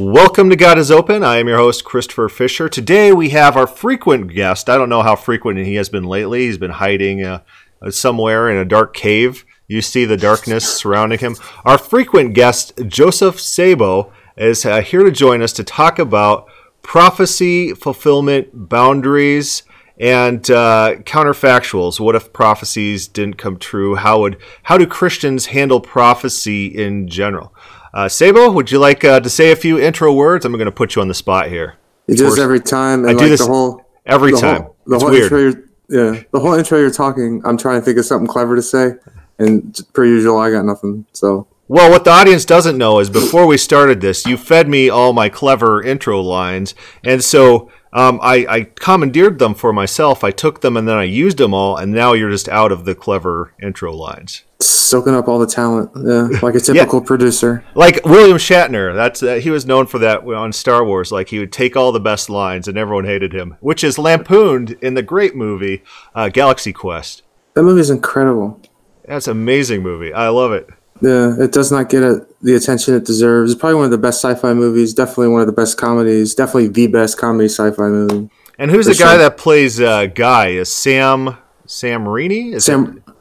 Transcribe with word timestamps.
Welcome 0.00 0.48
to 0.48 0.56
God 0.56 0.78
is 0.78 0.90
Open. 0.90 1.22
I 1.22 1.36
am 1.36 1.46
your 1.46 1.58
host, 1.58 1.84
Christopher 1.84 2.30
Fisher. 2.30 2.70
Today 2.70 3.12
we 3.12 3.28
have 3.30 3.54
our 3.54 3.66
frequent 3.66 4.32
guest. 4.32 4.70
I 4.70 4.78
don't 4.78 4.88
know 4.88 5.02
how 5.02 5.14
frequent 5.14 5.58
he 5.58 5.74
has 5.74 5.90
been 5.90 6.04
lately. 6.04 6.46
He's 6.46 6.56
been 6.56 6.70
hiding 6.70 7.22
uh, 7.22 7.42
somewhere 7.90 8.48
in 8.48 8.56
a 8.56 8.64
dark 8.64 8.94
cave. 8.94 9.44
You 9.68 9.82
see 9.82 10.06
the 10.06 10.16
darkness 10.16 10.64
surrounding 10.74 11.18
him. 11.18 11.36
Our 11.66 11.76
frequent 11.76 12.32
guest, 12.32 12.72
Joseph 12.86 13.38
Sabo, 13.38 14.10
is 14.38 14.64
uh, 14.64 14.80
here 14.80 15.02
to 15.02 15.10
join 15.10 15.42
us 15.42 15.52
to 15.52 15.64
talk 15.64 15.98
about 15.98 16.48
prophecy, 16.80 17.74
fulfillment, 17.74 18.48
boundaries, 18.70 19.64
and 19.98 20.50
uh, 20.50 20.94
counterfactuals. 21.00 22.00
What 22.00 22.16
if 22.16 22.32
prophecies 22.32 23.06
didn't 23.06 23.36
come 23.36 23.58
true? 23.58 23.96
How 23.96 24.20
would 24.20 24.38
how 24.62 24.78
do 24.78 24.86
Christians 24.86 25.46
handle 25.46 25.78
prophecy 25.78 26.68
in 26.68 27.06
general? 27.06 27.54
Uh, 27.92 28.08
Sabo, 28.08 28.50
would 28.50 28.70
you 28.70 28.78
like 28.78 29.04
uh, 29.04 29.20
to 29.20 29.28
say 29.28 29.50
a 29.50 29.56
few 29.56 29.78
intro 29.78 30.12
words? 30.12 30.44
I'm 30.44 30.52
going 30.52 30.66
to 30.66 30.72
put 30.72 30.94
you 30.94 31.02
on 31.02 31.08
the 31.08 31.14
spot 31.14 31.48
here. 31.48 31.76
You 32.06 32.16
do 32.16 32.24
this 32.24 32.38
every 32.38 32.60
time. 32.60 33.06
I 33.06 33.14
do 33.14 33.28
this 33.28 33.40
the 33.40 33.46
whole, 33.46 33.84
every 34.06 34.32
time. 34.32 34.62
Whole, 34.62 34.76
the 34.86 34.94
it's 34.94 35.02
whole 35.02 35.12
weird. 35.12 35.32
Intro 35.32 35.62
yeah, 35.90 36.22
the 36.30 36.38
whole 36.38 36.54
intro 36.54 36.78
you're 36.78 36.90
talking. 36.90 37.42
I'm 37.44 37.56
trying 37.56 37.80
to 37.80 37.84
think 37.84 37.98
of 37.98 38.04
something 38.04 38.28
clever 38.28 38.54
to 38.54 38.62
say, 38.62 38.92
and 39.38 39.76
per 39.92 40.04
usual, 40.04 40.38
I 40.38 40.50
got 40.50 40.64
nothing. 40.64 41.04
So 41.12 41.48
well, 41.66 41.90
what 41.90 42.04
the 42.04 42.10
audience 42.10 42.44
doesn't 42.44 42.78
know 42.78 43.00
is 43.00 43.10
before 43.10 43.46
we 43.46 43.56
started 43.56 44.00
this, 44.00 44.24
you 44.24 44.36
fed 44.36 44.68
me 44.68 44.88
all 44.88 45.12
my 45.12 45.28
clever 45.28 45.82
intro 45.82 46.20
lines, 46.20 46.76
and 47.04 47.22
so 47.24 47.70
um, 47.92 48.20
I, 48.22 48.46
I, 48.48 48.62
commandeered 48.78 49.40
them 49.40 49.54
for 49.54 49.72
myself. 49.72 50.22
I 50.22 50.30
took 50.30 50.60
them 50.60 50.76
and 50.76 50.86
then 50.86 50.96
I 50.96 51.02
used 51.02 51.38
them 51.38 51.52
all, 51.52 51.76
and 51.76 51.92
now 51.92 52.12
you're 52.12 52.30
just 52.30 52.48
out 52.48 52.70
of 52.70 52.84
the 52.84 52.94
clever 52.94 53.52
intro 53.60 53.92
lines. 53.92 54.44
Soaking 54.60 55.14
up 55.14 55.26
all 55.26 55.38
the 55.38 55.46
talent, 55.46 55.90
yeah, 55.96 56.38
like 56.42 56.54
a 56.54 56.60
typical 56.60 57.00
yeah. 57.00 57.06
producer. 57.06 57.64
Like 57.74 58.04
William 58.04 58.36
Shatner, 58.36 58.94
that's 58.94 59.22
uh, 59.22 59.34
he 59.36 59.50
was 59.50 59.66
known 59.66 59.86
for 59.86 59.98
that 59.98 60.22
on 60.22 60.52
Star 60.52 60.84
Wars. 60.84 61.10
Like 61.10 61.30
he 61.30 61.40
would 61.40 61.52
take 61.52 61.76
all 61.76 61.90
the 61.90 62.00
best 62.00 62.30
lines, 62.30 62.68
and 62.68 62.78
everyone 62.78 63.06
hated 63.06 63.32
him, 63.32 63.56
which 63.60 63.82
is 63.82 63.98
lampooned 63.98 64.72
in 64.82 64.94
the 64.94 65.02
great 65.02 65.34
movie 65.34 65.82
uh, 66.14 66.28
Galaxy 66.28 66.72
Quest. 66.72 67.22
That 67.54 67.64
movie 67.64 67.80
is 67.80 67.90
incredible. 67.90 68.60
That's 69.04 69.26
an 69.26 69.32
amazing 69.32 69.82
movie. 69.82 70.12
I 70.12 70.28
love 70.28 70.52
it. 70.52 70.68
Yeah, 71.00 71.34
it 71.40 71.50
does 71.50 71.72
not 71.72 71.88
get 71.88 72.02
a, 72.02 72.26
the 72.42 72.54
attention 72.54 72.94
it 72.94 73.04
deserves. 73.04 73.52
It's 73.52 73.60
probably 73.60 73.76
one 73.76 73.84
of 73.84 73.90
the 73.90 73.98
best 73.98 74.22
sci-fi 74.22 74.54
movies. 74.54 74.94
Definitely 74.94 75.28
one 75.28 75.40
of 75.40 75.46
the 75.46 75.52
best 75.52 75.76
comedies. 75.76 76.34
Definitely 76.34 76.68
the 76.68 76.86
best 76.86 77.18
comedy 77.18 77.48
sci-fi 77.48 77.88
movie. 77.88 78.30
And 78.58 78.70
who's 78.70 78.86
the 78.86 78.94
guy 78.94 79.12
sure. 79.12 79.18
that 79.18 79.36
plays 79.36 79.80
uh, 79.80 80.06
Guy? 80.06 80.48
Is 80.48 80.72
Sam 80.72 81.38
Sam 81.66 82.04
Raimi? 82.04 82.54
Is 82.54 82.64
Sam. 82.64 83.02
It? 83.06 83.14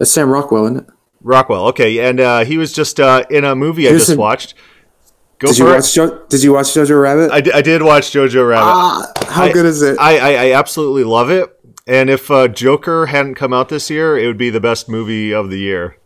It's 0.00 0.10
Sam 0.10 0.28
Rockwell, 0.28 0.66
isn't 0.66 0.76
it? 0.78 0.86
Rockwell. 1.20 1.66
Okay, 1.68 2.06
and 2.06 2.20
uh, 2.20 2.44
he 2.44 2.58
was 2.58 2.72
just 2.72 3.00
uh, 3.00 3.24
in 3.30 3.44
a 3.44 3.54
movie 3.54 3.88
I 3.88 3.92
just 3.92 4.10
in, 4.10 4.18
watched. 4.18 4.54
Go 5.38 5.48
did 5.48 5.58
you 5.58 5.64
watch? 5.64 5.94
Jo- 5.94 6.24
did 6.28 6.42
you 6.42 6.52
watch 6.52 6.66
Jojo 6.66 7.00
Rabbit? 7.00 7.32
I, 7.32 7.40
d- 7.40 7.52
I 7.52 7.62
did 7.62 7.82
watch 7.82 8.12
Jojo 8.12 8.48
Rabbit. 8.48 8.64
Ah, 8.64 9.12
how 9.28 9.44
I, 9.44 9.52
good 9.52 9.66
is 9.66 9.82
it? 9.82 9.98
I, 9.98 10.18
I, 10.18 10.30
I 10.46 10.52
absolutely 10.52 11.04
love 11.04 11.30
it. 11.30 11.50
And 11.86 12.08
if 12.08 12.30
uh, 12.30 12.48
Joker 12.48 13.06
hadn't 13.06 13.34
come 13.34 13.52
out 13.52 13.68
this 13.68 13.90
year, 13.90 14.16
it 14.16 14.26
would 14.26 14.38
be 14.38 14.50
the 14.50 14.60
best 14.60 14.88
movie 14.88 15.32
of 15.32 15.50
the 15.50 15.58
year. 15.58 15.98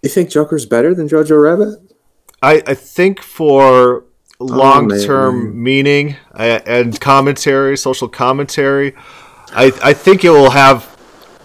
You 0.00 0.08
think 0.08 0.30
Joker's 0.30 0.64
better 0.64 0.94
than 0.94 1.08
Jojo 1.08 1.42
Rabbit? 1.42 1.91
I, 2.42 2.62
I 2.66 2.74
think 2.74 3.20
for 3.22 4.04
long 4.38 4.88
term 4.88 5.48
oh, 5.48 5.52
meaning 5.52 6.16
and 6.34 7.00
commentary, 7.00 7.76
social 7.76 8.08
commentary, 8.08 8.94
I, 9.52 9.72
I 9.82 9.92
think 9.92 10.24
it 10.24 10.30
will 10.30 10.50
have 10.50 10.88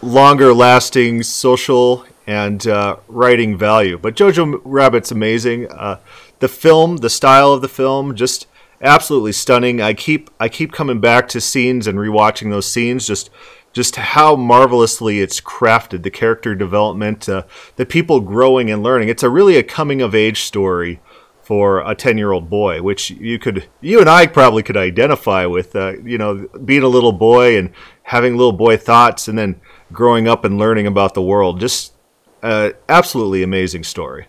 longer 0.02 0.54
lasting 0.54 1.23
social 1.23 2.06
and 2.26 2.66
uh, 2.67 2.98
writing 3.08 3.58
value. 3.58 3.98
But 3.98 4.16
Jojo 4.16 4.60
Rabbit's 4.66 5.11
amazing. 5.11 5.71
Uh, 5.71 5.99
the 6.39 6.48
film, 6.48 6.98
the 6.98 7.10
style 7.10 7.54
of 7.54 7.61
the 7.61 7.70
film, 7.70 8.16
just 8.16 8.48
absolutely 8.82 9.32
stunning. 9.32 9.82
I 9.82 9.94
keep 9.94 10.30
I 10.39 10.50
keep 10.50 10.71
coming 10.71 11.00
back 11.00 11.27
to 11.30 11.42
scenes 11.42 11.88
and 11.88 11.98
rewatching 11.98 12.50
those 12.50 12.66
scenes. 12.66 13.08
Just 13.08 13.30
just 13.77 13.95
how 13.95 14.36
marvelously 14.36 15.21
it's 15.21 15.39
crafted, 15.39 16.02
the 16.02 16.10
character 16.10 16.55
development, 16.55 17.30
uh, 17.30 17.43
the 17.76 17.86
people 17.86 18.20
growing 18.20 18.71
and 18.71 18.82
learning. 18.82 19.08
It's 19.08 19.21
a 19.21 19.30
really 19.30 19.55
a 19.55 19.61
coming 19.61 20.02
of 20.02 20.15
age 20.15 20.42
story 20.42 20.99
for 21.43 21.88
a 21.88 21.93
10 21.93 22.17
year 22.17 22.32
old 22.32 22.49
boy, 22.49 22.82
which 22.82 23.11
you 23.11 23.38
could, 23.38 23.67
you 23.80 23.99
and 23.99 24.10
I 24.10 24.26
probably 24.26 24.64
could 24.64 24.77
identify 24.77 25.45
with, 25.45 25.76
uh, 25.76 25.93
you 26.04 26.17
know, 26.17 26.48
being 26.65 26.82
a 26.82 26.88
little 26.88 27.11
boy 27.11 27.55
and 27.55 27.70
having 28.02 28.36
little 28.36 28.52
boy 28.52 28.77
thoughts 28.77 29.27
and 29.27 29.38
then 29.38 29.61
growing 29.94 30.27
up 30.27 30.44
and 30.44 30.58
learning 30.58 30.88
about 30.88 31.14
the 31.14 31.21
world. 31.21 31.59
Just 31.59 31.94
uh, 32.42 32.71
absolutely 32.89 33.44
amazing 33.44 33.83
story. 33.83 34.26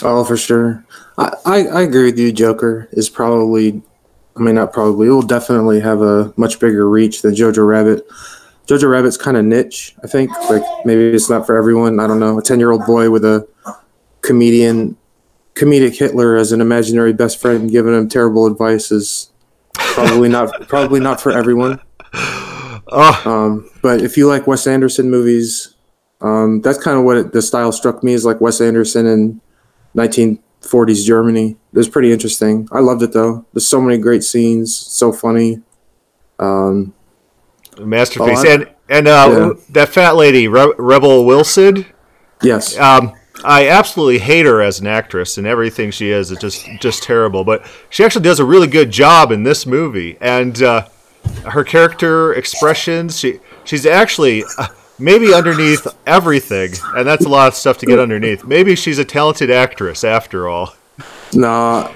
Oh, 0.00 0.24
for 0.24 0.36
sure. 0.36 0.86
I, 1.18 1.34
I, 1.44 1.66
I 1.66 1.82
agree 1.82 2.04
with 2.04 2.20
you. 2.20 2.30
Joker 2.30 2.88
is 2.92 3.10
probably, 3.10 3.82
I 4.36 4.40
mean, 4.40 4.54
not 4.54 4.72
probably, 4.72 5.08
it 5.08 5.10
will 5.10 5.22
definitely 5.22 5.80
have 5.80 6.00
a 6.00 6.32
much 6.36 6.60
bigger 6.60 6.88
reach 6.88 7.22
than 7.22 7.34
Jojo 7.34 7.66
Rabbit. 7.66 8.06
Jojo 8.66 8.88
Rabbit's 8.88 9.16
kind 9.16 9.36
of 9.36 9.44
niche, 9.44 9.94
I 10.02 10.06
think. 10.06 10.30
Like 10.48 10.62
maybe 10.84 11.06
it's 11.08 11.28
not 11.28 11.46
for 11.46 11.56
everyone. 11.56 11.98
I 11.98 12.06
don't 12.06 12.20
know. 12.20 12.38
A 12.38 12.42
ten 12.42 12.58
year 12.58 12.70
old 12.70 12.86
boy 12.86 13.10
with 13.10 13.24
a 13.24 13.46
comedian, 14.20 14.96
comedic 15.54 15.98
Hitler 15.98 16.36
as 16.36 16.52
an 16.52 16.60
imaginary 16.60 17.12
best 17.12 17.40
friend 17.40 17.70
giving 17.70 17.94
him 17.94 18.08
terrible 18.08 18.46
advice 18.46 18.90
is 18.90 19.30
probably 19.74 20.28
not 20.28 20.52
probably 20.68 21.00
not 21.00 21.20
for 21.20 21.32
everyone. 21.32 21.80
Oh. 22.14 23.22
Um, 23.24 23.70
but 23.82 24.02
if 24.02 24.16
you 24.16 24.28
like 24.28 24.46
Wes 24.46 24.66
Anderson 24.66 25.10
movies, 25.10 25.74
um, 26.20 26.60
that's 26.60 26.78
kind 26.78 26.98
of 26.98 27.04
what 27.04 27.16
it, 27.16 27.32
the 27.32 27.42
style 27.42 27.72
struck 27.72 28.04
me 28.04 28.14
as 28.14 28.24
like 28.24 28.40
Wes 28.40 28.60
Anderson 28.60 29.06
in 29.06 29.40
1940s 29.96 31.04
Germany. 31.04 31.56
It 31.72 31.76
was 31.76 31.88
pretty 31.88 32.12
interesting. 32.12 32.68
I 32.70 32.80
loved 32.80 33.02
it 33.02 33.12
though. 33.12 33.44
There's 33.52 33.66
so 33.66 33.80
many 33.80 33.98
great 33.98 34.22
scenes, 34.22 34.74
so 34.76 35.12
funny. 35.12 35.62
Um, 36.38 36.94
masterpiece. 37.78 38.44
And 38.44 38.68
and 38.88 39.08
uh, 39.08 39.28
yeah. 39.56 39.62
that 39.70 39.88
fat 39.88 40.16
lady, 40.16 40.48
Re- 40.48 40.74
Rebel 40.78 41.24
Wilson. 41.24 41.86
Yes. 42.42 42.78
Um, 42.78 43.14
I 43.44 43.68
absolutely 43.68 44.18
hate 44.18 44.46
her 44.46 44.60
as 44.60 44.80
an 44.80 44.86
actress, 44.86 45.38
and 45.38 45.46
everything 45.46 45.90
she 45.90 46.10
is 46.10 46.30
is 46.30 46.38
just 46.38 46.66
just 46.80 47.02
terrible. 47.02 47.44
But 47.44 47.64
she 47.90 48.04
actually 48.04 48.22
does 48.22 48.40
a 48.40 48.44
really 48.44 48.66
good 48.66 48.90
job 48.90 49.32
in 49.32 49.42
this 49.42 49.66
movie, 49.66 50.16
and 50.20 50.60
uh, 50.62 50.88
her 51.46 51.64
character 51.64 52.34
expressions. 52.34 53.18
She 53.18 53.40
she's 53.64 53.86
actually. 53.86 54.44
Uh, 54.58 54.68
maybe 54.98 55.34
underneath 55.34 55.86
everything, 56.06 56.70
and 56.94 57.06
that's 57.06 57.24
a 57.24 57.28
lot 57.28 57.48
of 57.48 57.54
stuff 57.54 57.78
to 57.78 57.86
get 57.86 57.98
underneath. 57.98 58.44
Maybe 58.44 58.76
she's 58.76 58.98
a 58.98 59.04
talented 59.04 59.50
actress 59.50 60.04
after 60.04 60.48
all. 60.48 60.76
Nah, 61.34 61.92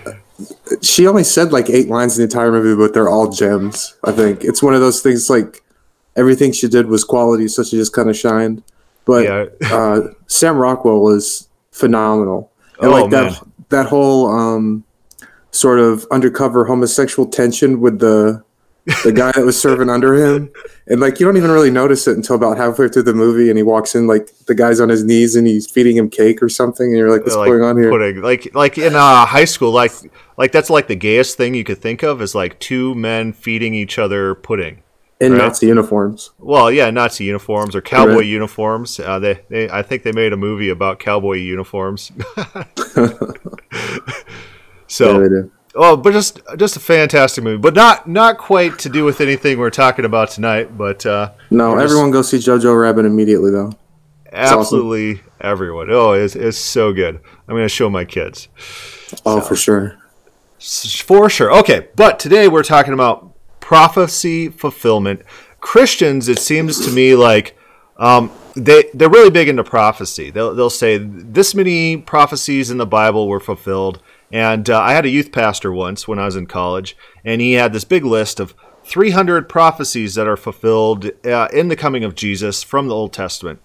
she 0.82 1.06
only 1.06 1.25
said 1.25 1.53
like 1.53 1.70
eight 1.70 1.88
lines 1.88 2.19
in 2.19 2.22
the 2.22 2.25
entire 2.25 2.50
movie, 2.50 2.76
but 2.76 2.93
they're 2.93 3.08
all 3.08 3.31
gems. 3.31 3.97
I 4.04 4.12
think 4.12 4.44
it's 4.44 4.62
one 4.62 4.75
of 4.75 4.81
those 4.81 5.03
things 5.03 5.31
like 5.31 5.62
everything 6.16 6.53
she 6.53 6.69
did 6.69 6.87
was 6.87 7.04
quality, 7.04 7.49
so 7.49 7.62
she 7.62 7.77
just 7.77 7.93
kind 7.93 8.10
of 8.10 8.16
shined. 8.16 8.62
But 9.04 9.25
yeah. 9.25 9.47
uh, 9.75 10.00
Sam 10.27 10.56
Rockwell 10.56 11.00
was 11.00 11.49
phenomenal, 11.71 12.50
and 12.81 12.91
oh, 12.91 13.00
like 13.00 13.10
that 13.10 13.32
man. 13.32 13.53
that 13.69 13.87
whole 13.87 14.28
um, 14.28 14.84
sort 15.53 15.78
of 15.78 16.06
undercover 16.10 16.65
homosexual 16.65 17.28
tension 17.28 17.81
with 17.81 18.00
the 18.00 18.44
the 19.03 19.12
guy 19.12 19.32
that 19.32 19.44
was 19.44 19.60
serving 19.60 19.91
under 19.91 20.15
him, 20.15 20.50
and 20.87 21.00
like 21.00 21.21
you 21.21 21.26
don't 21.26 21.37
even 21.37 21.50
really 21.50 21.71
notice 21.71 22.06
it 22.06 22.16
until 22.16 22.37
about 22.37 22.56
halfway 22.56 22.88
through 22.88 23.03
the 23.03 23.15
movie, 23.15 23.49
and 23.49 23.56
he 23.56 23.62
walks 23.62 23.94
in 23.94 24.06
like 24.06 24.31
the 24.47 24.55
guy's 24.55 24.81
on 24.81 24.88
his 24.88 25.05
knees 25.05 25.37
and 25.37 25.47
he's 25.47 25.71
feeding 25.71 25.97
him 25.97 26.09
cake 26.09 26.43
or 26.43 26.49
something, 26.49 26.87
and 26.87 26.97
you're 26.97 27.10
like, 27.10 27.22
what's 27.22 27.37
like 27.37 27.49
going 27.49 27.62
on 27.62 27.76
here? 27.76 27.91
Pudding. 27.91 28.22
Like 28.22 28.55
like 28.55 28.78
in 28.78 28.94
uh, 28.94 29.26
high 29.26 29.44
school, 29.44 29.72
like 29.72 29.93
like 30.37 30.53
that's 30.53 30.71
like 30.71 30.88
the 30.88 30.97
gayest 30.97 31.37
thing 31.37 31.55
you 31.55 31.65
could 31.65 31.78
think 31.78 32.03
of 32.03 32.22
is 32.22 32.34
like 32.34 32.59
two 32.59 32.94
men 32.94 33.32
feeding 33.32 33.75
each 33.75 33.99
other 33.99 34.34
pudding 34.34 34.82
in 35.21 35.32
right? 35.32 35.38
Nazi 35.38 35.67
uniforms. 35.67 36.31
Well, 36.38 36.70
yeah, 36.70 36.91
Nazi 36.91 37.25
uniforms 37.25 37.75
or 37.75 37.81
cowboy 37.81 38.17
right. 38.17 38.26
uniforms. 38.26 39.00
Uh, 39.00 39.19
they, 39.19 39.41
they, 39.49 39.70
I 39.70 39.82
think 39.82 40.02
they 40.02 40.12
made 40.12 40.32
a 40.32 40.37
movie 40.37 40.69
about 40.69 40.99
cowboy 40.99 41.37
uniforms. 41.37 42.12
so, 44.87 45.23
yeah, 45.23 45.43
oh, 45.75 45.96
but 45.96 46.12
just 46.12 46.41
just 46.56 46.76
a 46.76 46.81
fantastic 46.81 47.43
movie, 47.43 47.58
but 47.58 47.75
not 47.75 48.06
not 48.06 48.38
quite 48.38 48.79
to 48.81 48.88
do 48.88 49.05
with 49.05 49.20
anything 49.20 49.58
we're 49.58 49.70
talking 49.70 50.05
about 50.05 50.31
tonight. 50.31 50.76
But 50.76 51.06
uh, 51.06 51.32
no, 51.50 51.79
everyone 51.79 52.11
go 52.11 52.23
see 52.23 52.38
Jojo 52.38 52.79
Rabbit 52.79 53.06
immediately, 53.06 53.50
though. 53.50 53.73
It's 54.26 54.35
absolutely 54.52 55.12
awesome. 55.14 55.32
everyone. 55.41 55.91
Oh, 55.91 56.12
it's, 56.12 56.37
it's 56.37 56.58
so 56.58 56.93
good. 56.93 57.20
I'm 57.49 57.55
going 57.55 57.62
to 57.62 57.69
show 57.69 57.88
my 57.88 58.05
kids. 58.05 58.49
Oh, 59.25 59.41
so, 59.41 59.46
for 59.46 59.56
sure. 59.56 59.99
For 60.58 61.31
sure. 61.31 61.52
Okay, 61.61 61.88
but 61.94 62.19
today 62.19 62.49
we're 62.49 62.64
talking 62.64 62.93
about 62.93 63.36
prophecy 63.67 64.49
fulfillment. 64.49 65.21
Christians, 65.59 66.29
it 66.29 66.39
seems 66.39 66.87
to 66.87 66.93
me 66.93 67.17
like 67.17 67.59
um, 67.97 68.31
they 68.55 68.85
they're 68.95 69.11
really 69.11 69.29
big 69.29 69.49
into 69.49 69.65
prophecy. 69.65 70.31
They'll 70.31 70.55
they'll 70.55 70.71
say 70.71 70.99
this 70.99 71.53
many 71.53 71.97
prophecies 71.97 72.71
in 72.71 72.79
the 72.79 72.87
Bible 72.87 73.27
were 73.27 73.41
fulfilled. 73.41 74.01
And 74.31 74.71
uh, 74.71 74.81
I 74.81 74.93
had 74.93 75.05
a 75.05 75.09
youth 75.09 75.33
pastor 75.33 75.73
once 75.73 76.07
when 76.07 76.21
I 76.21 76.27
was 76.27 76.37
in 76.37 76.47
college, 76.47 76.97
and 77.25 77.41
he 77.41 77.55
had 77.55 77.73
this 77.73 77.83
big 77.83 78.05
list 78.05 78.39
of 78.39 78.55
300 78.85 79.49
prophecies 79.49 80.15
that 80.15 80.29
are 80.29 80.37
fulfilled 80.37 81.11
uh, 81.25 81.49
in 81.53 81.67
the 81.67 81.75
coming 81.75 82.05
of 82.05 82.15
Jesus 82.15 82.63
from 82.63 82.87
the 82.87 82.95
Old 82.95 83.13
Testament. 83.13 83.61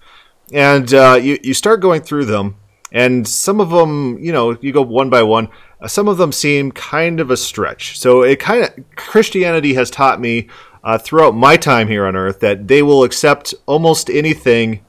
And 0.52 0.92
uh, 0.96 1.20
you 1.22 1.38
you 1.44 1.54
start 1.54 1.80
going 1.80 2.02
through 2.02 2.26
them, 2.26 2.56
and 2.92 3.28
some 3.28 3.62
of 3.62 3.70
them, 3.70 4.18
you 4.18 4.32
know, 4.32 4.58
you 4.62 4.72
go 4.72 4.82
one 4.82 5.12
by 5.12 5.22
one. 5.22 5.50
Uh, 5.82 5.88
some 5.88 6.08
of 6.08 6.18
them 6.18 6.32
seem 6.32 6.72
kind 6.72 7.20
of 7.20 7.32
a 7.32 7.38
stretch. 7.38 8.00
So 8.00 8.22
it 8.22 8.40
kind 8.40 8.64
of 8.64 8.96
Christianity 8.96 9.74
has 9.74 9.90
taught 9.90 10.22
me 10.22 10.48
uh, 10.84 10.98
throughout 10.98 11.36
my 11.36 11.58
time 11.58 11.88
here 11.88 12.06
on 12.06 12.16
earth 12.16 12.40
that 12.40 12.68
they 12.68 12.82
will 12.82 13.04
accept 13.04 13.54
almost 13.66 14.10
anything 14.10 14.84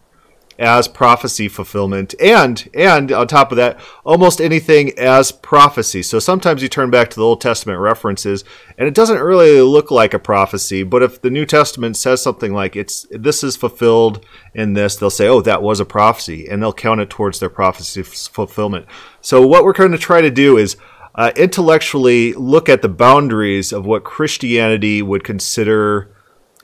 as 0.62 0.86
prophecy 0.86 1.48
fulfillment 1.48 2.14
and 2.20 2.70
and 2.72 3.10
on 3.10 3.26
top 3.26 3.50
of 3.50 3.56
that 3.56 3.80
almost 4.04 4.40
anything 4.40 4.96
as 4.96 5.32
prophecy. 5.32 6.04
So 6.04 6.20
sometimes 6.20 6.62
you 6.62 6.68
turn 6.68 6.88
back 6.88 7.10
to 7.10 7.16
the 7.16 7.24
old 7.24 7.40
testament 7.40 7.80
references 7.80 8.44
and 8.78 8.86
it 8.86 8.94
doesn't 8.94 9.20
really 9.20 9.60
look 9.60 9.90
like 9.90 10.14
a 10.14 10.20
prophecy 10.20 10.84
but 10.84 11.02
if 11.02 11.20
the 11.20 11.30
new 11.30 11.44
testament 11.44 11.96
says 11.96 12.22
something 12.22 12.54
like 12.54 12.76
it's 12.76 13.08
this 13.10 13.42
is 13.42 13.56
fulfilled 13.56 14.24
in 14.54 14.74
this 14.74 14.94
they'll 14.94 15.10
say 15.10 15.26
oh 15.26 15.40
that 15.40 15.62
was 15.62 15.80
a 15.80 15.84
prophecy 15.84 16.46
and 16.48 16.62
they'll 16.62 16.72
count 16.72 17.00
it 17.00 17.10
towards 17.10 17.40
their 17.40 17.50
prophecy 17.50 18.04
fulfillment. 18.04 18.86
So 19.20 19.44
what 19.44 19.64
we're 19.64 19.72
going 19.72 19.90
to 19.90 19.98
try 19.98 20.20
to 20.20 20.30
do 20.30 20.58
is 20.58 20.76
uh, 21.16 21.32
intellectually 21.34 22.34
look 22.34 22.68
at 22.68 22.82
the 22.82 22.88
boundaries 22.88 23.72
of 23.72 23.84
what 23.84 24.04
christianity 24.04 25.02
would 25.02 25.24
consider 25.24 26.11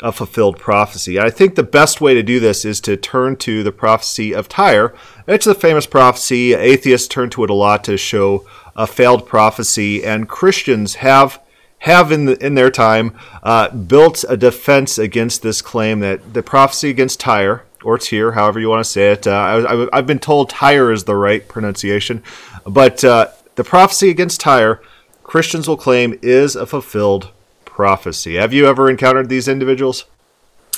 a 0.03 0.13
fulfilled 0.13 0.59
prophecy. 0.59 1.19
I 1.19 1.31
think 1.31 1.55
the 1.55 1.63
best 1.63 2.01
way 2.01 2.15
to 2.15 2.23
do 2.23 2.39
this 2.39 2.65
is 2.65 2.81
to 2.83 2.97
turn 2.97 3.37
to 3.37 3.63
the 3.63 3.73
prophecy 3.73 4.33
of 4.35 4.49
Tyre. 4.49 4.95
It's 5.27 5.47
a 5.47 5.55
famous 5.55 5.87
prophecy. 5.87 6.55
Atheists 6.55 7.09
turn 7.09 7.31
to 7.31 7.45
it 7.45 7.51
a 7.51 7.55
lot 7.55 7.83
to 7.85 7.97
show 7.97 8.47
a 8.77 8.87
failed 8.87 9.27
prophecy, 9.27 10.05
and 10.05 10.29
Christians 10.29 10.97
have 10.97 11.41
have 11.83 12.11
in 12.11 12.25
the, 12.25 12.45
in 12.45 12.57
their 12.57 12.71
time 12.71 13.17
uh, 13.43 13.71
built 13.71 14.25
a 14.29 14.37
defense 14.37 14.99
against 14.99 15.43
this 15.43 15.63
claim 15.63 16.01
that 16.01 16.35
the 16.35 16.43
prophecy 16.43 16.91
against 16.91 17.21
Tyre 17.21 17.65
or 17.85 17.99
Tyre, 17.99 18.33
however 18.33 18.59
you 18.59 18.69
want 18.69 18.85
to 18.85 18.91
say 18.91 19.13
it. 19.13 19.27
Uh, 19.27 19.87
I, 19.93 19.97
have 19.97 20.07
been 20.07 20.19
told 20.19 20.51
Tyre 20.51 20.91
is 20.91 21.05
the 21.05 21.15
right 21.15 21.47
pronunciation, 21.47 22.23
but 22.67 23.05
uh, 23.05 23.29
the 23.55 23.63
prophecy 23.63 24.11
against 24.11 24.41
Tyre, 24.41 24.81
Christians 25.23 25.69
will 25.69 25.77
claim 25.77 26.19
is 26.23 26.57
a 26.57 26.67
fulfilled 26.67 27.31
prophecy. 27.79 28.35
Have 28.35 28.53
you 28.53 28.67
ever 28.67 28.91
encountered 28.91 29.29
these 29.29 29.47
individuals? 29.47 30.07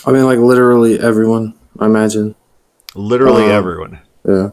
I 0.05 0.13
mean, 0.13 0.25
like 0.25 0.39
literally 0.39 1.01
everyone. 1.01 1.55
I 1.79 1.87
imagine. 1.87 2.35
Literally 2.95 3.45
um, 3.45 3.51
everyone. 3.53 4.01
Yeah. 4.29 4.51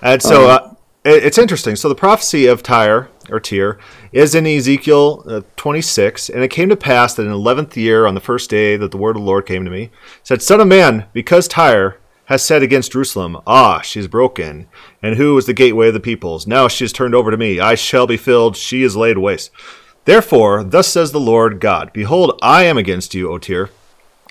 And 0.00 0.22
so 0.22 0.48
um, 0.48 0.50
uh, 0.50 0.74
it, 1.04 1.24
it's 1.24 1.38
interesting. 1.38 1.74
So 1.74 1.88
the 1.88 1.96
prophecy 1.96 2.46
of 2.46 2.62
Tyre 2.62 3.08
or 3.30 3.40
Tyre 3.40 3.80
is 4.12 4.36
in 4.36 4.46
Ezekiel 4.46 5.24
uh, 5.26 5.40
26, 5.56 6.28
and 6.28 6.44
it 6.44 6.52
came 6.52 6.68
to 6.68 6.76
pass 6.76 7.14
that 7.14 7.22
in 7.22 7.30
the 7.30 7.34
eleventh 7.34 7.76
year, 7.76 8.06
on 8.06 8.14
the 8.14 8.20
first 8.20 8.48
day 8.48 8.76
that 8.76 8.92
the 8.92 8.96
word 8.96 9.16
of 9.16 9.22
the 9.22 9.26
Lord 9.26 9.44
came 9.44 9.64
to 9.64 9.70
me, 9.70 9.90
said, 10.22 10.42
"Son 10.42 10.60
of 10.60 10.68
man, 10.68 11.06
because 11.12 11.48
Tyre." 11.48 11.98
Has 12.26 12.42
said 12.42 12.60
against 12.60 12.90
Jerusalem, 12.90 13.40
Ah, 13.46 13.82
she 13.82 14.00
is 14.00 14.08
broken. 14.08 14.66
And 15.00 15.14
who 15.14 15.38
is 15.38 15.46
the 15.46 15.54
gateway 15.54 15.86
of 15.86 15.94
the 15.94 16.00
peoples? 16.00 16.44
Now 16.44 16.66
she 16.66 16.84
is 16.84 16.92
turned 16.92 17.14
over 17.14 17.30
to 17.30 17.36
me. 17.36 17.60
I 17.60 17.76
shall 17.76 18.08
be 18.08 18.16
filled. 18.16 18.56
She 18.56 18.82
is 18.82 18.96
laid 18.96 19.18
waste. 19.18 19.52
Therefore, 20.06 20.62
thus 20.62 20.86
says 20.86 21.10
the 21.10 21.20
Lord 21.20 21.60
God 21.60 21.92
Behold, 21.92 22.38
I 22.40 22.64
am 22.64 22.78
against 22.78 23.12
you, 23.12 23.30
O 23.30 23.38
Tyre, 23.38 23.70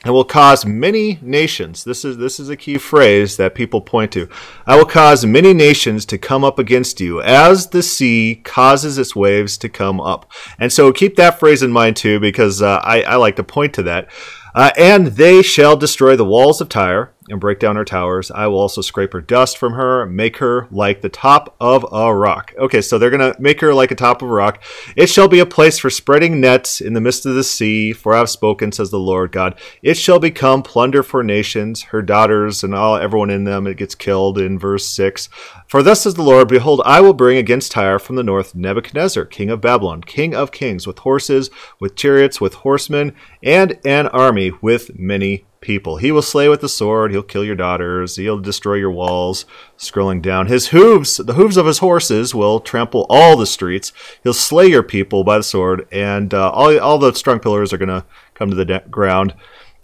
and 0.05 0.13
will 0.13 0.23
cause 0.23 0.65
many 0.65 1.19
nations. 1.21 1.83
This 1.83 2.05
is 2.05 2.17
this 2.17 2.39
is 2.39 2.49
a 2.49 2.55
key 2.55 2.77
phrase 2.77 3.35
that 3.35 3.55
people 3.55 3.81
point 3.81 4.13
to. 4.13 4.29
I 4.65 4.77
will 4.77 4.85
cause 4.85 5.25
many 5.25 5.53
nations 5.53 6.05
to 6.05 6.17
come 6.17 6.45
up 6.45 6.57
against 6.59 7.01
you, 7.01 7.21
as 7.21 7.67
the 7.67 7.83
sea 7.83 8.41
causes 8.45 8.97
its 8.97 9.17
waves 9.17 9.57
to 9.57 9.69
come 9.69 9.99
up. 9.99 10.31
And 10.57 10.71
so 10.71 10.93
keep 10.93 11.17
that 11.17 11.39
phrase 11.39 11.61
in 11.61 11.71
mind 11.71 11.97
too, 11.97 12.21
because 12.21 12.61
uh, 12.61 12.79
I, 12.81 13.01
I 13.01 13.15
like 13.17 13.35
to 13.35 13.43
point 13.43 13.73
to 13.73 13.83
that. 13.83 14.09
Uh, 14.53 14.71
and 14.77 15.07
they 15.07 15.41
shall 15.41 15.75
destroy 15.75 16.15
the 16.15 16.23
walls 16.23 16.61
of 16.61 16.69
Tyre 16.69 17.11
and 17.29 17.39
break 17.39 17.59
down 17.59 17.75
her 17.75 17.85
towers. 17.85 18.29
I 18.31 18.47
will 18.47 18.59
also 18.59 18.81
scrape 18.81 19.13
her 19.13 19.21
dust 19.21 19.57
from 19.57 19.73
her, 19.73 20.05
make 20.05 20.37
her 20.37 20.67
like 20.69 21.01
the 21.01 21.09
top 21.09 21.55
of 21.59 21.85
a 21.91 22.15
rock. 22.15 22.53
Okay, 22.57 22.81
so 22.81 22.97
they're 22.97 23.09
going 23.09 23.33
to 23.33 23.39
make 23.41 23.61
her 23.61 23.73
like 23.73 23.91
a 23.91 23.95
top 23.95 24.21
of 24.21 24.29
a 24.29 24.33
rock. 24.33 24.61
It 24.95 25.07
shall 25.07 25.27
be 25.27 25.39
a 25.39 25.45
place 25.45 25.79
for 25.79 25.89
spreading 25.89 26.39
nets 26.39 26.81
in 26.81 26.93
the 26.93 27.01
midst 27.01 27.25
of 27.25 27.35
the 27.35 27.43
sea, 27.43 27.93
for 27.93 28.13
I 28.13 28.19
have 28.19 28.29
spoken, 28.29 28.71
says 28.71 28.91
the 28.91 28.99
Lord 28.99 29.31
God. 29.31 29.59
It 29.81 29.97
shall 29.97 30.19
become 30.19 30.61
plunder 30.61 31.01
for 31.01 31.23
nations, 31.23 31.83
her 31.83 32.01
daughters 32.01 32.63
and 32.63 32.75
all 32.75 32.95
everyone 32.95 33.29
in 33.29 33.43
them. 33.43 33.65
It 33.65 33.77
gets 33.77 33.95
killed 33.95 34.37
in 34.37 34.59
verse 34.59 34.85
6. 34.87 35.27
For 35.67 35.81
thus 35.81 36.01
says 36.01 36.13
the 36.13 36.21
Lord, 36.21 36.47
Behold, 36.47 36.81
I 36.85 37.01
will 37.01 37.13
bring 37.13 37.37
against 37.37 37.71
Tyre 37.71 37.99
from 37.99 38.15
the 38.15 38.23
north 38.23 38.53
Nebuchadnezzar, 38.53 39.25
king 39.25 39.49
of 39.49 39.61
Babylon, 39.61 40.01
king 40.01 40.35
of 40.35 40.51
kings, 40.51 40.85
with 40.85 40.99
horses, 40.99 41.49
with 41.79 41.95
chariots, 41.95 42.39
with 42.39 42.55
horsemen, 42.55 43.15
and 43.41 43.79
an 43.83 44.07
army 44.07 44.51
with 44.61 44.97
many 44.99 45.45
people. 45.61 45.97
He 45.97 46.11
will 46.11 46.21
slay 46.21 46.47
with 46.47 46.61
the 46.61 46.69
sword, 46.69 47.11
he'll 47.11 47.23
kill 47.23 47.43
your 47.43 47.55
daughters, 47.55 48.15
he'll 48.15 48.39
destroy 48.39 48.75
your 48.75 48.91
walls. 48.91 49.45
Scrolling 49.77 50.21
down, 50.21 50.47
his 50.47 50.67
hooves, 50.67 51.17
the 51.17 51.33
hooves 51.33 51.57
of 51.57 51.65
his 51.65 51.79
horses 51.79 52.33
will 52.33 52.59
trample 52.59 53.05
all 53.09 53.35
the 53.35 53.45
streets. 53.45 53.91
He'll 54.23 54.33
slay 54.33 54.67
your 54.67 54.83
people 54.83 55.23
by 55.23 55.37
the 55.37 55.43
sword, 55.43 55.87
and 55.91 56.33
uh, 56.33 56.51
all, 56.51 56.79
all 56.79 56.97
the 56.97 57.13
strong 57.13 57.39
pillars 57.39 57.73
are 57.73 57.77
going 57.77 57.89
to 57.89 58.05
come 58.33 58.49
to 58.49 58.55
the 58.55 58.65
de- 58.65 58.83
ground. 58.89 59.33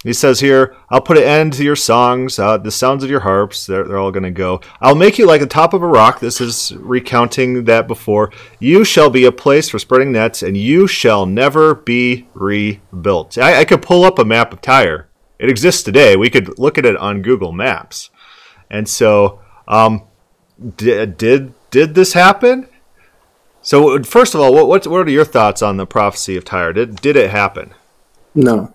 He 0.02 0.12
says 0.12 0.40
here, 0.40 0.74
I'll 0.90 1.00
put 1.00 1.16
an 1.16 1.22
end 1.22 1.52
to 1.54 1.64
your 1.64 1.76
songs, 1.76 2.36
uh, 2.38 2.58
the 2.58 2.72
sounds 2.72 3.04
of 3.04 3.10
your 3.10 3.20
harps, 3.20 3.66
they're, 3.66 3.84
they're 3.84 3.98
all 3.98 4.10
going 4.10 4.24
to 4.24 4.32
go. 4.32 4.60
I'll 4.80 4.96
make 4.96 5.16
you 5.16 5.26
like 5.26 5.40
the 5.40 5.46
top 5.46 5.74
of 5.74 5.82
a 5.82 5.86
rock. 5.86 6.18
This 6.18 6.40
is 6.40 6.72
recounting 6.76 7.64
that 7.64 7.86
before. 7.86 8.32
You 8.58 8.84
shall 8.84 9.10
be 9.10 9.24
a 9.24 9.32
place 9.32 9.68
for 9.68 9.78
spreading 9.78 10.10
nets, 10.10 10.42
and 10.42 10.56
you 10.56 10.88
shall 10.88 11.24
never 11.24 11.76
be 11.76 12.26
rebuilt. 12.34 13.38
I, 13.38 13.60
I 13.60 13.64
could 13.64 13.82
pull 13.82 14.04
up 14.04 14.18
a 14.18 14.24
map 14.24 14.52
of 14.52 14.60
Tyre. 14.60 15.08
It 15.38 15.50
exists 15.50 15.82
today. 15.82 16.16
We 16.16 16.30
could 16.30 16.58
look 16.58 16.78
at 16.78 16.86
it 16.86 16.96
on 16.96 17.22
Google 17.22 17.52
Maps. 17.52 18.10
And 18.70 18.88
so, 18.88 19.40
um, 19.66 20.04
did, 20.76 21.16
did, 21.16 21.54
did 21.70 21.94
this 21.94 22.12
happen? 22.12 22.68
So, 23.60 24.02
first 24.02 24.34
of 24.34 24.40
all, 24.40 24.52
what, 24.54 24.68
what, 24.68 24.86
what 24.86 25.06
are 25.06 25.10
your 25.10 25.24
thoughts 25.24 25.62
on 25.62 25.76
the 25.76 25.86
prophecy 25.86 26.36
of 26.36 26.44
Tyre? 26.44 26.72
Did, 26.72 26.96
did 26.96 27.16
it 27.16 27.30
happen? 27.30 27.74
No. 28.34 28.74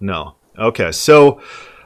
No. 0.00 0.34
Okay. 0.58 0.92
So 0.92 1.40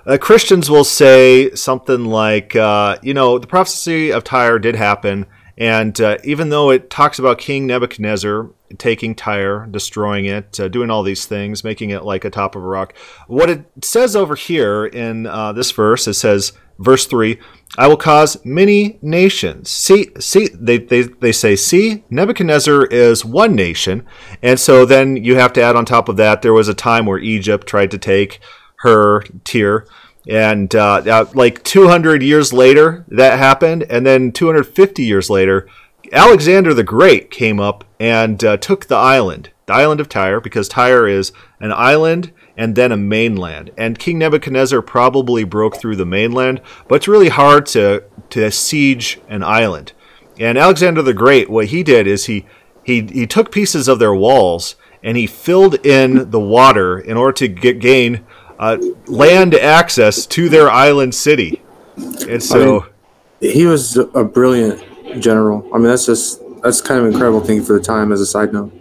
uh, 0.06 0.18
Christians 0.20 0.70
will 0.70 0.84
say 0.84 1.54
something 1.54 2.04
like, 2.04 2.54
uh, 2.56 2.98
you 3.02 3.14
know, 3.14 3.38
the 3.38 3.46
prophecy 3.46 4.12
of 4.12 4.24
Tyre 4.24 4.58
did 4.58 4.76
happen. 4.76 5.26
And 5.56 6.00
uh, 6.00 6.18
even 6.24 6.48
though 6.48 6.70
it 6.70 6.90
talks 6.90 7.18
about 7.18 7.38
King 7.38 7.66
Nebuchadnezzar 7.66 8.50
taking 8.78 9.14
Tyre, 9.14 9.66
destroying 9.70 10.24
it, 10.24 10.58
uh, 10.58 10.68
doing 10.68 10.90
all 10.90 11.02
these 11.02 11.26
things, 11.26 11.62
making 11.62 11.90
it 11.90 12.02
like 12.02 12.24
a 12.24 12.30
top 12.30 12.56
of 12.56 12.62
a 12.62 12.66
rock, 12.66 12.94
what 13.28 13.50
it 13.50 13.64
says 13.82 14.16
over 14.16 14.34
here 14.34 14.86
in 14.86 15.26
uh, 15.26 15.52
this 15.52 15.70
verse, 15.70 16.08
it 16.08 16.14
says, 16.14 16.52
verse 16.78 17.06
3 17.06 17.38
I 17.76 17.88
will 17.88 17.96
cause 17.96 18.44
many 18.44 18.98
nations. 19.02 19.68
See, 19.68 20.10
see, 20.20 20.48
they, 20.54 20.78
they, 20.78 21.02
they 21.02 21.32
say, 21.32 21.56
see, 21.56 22.04
Nebuchadnezzar 22.08 22.86
is 22.86 23.24
one 23.24 23.56
nation. 23.56 24.06
And 24.42 24.60
so 24.60 24.84
then 24.84 25.16
you 25.16 25.36
have 25.36 25.52
to 25.54 25.62
add 25.62 25.74
on 25.74 25.84
top 25.84 26.08
of 26.08 26.16
that, 26.16 26.42
there 26.42 26.52
was 26.52 26.68
a 26.68 26.74
time 26.74 27.06
where 27.06 27.18
Egypt 27.18 27.66
tried 27.66 27.90
to 27.90 27.98
take 27.98 28.38
her 28.78 29.22
Tyre. 29.44 29.86
And 30.28 30.74
uh, 30.74 31.02
uh, 31.06 31.26
like 31.34 31.62
200 31.64 32.22
years 32.22 32.52
later, 32.52 33.04
that 33.08 33.38
happened. 33.38 33.84
And 33.90 34.06
then 34.06 34.32
250 34.32 35.02
years 35.02 35.28
later, 35.28 35.68
Alexander 36.12 36.74
the 36.74 36.84
Great 36.84 37.30
came 37.30 37.60
up 37.60 37.84
and 37.98 38.42
uh, 38.42 38.56
took 38.56 38.86
the 38.86 38.96
island, 38.96 39.50
the 39.66 39.74
island 39.74 40.00
of 40.00 40.08
Tyre, 40.08 40.40
because 40.40 40.68
Tyre 40.68 41.08
is 41.08 41.32
an 41.60 41.72
island 41.72 42.32
and 42.56 42.76
then 42.76 42.92
a 42.92 42.96
mainland. 42.96 43.70
And 43.76 43.98
King 43.98 44.18
Nebuchadnezzar 44.18 44.82
probably 44.82 45.44
broke 45.44 45.76
through 45.76 45.96
the 45.96 46.06
mainland, 46.06 46.60
but 46.88 46.96
it's 46.96 47.08
really 47.08 47.30
hard 47.30 47.66
to, 47.66 48.04
to 48.30 48.50
siege 48.50 49.20
an 49.28 49.42
island. 49.42 49.92
And 50.38 50.58
Alexander 50.58 51.02
the 51.02 51.14
Great, 51.14 51.50
what 51.50 51.66
he 51.66 51.82
did 51.82 52.06
is 52.06 52.26
he, 52.26 52.46
he, 52.84 53.02
he 53.02 53.26
took 53.26 53.52
pieces 53.52 53.88
of 53.88 53.98
their 53.98 54.14
walls 54.14 54.76
and 55.02 55.16
he 55.16 55.26
filled 55.26 55.74
in 55.86 56.30
the 56.30 56.40
water 56.40 56.98
in 56.98 57.16
order 57.16 57.32
to 57.32 57.48
get, 57.48 57.78
gain 57.78 58.24
uh, 58.58 58.78
land 59.06 59.54
access 59.54 60.26
to 60.26 60.48
their 60.48 60.70
island 60.70 61.14
city. 61.14 61.62
And 62.28 62.42
so. 62.42 62.80
I 62.80 62.82
mean, 62.82 63.52
he 63.52 63.66
was 63.66 63.96
a 63.96 64.24
brilliant 64.24 64.82
general. 65.20 65.68
I 65.72 65.78
mean, 65.78 65.88
that's 65.88 66.06
just 66.06 66.40
that's 66.62 66.80
kind 66.80 67.00
of 67.00 67.06
incredible 67.06 67.40
thing 67.40 67.62
for 67.62 67.74
the 67.74 67.84
time. 67.84 68.12
As 68.12 68.20
a 68.20 68.26
side 68.26 68.52
note. 68.52 68.72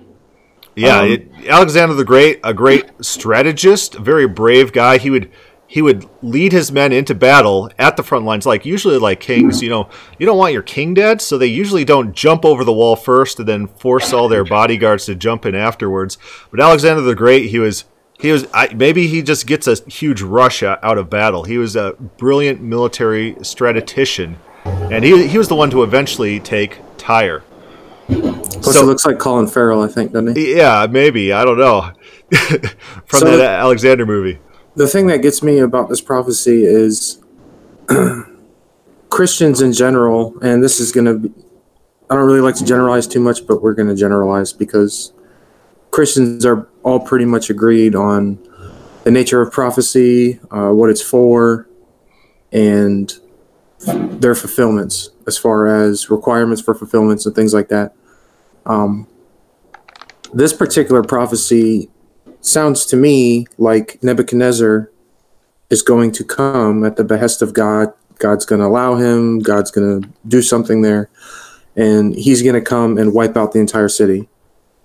Yeah, 0.76 1.02
um, 1.02 1.12
it, 1.12 1.28
Alexander 1.48 1.94
the 1.94 2.06
Great, 2.06 2.40
a 2.44 2.54
great 2.54 2.86
strategist, 3.02 3.96
a 3.96 4.00
very 4.00 4.28
brave 4.28 4.72
guy. 4.72 4.98
He 4.98 5.10
would 5.10 5.32
he 5.68 5.82
would 5.82 6.08
lead 6.22 6.52
his 6.52 6.72
men 6.72 6.92
into 6.92 7.16
battle 7.16 7.72
at 7.80 7.98
the 7.98 8.04
front 8.04 8.26
lines. 8.26 8.46
Like 8.46 8.66
usually, 8.66 8.98
like 8.98 9.20
kings, 9.20 9.62
you 9.62 9.70
know, 9.70 9.90
you 10.18 10.26
don't 10.26 10.38
want 10.38 10.54
your 10.54 10.62
king 10.62 10.94
dead, 10.94 11.22
so 11.22 11.38
they 11.38 11.48
usually 11.48 11.86
don't 11.86 12.14
jump 12.14 12.46
over 12.46 12.64
the 12.64 12.74
wall 12.74 12.96
first 12.96 13.40
and 13.40 13.48
then 13.48 13.68
force 13.68 14.14
all 14.14 14.28
their 14.28 14.44
bodyguards 14.44 15.06
to 15.06 15.16
jump 15.16 15.46
in 15.46 15.56
afterwards. 15.56 16.18
But 16.52 16.60
Alexander 16.60 17.02
the 17.02 17.16
Great, 17.16 17.50
he 17.50 17.60
was 17.60 17.86
he 18.24 18.32
was 18.32 18.48
I, 18.54 18.74
maybe 18.74 19.06
he 19.08 19.22
just 19.22 19.46
gets 19.46 19.68
a 19.68 19.76
huge 19.88 20.22
rush 20.22 20.64
out 20.64 20.98
of 20.98 21.10
battle. 21.10 21.44
He 21.44 21.58
was 21.58 21.76
a 21.76 21.92
brilliant 22.18 22.62
military 22.62 23.36
strategician, 23.42 24.38
and 24.66 25.04
he 25.04 25.28
he 25.28 25.38
was 25.38 25.50
the 25.50 25.56
one 25.56 25.70
to 25.72 25.84
eventually 25.84 26.40
take 26.40 26.80
Tyre. 26.98 27.44
Plus, 28.08 28.76
so, 28.76 28.82
it 28.82 28.86
looks 28.86 29.06
like 29.06 29.20
Colin 29.20 29.48
Farrell, 29.48 29.82
I 29.82 29.88
think, 29.88 30.14
doesn't 30.14 30.38
he? 30.38 30.56
Yeah, 30.56 30.88
maybe. 30.90 31.34
I 31.34 31.44
don't 31.44 31.58
know. 31.58 31.92
From 33.06 33.20
so 33.20 33.38
that 33.38 33.60
Alexander 33.60 34.06
movie. 34.06 34.40
The 34.76 34.88
thing 34.88 35.08
that 35.08 35.18
gets 35.22 35.44
me 35.44 35.60
about 35.60 35.90
this 35.90 36.00
prophecy 36.00 36.64
is 36.64 37.22
Christians 39.10 39.62
in 39.62 39.74
general, 39.74 40.34
and 40.42 40.64
this 40.64 40.80
is 40.80 40.94
going 40.94 41.06
to 41.06 41.28
be. 41.28 41.44
I 42.10 42.16
don't 42.16 42.26
really 42.26 42.42
like 42.42 42.56
to 42.56 42.66
generalize 42.66 43.06
too 43.06 43.20
much, 43.20 43.46
but 43.46 43.62
we're 43.62 43.74
going 43.74 43.90
to 43.90 43.96
generalize 43.96 44.54
because 44.54 45.12
Christians 45.94 46.44
are 46.44 46.68
all 46.82 47.00
pretty 47.00 47.26
much 47.26 47.52
agreed 47.52 47.94
on 47.94 48.40
the 49.04 49.12
nature 49.12 49.44
of 49.44 49.52
prophecy, 49.52 50.40
uh, 50.50 50.72
what 50.72 50.90
it's 50.90 51.04
for, 51.04 51.70
and 52.52 53.14
their 53.86 54.34
fulfillments 54.34 55.12
as 55.28 55.38
far 55.38 55.68
as 55.68 56.10
requirements 56.10 56.64
for 56.64 56.74
fulfillments 56.74 57.28
and 57.28 57.36
things 57.36 57.54
like 57.54 57.68
that. 57.70 57.94
Um, 58.66 59.08
this 60.34 60.52
particular 60.52 61.04
prophecy 61.04 61.92
sounds 62.42 62.88
to 62.88 62.96
me 62.96 63.46
like 63.60 64.02
Nebuchadnezzar 64.02 64.90
is 65.70 65.84
going 65.84 66.12
to 66.14 66.24
come 66.24 66.84
at 66.84 66.96
the 66.96 67.04
behest 67.04 67.44
of 67.44 67.54
God. 67.54 67.94
God's 68.18 68.48
going 68.48 68.62
to 68.62 68.68
allow 68.68 68.96
him, 68.96 69.38
God's 69.38 69.70
going 69.70 70.02
to 70.02 70.10
do 70.28 70.42
something 70.42 70.82
there, 70.82 71.12
and 71.76 72.16
he's 72.16 72.42
going 72.42 72.56
to 72.56 72.62
come 72.62 72.98
and 72.98 73.14
wipe 73.14 73.38
out 73.38 73.52
the 73.52 73.60
entire 73.60 73.90
city, 73.90 74.28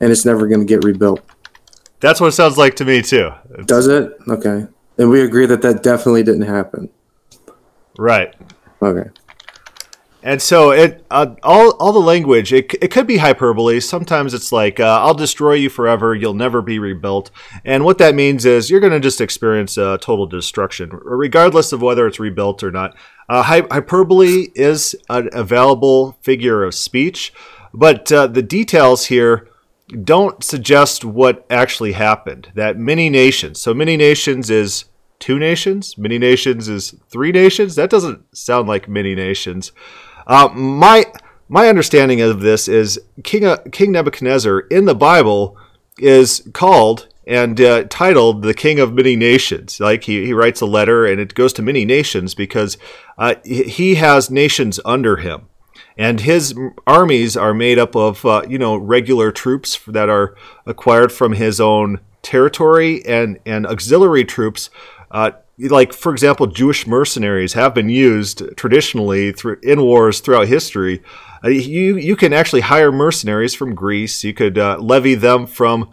and 0.00 0.10
it's 0.10 0.24
never 0.24 0.46
going 0.46 0.60
to 0.60 0.66
get 0.66 0.84
rebuilt. 0.84 1.20
That's 2.00 2.20
what 2.20 2.28
it 2.28 2.32
sounds 2.32 2.56
like 2.56 2.76
to 2.76 2.84
me, 2.84 3.02
too. 3.02 3.30
It's... 3.50 3.66
Does 3.66 3.86
it? 3.86 4.16
Okay. 4.28 4.66
And 4.98 5.10
we 5.10 5.22
agree 5.22 5.46
that 5.46 5.62
that 5.62 5.82
definitely 5.82 6.22
didn't 6.22 6.42
happen. 6.42 6.90
Right. 7.98 8.34
Okay. 8.80 9.10
And 10.22 10.42
so 10.42 10.72
it 10.72 11.04
uh, 11.10 11.36
all 11.44 11.70
all 11.78 11.92
the 11.92 12.00
language 12.00 12.52
it, 12.52 12.74
it 12.82 12.90
could 12.90 13.06
be 13.06 13.18
hyperbole. 13.18 13.78
Sometimes 13.78 14.34
it's 14.34 14.50
like 14.50 14.80
uh, 14.80 15.00
I'll 15.00 15.14
destroy 15.14 15.54
you 15.54 15.70
forever. 15.70 16.14
You'll 16.14 16.34
never 16.34 16.60
be 16.60 16.80
rebuilt. 16.80 17.30
And 17.64 17.84
what 17.84 17.98
that 17.98 18.16
means 18.16 18.44
is 18.44 18.68
you're 18.68 18.80
going 18.80 18.92
to 18.92 19.00
just 19.00 19.20
experience 19.20 19.78
uh, 19.78 19.96
total 19.98 20.26
destruction, 20.26 20.90
regardless 20.92 21.72
of 21.72 21.82
whether 21.82 22.06
it's 22.06 22.18
rebuilt 22.18 22.64
or 22.64 22.72
not. 22.72 22.96
Uh, 23.28 23.42
hyperbole 23.42 24.48
is 24.54 24.96
an 25.08 25.28
available 25.32 26.18
figure 26.22 26.64
of 26.64 26.74
speech, 26.74 27.32
but 27.72 28.10
uh, 28.10 28.26
the 28.26 28.42
details 28.42 29.06
here 29.06 29.48
don't 29.88 30.42
suggest 30.44 31.04
what 31.04 31.46
actually 31.50 31.92
happened. 31.92 32.52
That 32.54 32.76
many 32.76 33.08
nations. 33.08 33.60
So 33.60 33.72
many 33.72 33.96
nations 33.96 34.50
is 34.50 34.84
two 35.18 35.38
nations. 35.38 35.96
Many 35.98 36.18
nations 36.18 36.68
is 36.68 36.94
three 37.08 37.32
nations. 37.32 37.74
That 37.74 37.90
doesn't 37.90 38.36
sound 38.36 38.68
like 38.68 38.88
many 38.88 39.14
nations. 39.14 39.72
Uh, 40.26 40.48
my 40.54 41.06
my 41.48 41.68
understanding 41.68 42.20
of 42.20 42.40
this 42.40 42.68
is 42.68 43.00
King 43.24 43.44
uh, 43.44 43.56
King 43.72 43.92
Nebuchadnezzar 43.92 44.60
in 44.60 44.84
the 44.84 44.94
Bible 44.94 45.56
is 45.98 46.48
called 46.52 47.08
and 47.26 47.60
uh, 47.60 47.84
titled 47.90 48.42
the 48.42 48.54
King 48.54 48.80
of 48.80 48.94
Many 48.94 49.14
Nations. 49.14 49.80
Like 49.80 50.04
he, 50.04 50.24
he 50.24 50.32
writes 50.32 50.62
a 50.62 50.66
letter 50.66 51.04
and 51.04 51.20
it 51.20 51.34
goes 51.34 51.52
to 51.54 51.62
many 51.62 51.84
nations 51.84 52.34
because 52.34 52.78
uh, 53.18 53.34
he 53.44 53.96
has 53.96 54.30
nations 54.30 54.80
under 54.84 55.16
him. 55.16 55.48
And 55.98 56.20
his 56.20 56.54
armies 56.86 57.36
are 57.36 57.52
made 57.52 57.78
up 57.78 57.96
of, 57.96 58.24
uh, 58.24 58.42
you 58.48 58.56
know, 58.56 58.76
regular 58.76 59.32
troops 59.32 59.80
that 59.88 60.08
are 60.08 60.36
acquired 60.64 61.12
from 61.12 61.32
his 61.32 61.60
own 61.60 62.00
territory 62.22 63.04
and, 63.04 63.38
and 63.44 63.66
auxiliary 63.66 64.24
troops 64.24 64.70
uh, 65.10 65.32
like 65.58 65.92
for 65.92 66.12
example, 66.12 66.46
Jewish 66.46 66.86
mercenaries 66.86 67.54
have 67.54 67.74
been 67.74 67.88
used 67.88 68.56
traditionally 68.56 69.32
through, 69.32 69.58
in 69.62 69.82
wars 69.82 70.20
throughout 70.20 70.48
history. 70.48 71.02
Uh, 71.42 71.48
you 71.48 71.96
you 71.96 72.16
can 72.16 72.32
actually 72.32 72.60
hire 72.62 72.92
mercenaries 72.92 73.54
from 73.54 73.74
Greece. 73.74 74.22
You 74.22 74.34
could 74.34 74.58
uh, 74.58 74.78
levy 74.78 75.14
them 75.14 75.46
from 75.46 75.90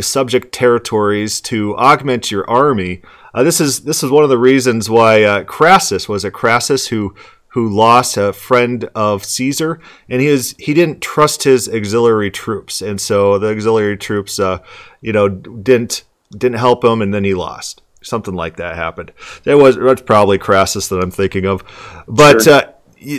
subject 0.00 0.52
territories 0.52 1.40
to 1.40 1.76
augment 1.76 2.30
your 2.30 2.48
army. 2.48 3.02
Uh, 3.34 3.42
this 3.42 3.60
is 3.60 3.80
this 3.80 4.02
is 4.02 4.10
one 4.10 4.24
of 4.24 4.30
the 4.30 4.38
reasons 4.38 4.88
why 4.88 5.24
uh, 5.24 5.44
Crassus 5.44 6.08
was 6.08 6.24
a 6.24 6.30
Crassus 6.30 6.88
who 6.88 7.14
who 7.58 7.68
lost 7.68 8.16
a 8.16 8.32
friend 8.32 8.88
of 8.94 9.24
Caesar, 9.24 9.80
and 10.08 10.22
he 10.22 10.28
was 10.28 10.54
he 10.60 10.74
didn't 10.74 11.02
trust 11.02 11.42
his 11.42 11.68
auxiliary 11.68 12.30
troops, 12.30 12.80
and 12.80 13.00
so 13.00 13.36
the 13.36 13.48
auxiliary 13.48 13.96
troops, 13.96 14.38
uh, 14.38 14.58
you 15.00 15.12
know, 15.12 15.28
didn't 15.28 16.04
didn't 16.30 16.58
help 16.58 16.84
him, 16.84 17.02
and 17.02 17.12
then 17.12 17.24
he 17.24 17.34
lost 17.34 17.82
something 18.00 18.34
like 18.34 18.58
that 18.58 18.76
happened. 18.76 19.10
That 19.42 19.58
was 19.58 19.76
that's 19.76 20.02
probably 20.02 20.38
Crassus 20.38 20.86
that 20.86 21.02
I'm 21.02 21.10
thinking 21.10 21.46
of, 21.46 21.64
but 22.06 22.42
sure. 22.42 22.54
uh, 22.54 22.72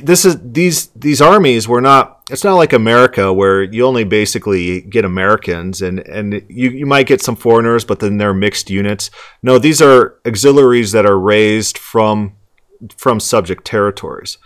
this 0.04 0.24
is 0.24 0.38
these 0.42 0.88
these 0.96 1.22
armies 1.22 1.68
were 1.68 1.82
not. 1.82 2.22
It's 2.32 2.46
not 2.46 2.56
like 2.56 2.72
America 2.72 3.34
where 3.34 3.62
you 3.64 3.86
only 3.86 4.06
basically 4.06 4.80
get 4.80 5.04
Americans 5.04 5.82
and 5.82 6.00
and 6.00 6.46
you 6.48 6.70
you 6.70 6.86
might 6.86 7.08
get 7.08 7.22
some 7.22 7.36
foreigners, 7.36 7.84
but 7.84 8.00
then 8.00 8.20
they're 8.20 8.34
mixed 8.34 8.70
units. 8.70 9.12
No, 9.44 9.60
these 9.60 9.82
are 9.82 10.16
auxiliaries 10.26 10.94
that 10.94 11.06
are 11.06 11.20
raised 11.20 11.78
from 11.78 12.38
from 12.98 13.20
subject 13.20 13.66
territories. 13.66 14.38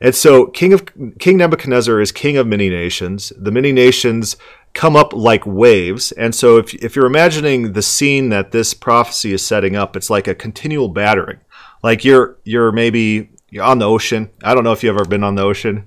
And 0.00 0.14
so 0.14 0.46
King 0.46 0.72
of 0.72 0.84
King 1.20 1.36
Nebuchadnezzar 1.36 2.00
is 2.00 2.10
king 2.10 2.36
of 2.36 2.46
many 2.46 2.68
nations. 2.68 3.32
The 3.38 3.52
many 3.52 3.70
nations 3.70 4.36
come 4.74 4.96
up 4.96 5.12
like 5.12 5.46
waves. 5.46 6.12
And 6.12 6.34
so 6.34 6.56
if, 6.56 6.74
if 6.74 6.96
you're 6.96 7.06
imagining 7.06 7.72
the 7.72 7.82
scene 7.82 8.30
that 8.30 8.50
this 8.50 8.74
prophecy 8.74 9.32
is 9.32 9.44
setting 9.44 9.76
up, 9.76 9.96
it's 9.96 10.10
like 10.10 10.26
a 10.26 10.34
continual 10.34 10.88
battering. 10.88 11.38
Like 11.84 12.04
you're 12.04 12.36
you're 12.44 12.72
maybe 12.72 13.30
you're 13.50 13.64
on 13.64 13.78
the 13.78 13.88
ocean. 13.88 14.30
I 14.42 14.54
don't 14.54 14.64
know 14.64 14.72
if 14.72 14.82
you've 14.82 14.94
ever 14.94 15.04
been 15.04 15.24
on 15.24 15.34
the 15.34 15.42
ocean. 15.42 15.86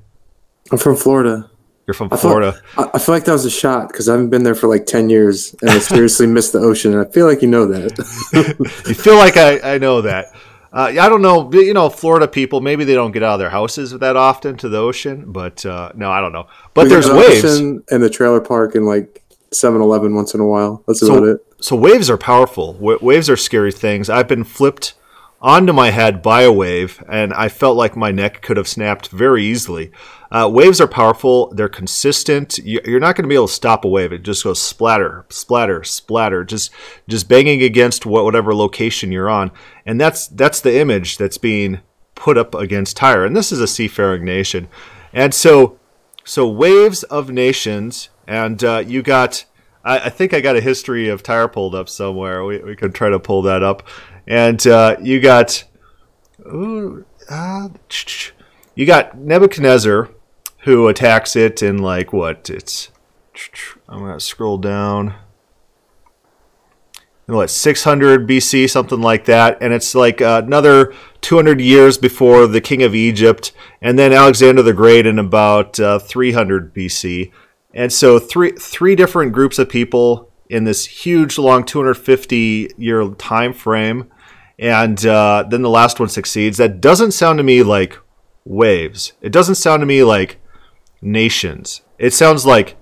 I'm 0.71 0.77
from 0.77 0.95
Florida. 0.95 1.49
You're 1.87 1.93
from 1.93 2.09
Florida. 2.09 2.59
I, 2.77 2.89
I 2.95 2.99
feel 2.99 3.13
like 3.13 3.25
that 3.25 3.33
was 3.33 3.45
a 3.45 3.49
shot 3.51 3.89
because 3.89 4.09
I 4.09 4.13
haven't 4.13 4.29
been 4.29 4.43
there 4.43 4.55
for 4.55 4.67
like 4.67 4.85
ten 4.85 5.09
years, 5.09 5.55
and 5.61 5.69
I 5.69 5.79
seriously 5.79 6.25
missed 6.25 6.53
the 6.53 6.59
ocean. 6.59 6.93
And 6.93 7.05
I 7.05 7.11
feel 7.11 7.27
like 7.27 7.41
you 7.41 7.47
know 7.47 7.67
that. 7.67 7.97
you 8.87 8.93
feel 8.93 9.17
like 9.17 9.37
I, 9.37 9.75
I 9.75 9.77
know 9.77 10.01
that. 10.01 10.33
Uh, 10.75 10.93
I 10.99 11.07
don't 11.07 11.21
know. 11.21 11.49
You 11.53 11.73
know, 11.73 11.89
Florida 11.89 12.27
people 12.27 12.59
maybe 12.59 12.83
they 12.83 12.95
don't 12.95 13.13
get 13.13 13.23
out 13.23 13.35
of 13.35 13.39
their 13.39 13.49
houses 13.49 13.91
that 13.91 14.17
often 14.17 14.57
to 14.57 14.67
the 14.67 14.77
ocean, 14.77 15.31
but 15.31 15.65
uh, 15.65 15.93
no, 15.95 16.11
I 16.11 16.19
don't 16.19 16.33
know. 16.33 16.47
But 16.73 16.83
we 16.83 16.89
there's 16.89 17.09
waves 17.09 17.59
and 17.59 17.81
the 17.87 18.09
trailer 18.09 18.41
park 18.41 18.75
and 18.75 18.85
like 18.85 19.23
7-Eleven 19.51 20.13
once 20.13 20.33
in 20.33 20.41
a 20.41 20.45
while. 20.45 20.83
That's 20.85 20.99
so, 20.99 21.15
about 21.15 21.27
it. 21.27 21.45
So 21.61 21.77
waves 21.77 22.09
are 22.09 22.17
powerful. 22.17 22.73
W- 22.73 22.99
waves 23.01 23.29
are 23.29 23.37
scary 23.37 23.71
things. 23.71 24.09
I've 24.09 24.27
been 24.27 24.43
flipped 24.43 24.95
onto 25.41 25.71
my 25.71 25.91
head 25.91 26.21
by 26.21 26.41
a 26.41 26.51
wave, 26.51 27.01
and 27.07 27.33
I 27.33 27.47
felt 27.47 27.77
like 27.77 27.95
my 27.95 28.11
neck 28.11 28.41
could 28.41 28.57
have 28.57 28.67
snapped 28.67 29.09
very 29.09 29.45
easily. 29.45 29.91
Uh, 30.35 30.49
waves 30.49 30.81
are 30.81 30.87
powerful. 30.87 31.47
They're 31.55 31.69
consistent. 31.69 32.57
You're 32.57 32.99
not 32.99 33.15
going 33.15 33.23
to 33.23 33.29
be 33.29 33.35
able 33.35 33.47
to 33.47 33.53
stop 33.53 33.85
a 33.85 33.87
wave. 33.87 34.11
It 34.11 34.23
just 34.23 34.43
goes 34.43 34.61
splatter, 34.61 35.25
splatter, 35.29 35.81
splatter, 35.85 36.43
just 36.43 36.71
just 37.07 37.29
banging 37.29 37.63
against 37.63 38.05
whatever 38.05 38.53
location 38.53 39.13
you're 39.13 39.29
on. 39.29 39.49
And 39.85 40.01
that's 40.01 40.27
that's 40.27 40.59
the 40.59 40.77
image 40.77 41.17
that's 41.17 41.37
being 41.37 41.79
put 42.15 42.37
up 42.37 42.53
against 42.53 42.97
Tyre. 42.97 43.23
And 43.23 43.33
this 43.33 43.53
is 43.53 43.61
a 43.61 43.67
seafaring 43.67 44.25
nation. 44.25 44.67
And 45.13 45.33
so 45.33 45.79
so 46.25 46.49
waves 46.49 47.03
of 47.03 47.29
nations, 47.29 48.09
and 48.27 48.61
uh, 48.61 48.83
you 48.85 49.03
got. 49.03 49.45
I, 49.85 49.99
I, 49.99 50.09
think 50.09 50.33
I 50.33 50.41
got 50.41 50.57
a 50.57 50.61
history 50.61 51.07
of 51.07 51.23
Tyre 51.23 51.47
pulled 51.47 51.75
up 51.75 51.87
somewhere. 51.87 52.43
We 52.43 52.57
we 52.57 52.75
could 52.75 52.93
try 52.93 53.07
to 53.07 53.19
pull 53.19 53.43
that 53.43 53.63
up, 53.63 53.83
and 54.27 54.67
uh, 54.67 54.97
you 55.01 55.21
got. 55.21 55.63
Ooh, 56.45 57.05
uh, 57.29 57.69
you 58.75 58.85
got 58.85 59.17
Nebuchadnezzar, 59.17 60.09
who 60.65 60.87
attacks 60.87 61.35
it 61.35 61.61
in 61.61 61.77
like 61.77 62.11
what? 62.11 62.49
It's 62.49 62.91
I'm 63.87 63.99
gonna 63.99 64.19
scroll 64.19 64.57
down. 64.57 65.13
What 67.27 67.49
600 67.49 68.27
BC, 68.27 68.69
something 68.69 69.01
like 69.01 69.25
that, 69.25 69.57
and 69.59 69.73
it's 69.73 69.95
like 69.95 70.21
uh, 70.21 70.43
another 70.45 70.93
200 71.21 71.59
years 71.59 71.97
before 71.97 72.45
the 72.45 72.61
king 72.61 72.83
of 72.83 72.93
Egypt, 72.93 73.51
and 73.81 73.97
then 73.97 74.13
Alexander 74.13 74.61
the 74.61 74.73
Great 74.73 75.07
in 75.07 75.17
about 75.17 75.79
uh, 75.79 75.97
300 75.97 76.73
BC, 76.73 77.31
and 77.73 77.91
so 77.91 78.19
three 78.19 78.51
three 78.51 78.95
different 78.95 79.33
groups 79.33 79.57
of 79.57 79.69
people 79.69 80.31
in 80.49 80.65
this 80.65 80.85
huge, 80.85 81.39
long 81.39 81.63
250 81.63 82.73
year 82.77 83.07
time 83.17 83.53
frame, 83.53 84.11
and 84.59 85.03
uh, 85.05 85.43
then 85.49 85.63
the 85.63 85.69
last 85.69 85.99
one 85.99 86.09
succeeds. 86.09 86.57
That 86.57 86.81
doesn't 86.81 87.11
sound 87.11 87.37
to 87.37 87.43
me 87.43 87.63
like 87.63 87.97
waves. 88.45 89.13
It 89.21 89.31
doesn't 89.31 89.55
sound 89.55 89.81
to 89.81 89.87
me 89.87 90.03
like 90.03 90.39
nations. 91.05 91.81
It 91.97 92.13
sounds 92.13 92.45
like 92.45 92.75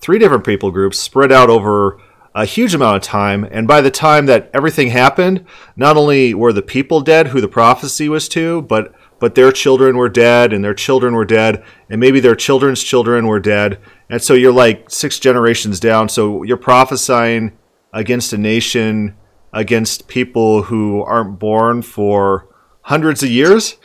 three 0.00 0.18
different 0.18 0.44
people 0.44 0.70
groups 0.70 0.98
spread 0.98 1.32
out 1.32 1.50
over 1.50 2.00
a 2.34 2.44
huge 2.44 2.74
amount 2.74 2.96
of 2.96 3.02
time. 3.02 3.44
And 3.44 3.66
by 3.66 3.80
the 3.80 3.90
time 3.90 4.26
that 4.26 4.50
everything 4.54 4.90
happened, 4.90 5.44
not 5.74 5.96
only 5.96 6.32
were 6.34 6.52
the 6.52 6.62
people 6.62 7.00
dead 7.00 7.28
who 7.28 7.40
the 7.40 7.48
prophecy 7.48 8.08
was 8.08 8.28
to, 8.30 8.62
but 8.62 8.94
but 9.18 9.34
their 9.34 9.52
children 9.52 9.98
were 9.98 10.08
dead 10.08 10.50
and 10.50 10.64
their 10.64 10.72
children 10.72 11.14
were 11.14 11.26
dead 11.26 11.62
and 11.90 12.00
maybe 12.00 12.20
their 12.20 12.34
children's 12.34 12.82
children 12.82 13.26
were 13.26 13.40
dead. 13.40 13.78
And 14.08 14.22
so 14.22 14.32
you're 14.32 14.52
like 14.52 14.88
six 14.88 15.18
generations 15.18 15.78
down. 15.78 16.08
So 16.08 16.42
you're 16.42 16.56
prophesying 16.56 17.58
against 17.92 18.32
a 18.32 18.38
nation, 18.38 19.16
against 19.52 20.08
people 20.08 20.62
who 20.62 21.02
aren't 21.02 21.38
born 21.38 21.82
for 21.82 22.48
hundreds 22.82 23.22
of 23.22 23.28
years. 23.28 23.76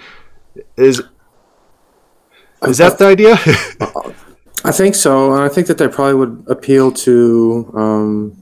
Is 0.77 1.03
is 2.67 2.77
that 2.77 2.97
the 2.97 3.05
idea? 3.05 3.33
I 4.65 4.71
think 4.71 4.95
so, 4.95 5.33
and 5.33 5.43
I 5.43 5.49
think 5.49 5.67
that 5.67 5.77
they 5.77 5.87
probably 5.87 6.15
would 6.15 6.43
appeal 6.47 6.91
to. 6.91 7.71
Um, 7.75 8.37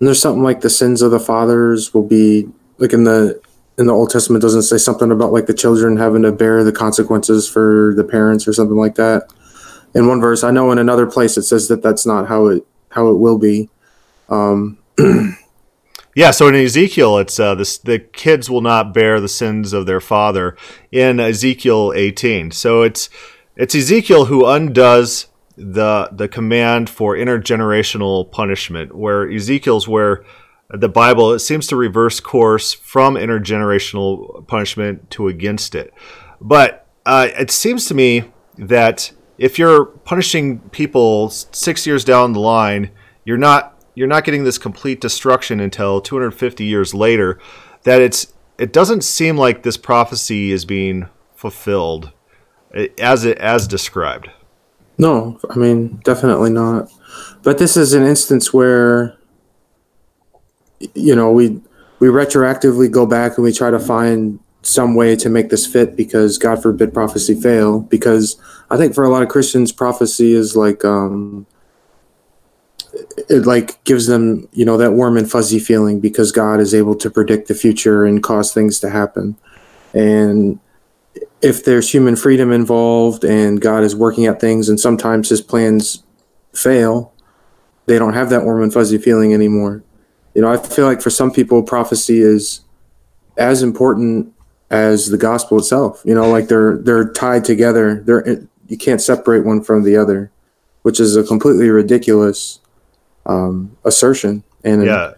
there's 0.00 0.20
something 0.20 0.42
like 0.42 0.60
the 0.60 0.70
sins 0.70 1.00
of 1.00 1.12
the 1.12 1.20
fathers 1.20 1.94
will 1.94 2.06
be 2.06 2.48
like 2.78 2.92
in 2.92 3.04
the 3.04 3.40
in 3.78 3.86
the 3.86 3.92
Old 3.92 4.10
Testament 4.10 4.42
doesn't 4.42 4.62
say 4.62 4.76
something 4.76 5.10
about 5.10 5.32
like 5.32 5.46
the 5.46 5.54
children 5.54 5.96
having 5.96 6.22
to 6.22 6.32
bear 6.32 6.62
the 6.64 6.72
consequences 6.72 7.48
for 7.48 7.94
the 7.96 8.04
parents 8.04 8.46
or 8.46 8.52
something 8.52 8.76
like 8.76 8.96
that. 8.96 9.22
in 9.94 10.06
one 10.06 10.20
verse. 10.20 10.44
I 10.44 10.50
know 10.50 10.70
in 10.72 10.78
another 10.78 11.06
place 11.06 11.36
it 11.36 11.42
says 11.42 11.68
that 11.68 11.82
that's 11.82 12.04
not 12.06 12.28
how 12.28 12.46
it 12.46 12.66
how 12.90 13.08
it 13.08 13.14
will 13.14 13.38
be. 13.38 13.70
Um, 14.28 14.78
yeah, 16.14 16.30
so 16.30 16.48
in 16.48 16.54
Ezekiel, 16.54 17.18
it's 17.18 17.40
uh, 17.40 17.54
the 17.54 17.98
kids 18.12 18.50
will 18.50 18.60
not 18.60 18.92
bear 18.92 19.20
the 19.20 19.28
sins 19.28 19.72
of 19.72 19.86
their 19.86 20.00
father 20.00 20.56
in 20.90 21.18
Ezekiel 21.18 21.92
18. 21.94 22.50
So 22.50 22.82
it's 22.82 23.08
it's 23.56 23.74
Ezekiel 23.74 24.26
who 24.26 24.46
undoes 24.46 25.28
the 25.56 26.10
the 26.12 26.28
command 26.28 26.90
for 26.90 27.16
intergenerational 27.16 28.30
punishment, 28.30 28.94
where 28.94 29.30
Ezekiel's 29.30 29.88
where 29.88 30.24
the 30.68 30.88
Bible 30.88 31.32
it 31.32 31.38
seems 31.38 31.66
to 31.68 31.76
reverse 31.76 32.20
course 32.20 32.72
from 32.72 33.14
intergenerational 33.14 34.46
punishment 34.46 35.10
to 35.12 35.28
against 35.28 35.74
it. 35.74 35.94
But 36.40 36.86
uh, 37.06 37.28
it 37.38 37.50
seems 37.50 37.86
to 37.86 37.94
me 37.94 38.24
that 38.58 39.12
if 39.38 39.58
you're 39.58 39.86
punishing 39.86 40.60
people 40.70 41.30
six 41.30 41.86
years 41.86 42.04
down 42.04 42.32
the 42.32 42.40
line, 42.40 42.90
you're 43.24 43.38
not 43.38 43.71
you're 43.94 44.08
not 44.08 44.24
getting 44.24 44.44
this 44.44 44.58
complete 44.58 45.00
destruction 45.00 45.60
until 45.60 46.00
250 46.00 46.64
years 46.64 46.94
later. 46.94 47.38
That 47.84 48.00
it's 48.00 48.32
it 48.58 48.72
doesn't 48.72 49.02
seem 49.02 49.36
like 49.36 49.62
this 49.62 49.76
prophecy 49.76 50.52
is 50.52 50.64
being 50.64 51.08
fulfilled 51.34 52.12
eh, 52.74 52.88
as 52.98 53.24
it 53.24 53.38
as 53.38 53.66
described. 53.66 54.30
No, 54.98 55.38
I 55.50 55.56
mean 55.56 56.00
definitely 56.04 56.50
not. 56.50 56.90
But 57.42 57.58
this 57.58 57.76
is 57.76 57.92
an 57.92 58.04
instance 58.04 58.52
where 58.52 59.16
you 60.94 61.14
know 61.14 61.32
we 61.32 61.60
we 61.98 62.08
retroactively 62.08 62.90
go 62.90 63.06
back 63.06 63.36
and 63.36 63.44
we 63.44 63.52
try 63.52 63.70
to 63.70 63.78
find 63.78 64.38
some 64.62 64.94
way 64.94 65.16
to 65.16 65.28
make 65.28 65.50
this 65.50 65.66
fit 65.66 65.96
because 65.96 66.38
God 66.38 66.62
forbid 66.62 66.94
prophecy 66.94 67.34
fail. 67.34 67.80
Because 67.80 68.40
I 68.70 68.76
think 68.76 68.94
for 68.94 69.04
a 69.04 69.08
lot 69.08 69.22
of 69.22 69.28
Christians, 69.28 69.72
prophecy 69.72 70.34
is 70.34 70.56
like 70.56 70.84
um, 70.84 71.46
it 72.92 73.46
like 73.46 73.82
gives 73.84 74.06
them 74.06 74.48
you 74.52 74.64
know 74.64 74.76
that 74.76 74.92
warm 74.92 75.16
and 75.16 75.30
fuzzy 75.30 75.58
feeling 75.58 76.00
because 76.00 76.32
God 76.32 76.60
is 76.60 76.74
able 76.74 76.94
to 76.96 77.10
predict 77.10 77.48
the 77.48 77.54
future 77.54 78.04
and 78.04 78.22
cause 78.22 78.52
things 78.52 78.80
to 78.80 78.90
happen. 78.90 79.36
And 79.94 80.58
if 81.40 81.64
there's 81.64 81.92
human 81.92 82.16
freedom 82.16 82.52
involved 82.52 83.24
and 83.24 83.60
God 83.60 83.82
is 83.82 83.96
working 83.96 84.26
at 84.26 84.40
things 84.40 84.68
and 84.68 84.78
sometimes 84.78 85.28
his 85.28 85.40
plans 85.40 86.02
fail, 86.54 87.12
they 87.86 87.98
don't 87.98 88.14
have 88.14 88.30
that 88.30 88.44
warm 88.44 88.62
and 88.62 88.72
fuzzy 88.72 88.98
feeling 88.98 89.34
anymore. 89.34 89.82
You 90.34 90.42
know, 90.42 90.52
I 90.52 90.56
feel 90.56 90.86
like 90.86 91.02
for 91.02 91.10
some 91.10 91.30
people 91.30 91.62
prophecy 91.62 92.20
is 92.20 92.60
as 93.36 93.62
important 93.62 94.32
as 94.70 95.08
the 95.08 95.18
gospel 95.18 95.58
itself. 95.58 96.00
You 96.04 96.14
know, 96.14 96.30
like 96.30 96.48
they're 96.48 96.78
they're 96.78 97.08
tied 97.12 97.44
together. 97.44 98.02
They're 98.04 98.46
you 98.68 98.78
can't 98.78 99.00
separate 99.00 99.44
one 99.44 99.62
from 99.62 99.82
the 99.82 99.96
other, 99.96 100.30
which 100.82 101.00
is 101.00 101.16
a 101.16 101.24
completely 101.24 101.68
ridiculous 101.68 102.60
um, 103.26 103.76
assertion. 103.84 104.42
And 104.64 104.84
yeah, 104.84 105.12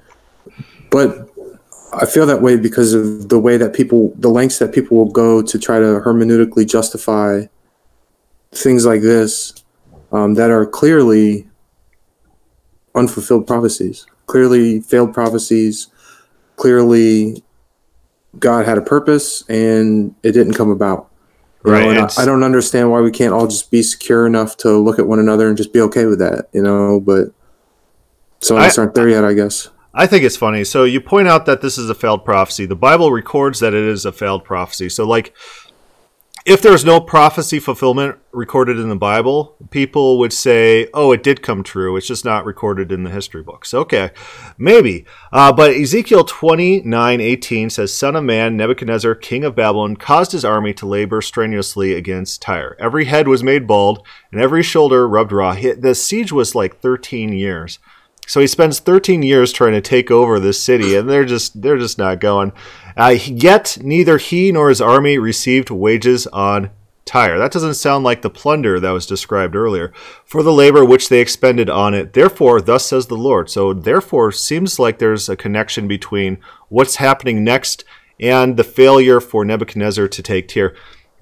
but 0.90 1.28
I 1.92 2.06
feel 2.06 2.26
that 2.26 2.42
way 2.42 2.56
because 2.56 2.94
of 2.94 3.28
the 3.28 3.38
way 3.38 3.56
that 3.56 3.72
people, 3.72 4.12
the 4.16 4.28
lengths 4.28 4.58
that 4.58 4.72
people 4.72 4.96
will 4.96 5.10
go 5.10 5.42
to 5.42 5.58
try 5.58 5.78
to 5.78 6.00
hermeneutically 6.00 6.68
justify 6.68 7.46
things 8.52 8.86
like 8.86 9.00
this 9.00 9.54
um, 10.12 10.34
that 10.34 10.50
are 10.50 10.66
clearly 10.66 11.48
unfulfilled 12.94 13.46
prophecies, 13.46 14.06
clearly 14.26 14.80
failed 14.80 15.12
prophecies, 15.12 15.88
clearly 16.56 17.42
God 18.38 18.66
had 18.66 18.78
a 18.78 18.82
purpose 18.82 19.48
and 19.48 20.14
it 20.22 20.32
didn't 20.32 20.54
come 20.54 20.70
about. 20.70 21.10
You 21.64 21.72
right. 21.72 21.94
Know, 21.94 22.08
I, 22.18 22.22
I, 22.22 22.24
don't 22.24 22.42
understand 22.42 22.90
why 22.90 23.00
we 23.00 23.10
can't 23.10 23.32
all 23.32 23.46
just 23.46 23.70
be 23.70 23.82
secure 23.82 24.26
enough 24.26 24.56
to 24.58 24.76
look 24.76 24.98
at 24.98 25.06
one 25.06 25.18
another 25.18 25.48
and 25.48 25.56
just 25.56 25.72
be 25.72 25.80
okay 25.80 26.04
with 26.04 26.18
that, 26.18 26.48
you 26.52 26.62
know. 26.62 27.00
But 27.00 27.28
some 28.44 28.56
of 28.58 28.62
us 28.62 28.78
aren't 28.78 28.94
there 28.94 29.08
yet, 29.08 29.24
I 29.24 29.34
guess. 29.34 29.68
I 29.92 30.06
think 30.06 30.24
it's 30.24 30.36
funny. 30.36 30.64
So 30.64 30.84
you 30.84 31.00
point 31.00 31.28
out 31.28 31.46
that 31.46 31.60
this 31.60 31.78
is 31.78 31.88
a 31.88 31.94
failed 31.94 32.24
prophecy. 32.24 32.66
The 32.66 32.74
Bible 32.74 33.12
records 33.12 33.60
that 33.60 33.74
it 33.74 33.84
is 33.84 34.04
a 34.04 34.12
failed 34.12 34.44
prophecy. 34.44 34.88
So 34.88 35.06
like 35.06 35.32
if 36.44 36.60
there's 36.60 36.84
no 36.84 37.00
prophecy 37.00 37.58
fulfillment 37.58 38.18
recorded 38.30 38.78
in 38.78 38.90
the 38.90 38.96
Bible, 38.96 39.56
people 39.70 40.18
would 40.18 40.32
say, 40.32 40.88
"Oh, 40.92 41.10
it 41.12 41.22
did 41.22 41.42
come 41.42 41.62
true. 41.62 41.96
It's 41.96 42.06
just 42.06 42.24
not 42.24 42.44
recorded 42.44 42.92
in 42.92 43.02
the 43.02 43.10
history 43.10 43.42
books." 43.42 43.72
Okay, 43.72 44.10
maybe. 44.58 45.06
Uh, 45.32 45.52
but 45.52 45.74
Ezekiel 45.74 46.24
twenty 46.24 46.82
nine 46.82 47.20
eighteen 47.22 47.70
says, 47.70 47.96
"Son 47.96 48.14
of 48.14 48.24
man, 48.24 48.58
Nebuchadnezzar, 48.58 49.14
king 49.14 49.42
of 49.42 49.56
Babylon, 49.56 49.96
caused 49.96 50.32
his 50.32 50.44
army 50.44 50.74
to 50.74 50.86
labor 50.86 51.22
strenuously 51.22 51.94
against 51.94 52.42
Tyre. 52.42 52.76
Every 52.78 53.06
head 53.06 53.26
was 53.26 53.42
made 53.42 53.66
bald, 53.66 54.04
and 54.30 54.38
every 54.38 54.62
shoulder 54.62 55.08
rubbed 55.08 55.32
raw. 55.32 55.54
The 55.54 55.94
siege 55.94 56.32
was 56.32 56.54
like 56.54 56.80
thirteen 56.80 57.32
years." 57.32 57.78
So 58.26 58.40
he 58.40 58.46
spends 58.46 58.80
13 58.80 59.22
years 59.22 59.52
trying 59.52 59.72
to 59.72 59.80
take 59.80 60.10
over 60.10 60.40
this 60.40 60.62
city, 60.62 60.96
and 60.96 61.08
they're 61.08 61.24
just 61.24 61.60
they're 61.60 61.78
just 61.78 61.98
not 61.98 62.20
going. 62.20 62.52
Uh, 62.96 63.16
yet 63.26 63.78
neither 63.82 64.18
he 64.18 64.52
nor 64.52 64.68
his 64.68 64.80
army 64.80 65.18
received 65.18 65.70
wages 65.70 66.26
on 66.28 66.70
Tyre. 67.04 67.38
That 67.38 67.52
doesn't 67.52 67.74
sound 67.74 68.04
like 68.04 68.22
the 68.22 68.30
plunder 68.30 68.80
that 68.80 68.90
was 68.90 69.06
described 69.06 69.54
earlier 69.54 69.92
for 70.24 70.42
the 70.42 70.52
labor 70.52 70.84
which 70.84 71.08
they 71.08 71.20
expended 71.20 71.68
on 71.68 71.92
it. 71.92 72.14
Therefore, 72.14 72.60
thus 72.60 72.86
says 72.86 73.06
the 73.06 73.16
Lord. 73.16 73.50
So 73.50 73.74
therefore, 73.74 74.32
seems 74.32 74.78
like 74.78 74.98
there's 74.98 75.28
a 75.28 75.36
connection 75.36 75.86
between 75.86 76.38
what's 76.68 76.96
happening 76.96 77.44
next 77.44 77.84
and 78.18 78.56
the 78.56 78.64
failure 78.64 79.20
for 79.20 79.44
Nebuchadnezzar 79.44 80.08
to 80.08 80.22
take 80.22 80.48
Tyre. 80.48 80.74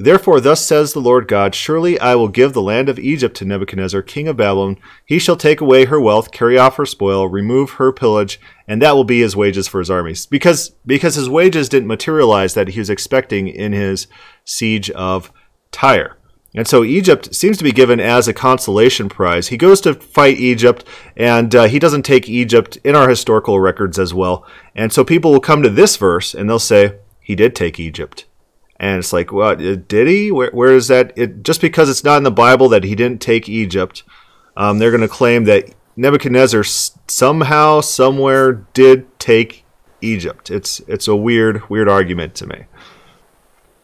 Therefore, 0.03 0.41
thus 0.41 0.67
says 0.67 0.93
the 0.93 1.01
Lord 1.01 1.29
God 1.29 1.55
Surely 1.55 1.97
I 2.01 2.17
will 2.17 2.27
give 2.27 2.55
the 2.55 2.61
land 2.61 2.89
of 2.89 2.99
Egypt 2.99 3.37
to 3.37 3.45
Nebuchadnezzar, 3.45 4.03
king 4.03 4.27
of 4.27 4.37
Babylon. 4.37 4.77
He 5.07 5.21
shall 5.21 5.37
take 5.37 5.61
away 5.61 5.85
her 5.85 6.01
wealth, 6.01 6.33
carry 6.33 6.59
off 6.59 6.75
her 6.75 6.87
spoil, 6.87 7.29
remove 7.29 7.75
her 7.75 7.93
pillage, 7.93 8.41
and 8.67 8.83
that 8.83 8.97
will 8.97 9.05
be 9.05 9.21
his 9.21 9.37
wages 9.37 9.69
for 9.69 9.79
his 9.79 9.91
armies. 9.91 10.27
Because, 10.27 10.71
because 10.85 11.15
his 11.15 11.31
wages 11.31 11.69
didn't 11.69 11.87
materialize 11.87 12.55
that 12.55 12.69
he 12.69 12.81
was 12.81 12.91
expecting 12.91 13.47
in 13.47 13.73
his 13.73 14.09
siege 14.45 14.91
of 14.91 15.31
Tyre. 15.71 16.17
And 16.53 16.67
so 16.67 16.83
Egypt 16.83 17.33
seems 17.33 17.57
to 17.59 17.65
be 17.65 17.71
given 17.71 18.01
as 18.01 18.27
a 18.27 18.35
consolation 18.35 19.09
prize. 19.09 19.49
He 19.49 19.57
goes 19.57 19.81
to 19.83 19.95
fight 19.95 20.37
Egypt, 20.39 20.85
and 21.17 21.55
uh, 21.55 21.69
he 21.69 21.79
doesn't 21.79 22.03
take 22.03 22.29
Egypt 22.29 22.77
in 22.83 22.97
our 22.97 23.09
historical 23.09 23.61
records 23.61 24.01
as 24.01 24.13
well. 24.13 24.45
And 24.75 24.93
so 24.93 25.05
people 25.05 25.31
will 25.31 25.39
come 25.39 25.63
to 25.63 25.71
this 25.71 25.97
verse 25.97 26.35
and 26.35 26.51
they'll 26.51 26.59
say, 26.59 26.97
He 27.21 27.37
did 27.37 27.55
take 27.55 27.79
Egypt. 27.79 28.27
And 28.83 28.99
it's 28.99 29.13
like, 29.13 29.31
what 29.31 29.59
did 29.59 30.09
he? 30.09 30.33
Where, 30.33 30.51
where 30.51 30.75
is 30.75 30.89
that? 30.89 31.13
It, 31.17 31.45
just 31.45 31.61
because 31.61 31.89
it's 31.89 32.03
not 32.03 32.17
in 32.17 32.25
the 32.25 32.33
Bible 32.33 32.69
that 32.71 32.83
he 32.83 32.97
didn't 32.97 33.21
take 33.21 33.49
Egypt, 33.49 34.03
um, 34.57 34.81
they're 34.81 34.91
going 34.91 35.03
to 35.03 35.09
claim 35.09 35.45
that 35.45 35.73
Nebuchadnezzar 35.95 36.65
somehow, 36.65 37.81
somewhere, 37.81 38.53
did 38.75 39.07
take 39.21 39.65
Egypt. 40.01 40.51
It's 40.51 40.81
it's 40.89 41.07
a 41.07 41.15
weird, 41.15 41.71
weird 41.71 41.89
argument 41.89 42.35
to 42.35 42.47
me. 42.49 42.65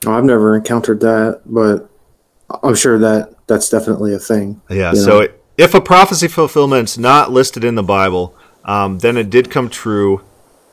Oh, 0.04 0.14
I've 0.14 0.24
never 0.24 0.56
encountered 0.56 0.98
that, 1.00 1.42
but 1.46 1.88
I'm 2.64 2.74
sure 2.74 2.98
that 2.98 3.34
that's 3.46 3.70
definitely 3.70 4.14
a 4.14 4.18
thing. 4.18 4.61
Yeah. 4.68 4.94
So 4.94 5.20
it, 5.20 5.44
if 5.56 5.74
a 5.74 5.80
prophecy 5.80 6.26
fulfillment's 6.26 6.98
not 6.98 7.30
listed 7.30 7.62
in 7.62 7.76
the 7.76 7.84
Bible, 7.84 8.34
um, 8.64 8.98
then 8.98 9.16
it 9.16 9.30
did 9.30 9.48
come 9.48 9.70
true 9.70 10.24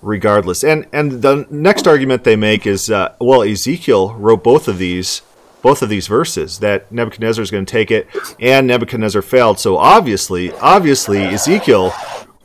regardless. 0.05 0.63
And 0.63 0.85
and 0.93 1.21
the 1.21 1.47
next 1.49 1.87
argument 1.87 2.23
they 2.23 2.35
make 2.35 2.65
is, 2.65 2.89
uh, 2.89 3.15
well, 3.19 3.41
Ezekiel 3.41 4.13
wrote 4.13 4.43
both 4.43 4.67
of 4.67 4.77
these 4.77 5.21
both 5.61 5.81
of 5.81 5.89
these 5.89 6.05
verses 6.05 6.59
that 6.59 6.91
Nebuchadnezzar 6.91 7.41
is 7.41 7.49
going 7.49 7.65
to 7.65 7.71
take 7.71 7.89
it, 7.89 8.07
and 8.39 8.67
Nebuchadnezzar 8.67 9.23
failed. 9.23 9.59
So 9.59 9.77
obviously, 9.77 10.51
obviously, 10.53 11.23
Ezekiel 11.23 11.91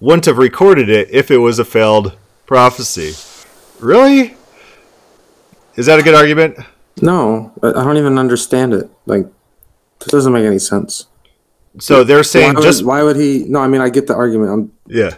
wouldn't 0.00 0.24
have 0.24 0.38
recorded 0.38 0.88
it 0.88 1.10
if 1.10 1.30
it 1.30 1.36
was 1.36 1.58
a 1.58 1.64
failed 1.64 2.16
prophecy. 2.46 3.12
Really? 3.78 4.36
Is 5.76 5.86
that 5.86 5.98
a 5.98 6.02
good 6.02 6.14
argument? 6.14 6.58
No, 7.02 7.52
I 7.62 7.84
don't 7.84 7.98
even 7.98 8.18
understand 8.18 8.72
it. 8.74 8.90
Like, 9.06 9.26
this 10.00 10.08
doesn't 10.08 10.32
make 10.32 10.44
any 10.44 10.58
sense. 10.58 11.06
So 11.78 12.02
they're 12.04 12.24
saying 12.24 12.54
why 12.54 12.62
just 12.62 12.84
why 12.84 13.02
would 13.02 13.16
he? 13.16 13.44
No, 13.46 13.60
I 13.60 13.68
mean 13.68 13.80
I 13.80 13.90
get 13.90 14.06
the 14.06 14.14
argument. 14.14 14.50
I'm, 14.50 14.72
yeah. 14.86 15.16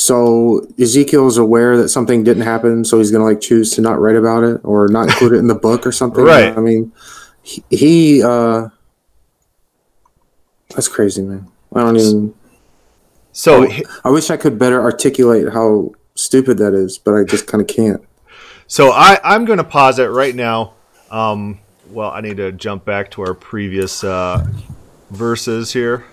So 0.00 0.66
Ezekiel's 0.80 1.36
aware 1.36 1.76
that 1.76 1.90
something 1.90 2.24
didn't 2.24 2.44
happen, 2.44 2.86
so 2.86 2.96
he's 2.96 3.10
gonna 3.10 3.24
like 3.24 3.42
choose 3.42 3.72
to 3.72 3.82
not 3.82 4.00
write 4.00 4.16
about 4.16 4.44
it 4.44 4.62
or 4.64 4.88
not 4.88 5.08
include 5.08 5.32
it 5.32 5.36
in 5.36 5.46
the 5.46 5.54
book 5.54 5.86
or 5.86 5.92
something. 5.92 6.24
right. 6.24 6.56
I 6.56 6.60
mean, 6.60 6.90
he, 7.42 7.62
he 7.68 8.22
uh, 8.22 8.70
that's 10.70 10.88
crazy, 10.88 11.20
man. 11.20 11.48
I 11.74 11.80
don't 11.80 11.98
even. 11.98 12.34
So 13.32 13.64
I, 13.64 13.82
I 14.02 14.08
wish 14.08 14.30
I 14.30 14.38
could 14.38 14.58
better 14.58 14.80
articulate 14.80 15.52
how 15.52 15.92
stupid 16.14 16.56
that 16.56 16.72
is, 16.72 16.96
but 16.96 17.12
I 17.12 17.24
just 17.24 17.46
kind 17.46 17.60
of 17.60 17.68
can't. 17.68 18.02
So 18.68 18.92
I 18.92 19.20
I'm 19.22 19.44
gonna 19.44 19.64
pause 19.64 19.98
it 19.98 20.06
right 20.06 20.34
now. 20.34 20.72
Um, 21.10 21.60
well, 21.90 22.10
I 22.10 22.22
need 22.22 22.38
to 22.38 22.52
jump 22.52 22.86
back 22.86 23.10
to 23.10 23.22
our 23.22 23.34
previous 23.34 24.02
uh, 24.02 24.46
verses 25.10 25.74
here. 25.74 26.06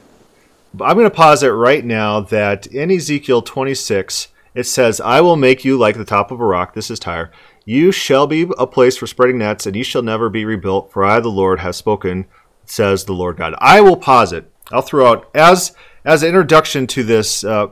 I'm 0.73 0.95
going 0.95 1.05
to 1.05 1.09
pause 1.09 1.43
it 1.43 1.49
right 1.49 1.83
now 1.83 2.19
that 2.19 2.67
in 2.67 2.91
Ezekiel 2.91 3.41
26, 3.41 4.27
it 4.53 4.63
says, 4.65 4.99
I 4.99 5.21
will 5.21 5.35
make 5.35 5.63
you 5.63 5.77
like 5.77 5.97
the 5.97 6.05
top 6.05 6.31
of 6.31 6.39
a 6.39 6.45
rock. 6.45 6.73
This 6.73 6.89
is 6.89 6.99
Tyre. 6.99 7.31
You 7.65 7.91
shall 7.91 8.27
be 8.27 8.49
a 8.57 8.67
place 8.67 8.97
for 8.97 9.07
spreading 9.07 9.39
nets, 9.39 9.65
and 9.65 9.75
you 9.75 9.83
shall 9.83 10.01
never 10.01 10.29
be 10.29 10.45
rebuilt, 10.45 10.91
for 10.91 11.03
I, 11.03 11.19
the 11.19 11.29
Lord, 11.29 11.59
have 11.59 11.75
spoken. 11.75 12.25
says 12.65 13.05
the 13.05 13.13
Lord 13.13 13.37
God. 13.37 13.55
I 13.59 13.81
will 13.81 13.97
posit. 13.97 14.51
I'll 14.71 14.81
throw 14.81 15.07
out 15.07 15.29
as 15.33 15.73
as 16.03 16.23
an 16.23 16.29
introduction 16.29 16.87
to 16.87 17.03
this 17.03 17.43
uh, 17.43 17.67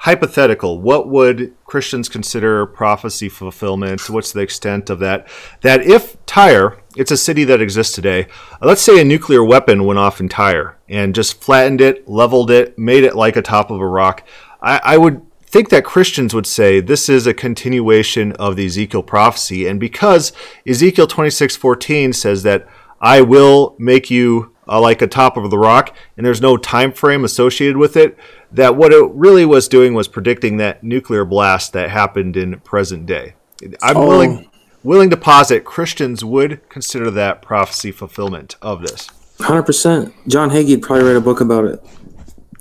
hypothetical. 0.00 0.80
What 0.80 1.08
would 1.08 1.54
Christians 1.66 2.08
consider 2.08 2.64
prophecy 2.64 3.28
fulfillment? 3.28 4.08
What's 4.08 4.32
the 4.32 4.40
extent 4.40 4.88
of 4.88 4.98
that? 5.00 5.28
That 5.60 5.82
if 5.82 6.16
Tyre, 6.24 6.78
it's 6.96 7.10
a 7.10 7.18
city 7.18 7.44
that 7.44 7.60
exists 7.60 7.94
today. 7.94 8.26
Uh, 8.62 8.66
let's 8.66 8.80
say 8.80 8.98
a 8.98 9.04
nuclear 9.04 9.44
weapon 9.44 9.84
went 9.84 9.98
off 9.98 10.18
in 10.18 10.30
Tyre 10.30 10.78
and 10.88 11.14
just 11.14 11.42
flattened 11.42 11.82
it, 11.82 12.08
leveled 12.08 12.50
it, 12.50 12.78
made 12.78 13.04
it 13.04 13.14
like 13.14 13.36
a 13.36 13.42
top 13.42 13.70
of 13.70 13.78
a 13.78 13.86
rock. 13.86 14.26
I, 14.62 14.80
I 14.82 14.96
would 14.96 15.20
think 15.42 15.68
that 15.68 15.84
Christians 15.84 16.32
would 16.32 16.46
say 16.46 16.80
this 16.80 17.10
is 17.10 17.26
a 17.26 17.34
continuation 17.34 18.32
of 18.32 18.56
the 18.56 18.64
Ezekiel 18.64 19.02
prophecy. 19.02 19.66
And 19.66 19.78
because 19.78 20.32
Ezekiel 20.66 21.08
26:14 21.08 22.14
says 22.14 22.42
that 22.44 22.66
I 23.02 23.20
will 23.20 23.76
make 23.78 24.10
you 24.10 24.54
uh, 24.70 24.80
like 24.80 25.02
a 25.02 25.06
top 25.06 25.36
of 25.36 25.50
the 25.50 25.58
rock, 25.58 25.94
and 26.16 26.24
there's 26.24 26.40
no 26.40 26.56
time 26.56 26.92
frame 26.92 27.24
associated 27.24 27.76
with 27.76 27.96
it, 27.96 28.16
that 28.52 28.76
what 28.76 28.92
it 28.92 29.10
really 29.12 29.44
was 29.44 29.68
doing 29.68 29.92
was 29.92 30.08
predicting 30.08 30.56
that 30.56 30.82
nuclear 30.82 31.24
blast 31.24 31.72
that 31.72 31.90
happened 31.90 32.36
in 32.36 32.60
present 32.60 33.04
day. 33.04 33.34
I'm 33.82 33.96
oh. 33.96 34.08
willing 34.08 34.50
willing 34.82 35.10
to 35.10 35.16
posit 35.16 35.64
Christians 35.64 36.24
would 36.24 36.66
consider 36.70 37.10
that 37.10 37.42
prophecy 37.42 37.92
fulfillment 37.92 38.56
of 38.62 38.80
this. 38.80 39.08
100%. 39.36 40.14
John 40.26 40.48
Hagee 40.48 40.76
would 40.76 40.82
probably 40.82 41.04
write 41.04 41.16
a 41.16 41.20
book 41.20 41.42
about 41.42 41.64
it. 41.66 41.84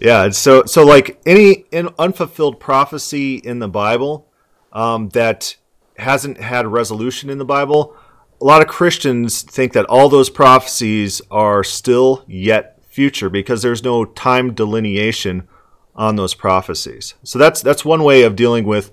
Yeah, 0.00 0.30
so 0.30 0.64
so 0.64 0.84
like 0.84 1.20
any 1.26 1.64
unfulfilled 1.72 2.60
prophecy 2.60 3.36
in 3.36 3.58
the 3.58 3.68
Bible 3.68 4.28
um, 4.72 5.08
that 5.10 5.56
hasn't 5.96 6.38
had 6.38 6.66
resolution 6.66 7.30
in 7.30 7.38
the 7.38 7.44
Bible, 7.44 7.96
a 8.40 8.44
lot 8.44 8.62
of 8.62 8.68
Christians 8.68 9.42
think 9.42 9.72
that 9.72 9.86
all 9.86 10.08
those 10.08 10.30
prophecies 10.30 11.20
are 11.30 11.64
still 11.64 12.24
yet 12.26 12.82
future 12.88 13.28
because 13.28 13.62
there's 13.62 13.82
no 13.82 14.04
time 14.04 14.54
delineation 14.54 15.48
on 15.94 16.16
those 16.16 16.34
prophecies. 16.34 17.14
So 17.24 17.38
that's 17.38 17.60
that's 17.60 17.84
one 17.84 18.04
way 18.04 18.22
of 18.22 18.36
dealing 18.36 18.64
with 18.64 18.92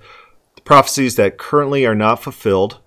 prophecies 0.63 1.15
that 1.15 1.37
currently 1.37 1.85
are 1.85 1.95
not 1.95 2.23
fulfilled, 2.23 2.79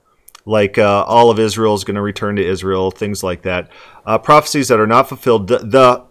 like 0.45 0.77
uh, 0.77 1.05
all 1.07 1.31
of 1.31 1.39
Israel 1.39 1.75
is 1.75 1.85
going 1.85 1.95
to 1.95 2.03
return 2.03 2.37
to 2.37 2.45
Israel, 2.45 2.91
things 2.91 3.23
like 3.23 3.43
that. 3.43 3.71
Uh, 4.05 4.19
prophecies 4.19 4.69
that 4.69 4.81
are 4.81 4.87
not 4.87 5.09
fulfilled. 5.09 5.47
The 5.47 5.59
the, 5.59 6.05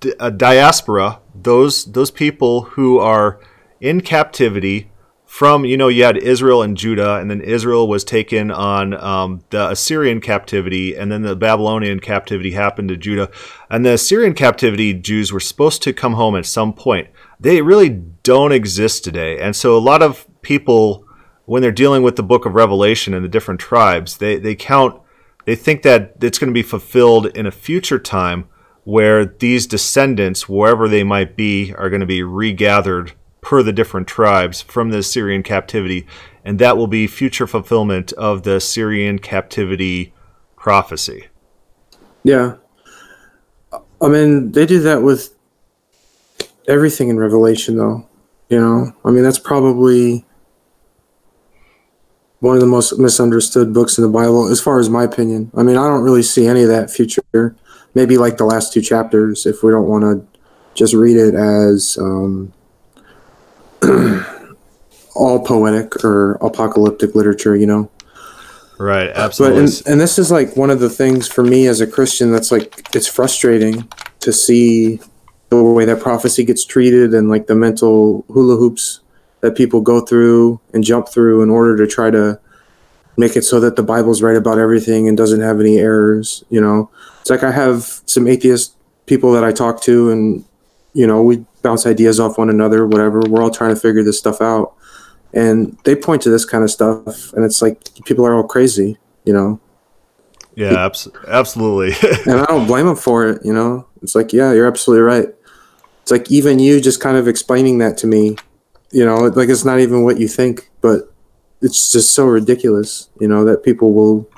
the 0.00 0.16
a 0.20 0.30
diaspora, 0.30 1.20
those 1.34 1.86
those 1.86 2.10
people 2.10 2.62
who 2.62 2.98
are 2.98 3.40
in 3.80 4.02
captivity 4.02 4.90
from 5.36 5.66
you 5.66 5.76
know 5.76 5.88
you 5.88 6.02
had 6.02 6.16
Israel 6.16 6.62
and 6.62 6.78
Judah, 6.78 7.16
and 7.16 7.30
then 7.30 7.42
Israel 7.42 7.86
was 7.86 8.04
taken 8.04 8.50
on 8.50 8.94
um, 8.94 9.44
the 9.50 9.68
Assyrian 9.68 10.22
captivity, 10.22 10.96
and 10.96 11.12
then 11.12 11.20
the 11.20 11.36
Babylonian 11.36 12.00
captivity 12.00 12.52
happened 12.52 12.88
to 12.88 12.96
Judah, 12.96 13.30
and 13.68 13.84
the 13.84 13.92
Assyrian 13.92 14.32
captivity 14.32 14.94
Jews 14.94 15.34
were 15.34 15.40
supposed 15.40 15.82
to 15.82 15.92
come 15.92 16.14
home 16.14 16.36
at 16.36 16.46
some 16.46 16.72
point. 16.72 17.08
They 17.38 17.60
really 17.60 17.90
don't 17.90 18.50
exist 18.50 19.04
today, 19.04 19.38
and 19.38 19.54
so 19.54 19.76
a 19.76 19.78
lot 19.78 20.00
of 20.00 20.26
people 20.40 21.04
when 21.44 21.60
they're 21.60 21.70
dealing 21.70 22.02
with 22.02 22.16
the 22.16 22.22
book 22.22 22.46
of 22.46 22.54
Revelation 22.54 23.12
and 23.12 23.22
the 23.22 23.28
different 23.28 23.60
tribes, 23.60 24.16
they 24.16 24.38
they 24.38 24.54
count 24.54 24.98
they 25.44 25.54
think 25.54 25.82
that 25.82 26.14
it's 26.22 26.38
going 26.38 26.50
to 26.50 26.54
be 26.54 26.62
fulfilled 26.62 27.26
in 27.26 27.44
a 27.44 27.50
future 27.50 27.98
time 27.98 28.48
where 28.84 29.26
these 29.26 29.66
descendants, 29.66 30.48
wherever 30.48 30.88
they 30.88 31.04
might 31.04 31.36
be, 31.36 31.74
are 31.74 31.90
going 31.90 32.00
to 32.00 32.06
be 32.06 32.22
regathered 32.22 33.12
per 33.46 33.62
the 33.62 33.72
different 33.72 34.08
tribes 34.08 34.62
from 34.62 34.90
the 34.90 34.98
Assyrian 34.98 35.44
captivity, 35.44 36.04
and 36.44 36.58
that 36.58 36.76
will 36.76 36.88
be 36.88 37.06
future 37.06 37.46
fulfillment 37.46 38.12
of 38.14 38.42
the 38.42 38.58
Syrian 38.60 39.20
captivity 39.20 40.12
prophecy. 40.56 41.28
Yeah. 42.24 42.56
I 44.00 44.08
mean, 44.08 44.50
they 44.50 44.66
do 44.66 44.80
that 44.80 45.02
with 45.02 45.32
everything 46.66 47.08
in 47.08 47.20
Revelation, 47.20 47.76
though. 47.76 48.08
You 48.48 48.58
know, 48.58 48.92
I 49.04 49.12
mean, 49.12 49.22
that's 49.22 49.38
probably 49.38 50.24
one 52.40 52.56
of 52.56 52.60
the 52.60 52.66
most 52.66 52.98
misunderstood 52.98 53.72
books 53.72 53.96
in 53.96 54.02
the 54.02 54.10
Bible, 54.10 54.48
as 54.48 54.60
far 54.60 54.80
as 54.80 54.90
my 54.90 55.04
opinion. 55.04 55.52
I 55.54 55.62
mean, 55.62 55.76
I 55.76 55.86
don't 55.86 56.02
really 56.02 56.24
see 56.24 56.48
any 56.48 56.62
of 56.62 56.68
that 56.68 56.90
future 56.90 57.54
maybe 57.94 58.18
like 58.18 58.38
the 58.38 58.44
last 58.44 58.72
two 58.72 58.82
chapters 58.82 59.46
if 59.46 59.62
we 59.62 59.70
don't 59.70 59.86
want 59.86 60.02
to 60.02 60.40
just 60.74 60.92
read 60.94 61.16
it 61.16 61.34
as 61.34 61.96
um, 61.98 62.52
all 65.14 65.44
poetic 65.44 66.04
or 66.04 66.32
apocalyptic 66.34 67.14
literature, 67.14 67.56
you 67.56 67.66
know. 67.66 67.90
Right, 68.78 69.10
absolutely. 69.10 69.62
But 69.62 69.62
and, 69.62 69.82
and 69.86 70.00
this 70.00 70.18
is 70.18 70.30
like 70.30 70.56
one 70.56 70.70
of 70.70 70.80
the 70.80 70.90
things 70.90 71.26
for 71.26 71.42
me 71.42 71.66
as 71.66 71.80
a 71.80 71.86
Christian 71.86 72.30
that's 72.30 72.52
like 72.52 72.94
it's 72.94 73.06
frustrating 73.06 73.88
to 74.20 74.32
see 74.32 75.00
the 75.48 75.62
way 75.62 75.84
that 75.84 76.00
prophecy 76.00 76.44
gets 76.44 76.64
treated 76.64 77.14
and 77.14 77.30
like 77.30 77.46
the 77.46 77.54
mental 77.54 78.24
hula 78.28 78.56
hoops 78.56 79.00
that 79.40 79.56
people 79.56 79.80
go 79.80 80.00
through 80.00 80.60
and 80.74 80.84
jump 80.84 81.08
through 81.08 81.42
in 81.42 81.50
order 81.50 81.76
to 81.76 81.86
try 81.86 82.10
to 82.10 82.38
make 83.16 83.36
it 83.36 83.42
so 83.42 83.60
that 83.60 83.76
the 83.76 83.82
Bible's 83.82 84.22
right 84.22 84.36
about 84.36 84.58
everything 84.58 85.08
and 85.08 85.16
doesn't 85.16 85.40
have 85.40 85.60
any 85.60 85.78
errors. 85.78 86.44
You 86.50 86.60
know, 86.60 86.90
it's 87.20 87.30
like 87.30 87.42
I 87.42 87.52
have 87.52 88.00
some 88.06 88.26
atheist 88.26 88.74
people 89.06 89.32
that 89.32 89.44
I 89.44 89.52
talk 89.52 89.80
to, 89.82 90.10
and 90.10 90.44
you 90.92 91.06
know, 91.06 91.22
we 91.22 91.44
bounce 91.66 91.84
ideas 91.84 92.20
off 92.20 92.38
one 92.38 92.48
another, 92.48 92.86
whatever. 92.86 93.20
We're 93.28 93.42
all 93.42 93.50
trying 93.50 93.74
to 93.74 93.80
figure 93.80 94.04
this 94.04 94.18
stuff 94.18 94.40
out, 94.40 94.74
and 95.34 95.76
they 95.82 95.96
point 95.96 96.22
to 96.22 96.30
this 96.30 96.44
kind 96.44 96.62
of 96.62 96.70
stuff, 96.70 97.32
and 97.32 97.44
it's 97.44 97.60
like 97.60 97.92
people 98.04 98.24
are 98.24 98.34
all 98.34 98.44
crazy. 98.44 98.98
You 99.24 99.32
know. 99.32 99.60
Yeah, 100.54 100.86
abs- 100.86 101.08
absolutely. 101.26 101.94
and 102.26 102.40
I 102.40 102.44
don't 102.46 102.66
blame 102.66 102.86
them 102.86 102.96
for 102.96 103.28
it. 103.28 103.44
You 103.44 103.52
know, 103.52 103.86
it's 104.00 104.14
like, 104.14 104.32
yeah, 104.32 104.52
you're 104.52 104.66
absolutely 104.66 105.02
right. 105.02 105.28
It's 106.02 106.10
like 106.10 106.30
even 106.30 106.60
you 106.60 106.80
just 106.80 107.00
kind 107.00 107.16
of 107.16 107.26
explaining 107.26 107.78
that 107.78 107.98
to 107.98 108.06
me, 108.06 108.36
you 108.92 109.04
know, 109.04 109.16
like 109.16 109.48
it's 109.48 109.64
not 109.64 109.80
even 109.80 110.04
what 110.04 110.18
you 110.20 110.28
think, 110.28 110.70
but 110.80 111.12
it's 111.60 111.92
just 111.92 112.14
so 112.14 112.26
ridiculous, 112.26 113.10
you 113.20 113.26
know, 113.28 113.44
that 113.44 113.64
people 113.64 113.92
will 113.92 114.30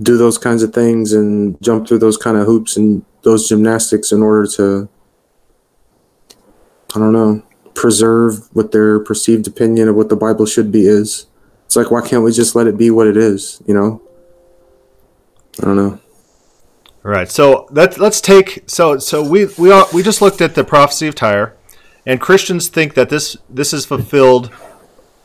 do 0.00 0.16
those 0.16 0.38
kinds 0.38 0.62
of 0.62 0.72
things 0.72 1.12
and 1.12 1.60
jump 1.60 1.86
through 1.86 1.98
those 1.98 2.16
kind 2.16 2.36
of 2.36 2.46
hoops 2.46 2.76
and 2.76 3.04
those 3.22 3.48
gymnastics 3.48 4.12
in 4.12 4.22
order 4.22 4.46
to 4.46 4.88
I 6.94 6.98
don't 6.98 7.12
know, 7.12 7.42
preserve 7.74 8.48
what 8.54 8.72
their 8.72 8.98
perceived 9.00 9.46
opinion 9.46 9.88
of 9.88 9.96
what 9.96 10.08
the 10.08 10.16
Bible 10.16 10.46
should 10.46 10.72
be 10.72 10.86
is. 10.86 11.26
It's 11.66 11.76
like 11.76 11.90
why 11.90 12.06
can't 12.06 12.24
we 12.24 12.32
just 12.32 12.54
let 12.54 12.66
it 12.66 12.76
be 12.76 12.90
what 12.90 13.06
it 13.06 13.16
is, 13.16 13.62
you 13.66 13.74
know? 13.74 14.02
I 15.60 15.66
don't 15.66 15.76
know. 15.76 16.00
All 17.04 17.10
right. 17.10 17.30
So 17.30 17.66
let's 17.70 17.98
let's 17.98 18.20
take 18.20 18.64
so 18.66 18.98
so 18.98 19.22
we 19.22 19.46
we 19.58 19.70
all, 19.70 19.86
we 19.94 20.02
just 20.02 20.20
looked 20.20 20.40
at 20.40 20.54
the 20.54 20.64
prophecy 20.64 21.06
of 21.06 21.14
Tyre 21.14 21.56
and 22.06 22.20
Christians 22.20 22.68
think 22.68 22.94
that 22.94 23.08
this 23.08 23.36
this 23.48 23.72
is 23.72 23.86
fulfilled 23.86 24.50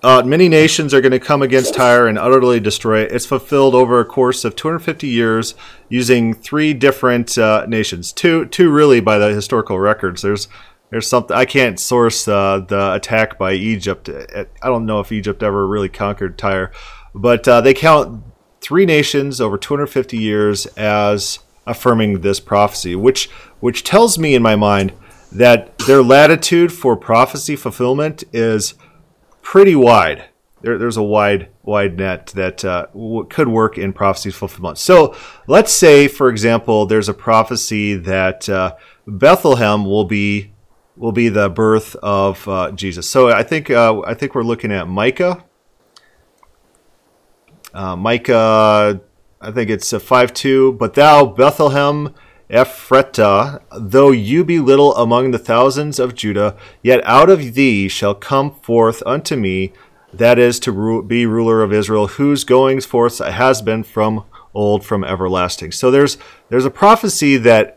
uh, 0.05 0.21
many 0.21 0.47
nations 0.47 0.93
are 0.93 1.01
going 1.01 1.11
to 1.11 1.19
come 1.19 1.41
against 1.41 1.73
Tyre 1.73 2.07
and 2.07 2.19
utterly 2.19 2.59
destroy 2.59 2.99
it. 2.99 3.11
It's 3.11 3.25
fulfilled 3.25 3.73
over 3.73 3.99
a 3.99 4.05
course 4.05 4.45
of 4.45 4.55
250 4.55 5.07
years 5.07 5.55
using 5.89 6.35
three 6.35 6.75
different 6.75 7.39
uh, 7.39 7.65
nations. 7.67 8.11
Two, 8.11 8.45
two 8.45 8.69
really 8.69 8.99
by 8.99 9.17
the 9.17 9.29
historical 9.29 9.79
records. 9.79 10.21
There's, 10.21 10.47
there's 10.95 11.09
something 11.09 11.35
I 11.35 11.43
can't 11.43 11.77
source 11.77 12.25
uh, 12.25 12.61
the 12.65 12.93
attack 12.93 13.37
by 13.37 13.51
Egypt. 13.51 14.07
I 14.07 14.45
don't 14.63 14.85
know 14.85 15.01
if 15.01 15.11
Egypt 15.11 15.43
ever 15.43 15.67
really 15.67 15.89
conquered 15.89 16.37
Tyre, 16.37 16.71
but 17.13 17.45
uh, 17.49 17.59
they 17.59 17.73
count 17.73 18.23
three 18.61 18.85
nations 18.85 19.41
over 19.41 19.57
250 19.57 20.17
years 20.17 20.67
as 20.77 21.39
affirming 21.67 22.21
this 22.21 22.39
prophecy, 22.39 22.95
which 22.95 23.29
which 23.59 23.83
tells 23.83 24.17
me 24.17 24.35
in 24.35 24.41
my 24.41 24.55
mind 24.55 24.93
that 25.33 25.77
their 25.79 26.01
latitude 26.01 26.71
for 26.71 26.95
prophecy 26.95 27.57
fulfillment 27.57 28.23
is 28.31 28.75
pretty 29.41 29.75
wide. 29.75 30.29
There, 30.61 30.77
there's 30.77 30.95
a 30.95 31.03
wide 31.03 31.49
wide 31.61 31.97
net 31.97 32.27
that 32.27 32.63
uh, 32.63 32.85
w- 32.93 33.25
could 33.25 33.49
work 33.49 33.77
in 33.77 33.91
prophecy 33.91 34.31
fulfillment. 34.31 34.77
So 34.77 35.13
let's 35.45 35.73
say, 35.73 36.07
for 36.07 36.29
example, 36.29 36.85
there's 36.85 37.09
a 37.09 37.13
prophecy 37.13 37.95
that 37.95 38.47
uh, 38.47 38.75
Bethlehem 39.05 39.83
will 39.83 40.05
be 40.05 40.54
will 40.97 41.11
be 41.11 41.29
the 41.29 41.49
birth 41.49 41.95
of 41.97 42.47
uh, 42.47 42.71
Jesus. 42.71 43.09
So 43.09 43.29
I 43.29 43.43
think 43.43 43.69
uh, 43.69 44.01
I 44.01 44.13
think 44.13 44.35
we're 44.35 44.43
looking 44.43 44.71
at 44.71 44.87
Micah. 44.87 45.43
Uh, 47.73 47.95
Micah, 47.95 49.01
I 49.41 49.51
think 49.51 49.69
it's 49.69 49.91
a 49.93 49.99
five 49.99 50.33
two. 50.33 50.73
But 50.73 50.93
thou 50.93 51.25
Bethlehem 51.25 52.13
Ephratah, 52.49 53.61
though 53.77 54.11
you 54.11 54.43
be 54.43 54.59
little 54.59 54.95
among 54.95 55.31
the 55.31 55.39
thousands 55.39 55.99
of 55.99 56.15
Judah, 56.15 56.55
yet 56.83 57.01
out 57.03 57.29
of 57.29 57.55
thee 57.55 57.87
shall 57.87 58.13
come 58.13 58.55
forth 58.61 59.01
unto 59.05 59.35
me, 59.35 59.73
that 60.13 60.37
is 60.37 60.59
to 60.61 60.71
ru- 60.71 61.03
be 61.03 61.25
ruler 61.25 61.63
of 61.63 61.73
Israel, 61.73 62.07
whose 62.07 62.43
goings 62.43 62.85
forth 62.85 63.17
has 63.17 63.61
been 63.61 63.83
from 63.83 64.23
old, 64.53 64.85
from 64.85 65.03
everlasting. 65.03 65.71
So 65.71 65.91
there's 65.91 66.17
there's 66.49 66.65
a 66.65 66.71
prophecy 66.71 67.35
that 67.37 67.74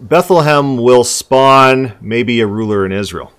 Bethlehem 0.00 0.76
will 0.76 1.04
spawn 1.04 1.92
maybe 2.00 2.40
a 2.40 2.46
ruler 2.46 2.84
in 2.86 2.92
Israel, 2.92 3.32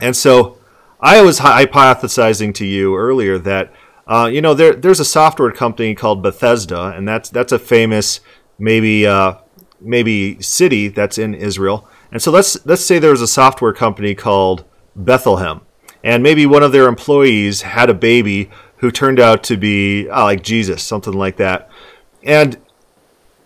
and 0.00 0.16
so 0.16 0.58
I 1.00 1.22
was 1.22 1.40
hypothesizing 1.40 2.52
to 2.54 2.64
you 2.64 2.96
earlier 2.96 3.38
that 3.38 3.72
Uh, 4.08 4.30
you 4.34 4.40
know, 4.40 4.54
there 4.54 4.72
there's 4.72 5.00
a 5.00 5.04
software 5.04 5.50
company 5.50 5.92
called 5.92 6.22
Bethesda, 6.22 6.94
and 6.96 7.08
that's 7.08 7.28
that's 7.28 7.50
a 7.50 7.58
famous 7.58 8.20
maybe 8.56 9.04
uh, 9.04 9.34
maybe 9.80 10.40
city 10.40 10.86
that's 10.86 11.18
in 11.18 11.34
Israel. 11.34 11.88
And 12.12 12.22
so 12.22 12.30
let's 12.30 12.56
let's 12.64 12.84
say 12.84 13.00
there 13.00 13.10
was 13.10 13.20
a 13.20 13.26
software 13.26 13.72
company 13.72 14.14
called 14.14 14.64
Bethlehem, 14.94 15.58
and 16.04 16.22
maybe 16.22 16.46
one 16.46 16.62
of 16.62 16.70
their 16.70 16.86
employees 16.86 17.62
had 17.62 17.90
a 17.90 17.94
baby 17.94 18.48
who 18.76 18.90
turned 18.92 19.18
out 19.18 19.42
to 19.42 19.56
be 19.56 20.08
uh, 20.08 20.24
like 20.30 20.42
Jesus, 20.44 20.84
something 20.84 21.14
like 21.24 21.36
that. 21.38 21.68
And 22.22 22.58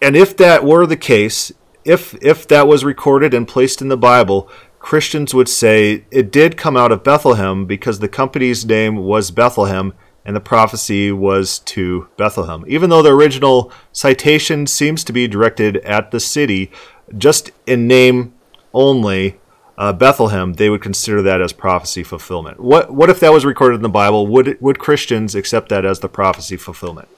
and 0.03 0.15
if 0.15 0.37
that 0.37 0.63
were 0.63 0.87
the 0.87 0.97
case, 1.15 1.55
if 1.85 2.15
if 2.23 2.47
that 2.49 2.69
was 2.69 2.85
recorded 2.85 3.35
and 3.35 3.47
placed 3.47 3.81
in 3.81 3.89
the 3.89 3.97
Bible, 3.97 4.49
Christians 4.79 5.35
would 5.35 5.49
say 5.49 6.05
it 6.11 6.33
did 6.33 6.57
come 6.57 6.77
out 6.77 6.93
of 6.93 7.05
Bethlehem 7.05 7.67
because 7.67 7.99
the 7.99 8.09
company's 8.09 8.65
name 8.65 8.97
was 8.97 9.31
Bethlehem 9.31 9.93
and 10.25 10.37
the 10.37 10.41
prophecy 10.41 11.11
was 11.11 11.59
to 11.61 12.09
Bethlehem. 12.17 12.65
Even 12.69 12.91
though 12.91 13.03
the 13.03 13.13
original 13.13 13.73
citation 13.93 14.67
seems 14.67 15.03
to 15.05 15.13
be 15.13 15.27
directed 15.27 15.79
at 15.79 16.11
the 16.11 16.21
city, 16.21 16.71
just 17.17 17.51
in 17.67 17.87
name 17.87 18.35
only, 18.73 19.39
uh, 19.79 19.93
Bethlehem, 19.93 20.55
they 20.55 20.69
would 20.69 20.83
consider 20.83 21.23
that 21.23 21.41
as 21.41 21.53
prophecy 21.53 22.03
fulfillment. 22.03 22.61
What 22.61 22.93
what 22.93 23.09
if 23.09 23.19
that 23.21 23.33
was 23.33 23.45
recorded 23.45 23.77
in 23.77 23.83
the 23.83 23.89
Bible? 23.89 24.27
Would 24.27 24.61
would 24.61 24.79
Christians 24.79 25.35
accept 25.35 25.71
that 25.71 25.85
as 25.85 26.01
the 26.01 26.09
prophecy 26.09 26.57
fulfillment? 26.57 27.09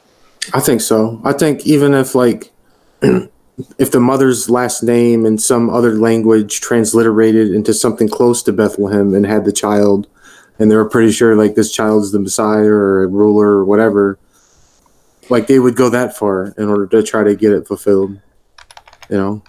I 0.55 0.61
think 0.61 0.81
so. 0.81 1.21
I 1.25 1.33
think 1.33 1.67
even 1.67 1.93
if 1.95 2.15
like 2.15 2.53
if 3.79 3.91
the 3.91 4.01
mother's 4.01 4.49
last 4.49 4.83
name 4.83 5.27
in 5.27 5.39
some 5.39 5.69
other 5.69 5.95
language 5.95 6.61
transliterated 6.61 7.55
into 7.55 7.75
something 7.75 8.09
close 8.09 8.43
to 8.45 8.53
Bethlehem 8.53 9.15
and 9.15 9.27
had 9.27 9.45
the 9.45 9.53
child, 9.53 10.09
and 10.59 10.71
they 10.71 10.77
were 10.77 10.89
pretty 10.89 11.13
sure 11.13 11.37
like 11.37 11.55
this 11.55 11.73
child's 11.73 12.13
the 12.13 12.19
Messiah 12.19 12.65
or 12.65 13.05
a 13.05 13.07
ruler 13.07 13.49
or 13.49 13.65
whatever, 13.65 14.19
like 15.29 15.47
they 15.47 15.59
would 15.59 15.77
go 15.77 15.91
that 15.91 16.17
far 16.17 16.55
in 16.57 16.69
order 16.69 16.87
to 16.87 17.03
try 17.03 17.25
to 17.25 17.35
get 17.35 17.53
it 17.53 17.67
fulfilled. 17.67 18.19
You 19.11 19.17
know, 19.17 19.43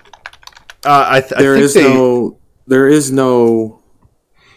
uh, 0.85 1.05
I 1.07 1.21
th- 1.21 1.39
there 1.39 1.55
I 1.55 1.59
is 1.59 1.73
they... 1.73 1.83
no 1.83 2.37
there 2.67 2.87
is 2.87 3.11
no 3.11 3.81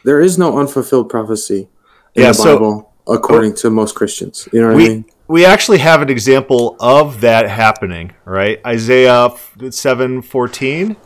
there 0.05 0.21
is 0.21 0.39
no 0.39 0.59
unfulfilled 0.59 1.09
prophecy 1.09 1.69
in 2.15 2.23
yeah, 2.23 2.33
the 2.33 2.39
Bible 2.43 2.93
so, 3.07 3.13
according 3.13 3.55
to 3.57 3.71
most 3.71 3.95
Christians. 3.95 4.49
You 4.53 4.63
know 4.63 4.69
what 4.69 4.77
we, 4.77 4.85
I 4.87 4.89
mean? 4.89 5.05
We 5.29 5.45
actually 5.45 5.79
have 5.79 6.03
an 6.03 6.11
example 6.11 6.77
of 6.79 7.21
that 7.21 7.49
happening, 7.49 8.15
right? 8.25 8.61
Isaiah 8.65 9.31
seven 9.71 10.23
fourteen, 10.23 10.97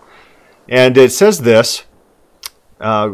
and 0.69 0.97
it 0.99 1.13
says 1.13 1.41
this. 1.41 1.85
Uh, 2.81 3.13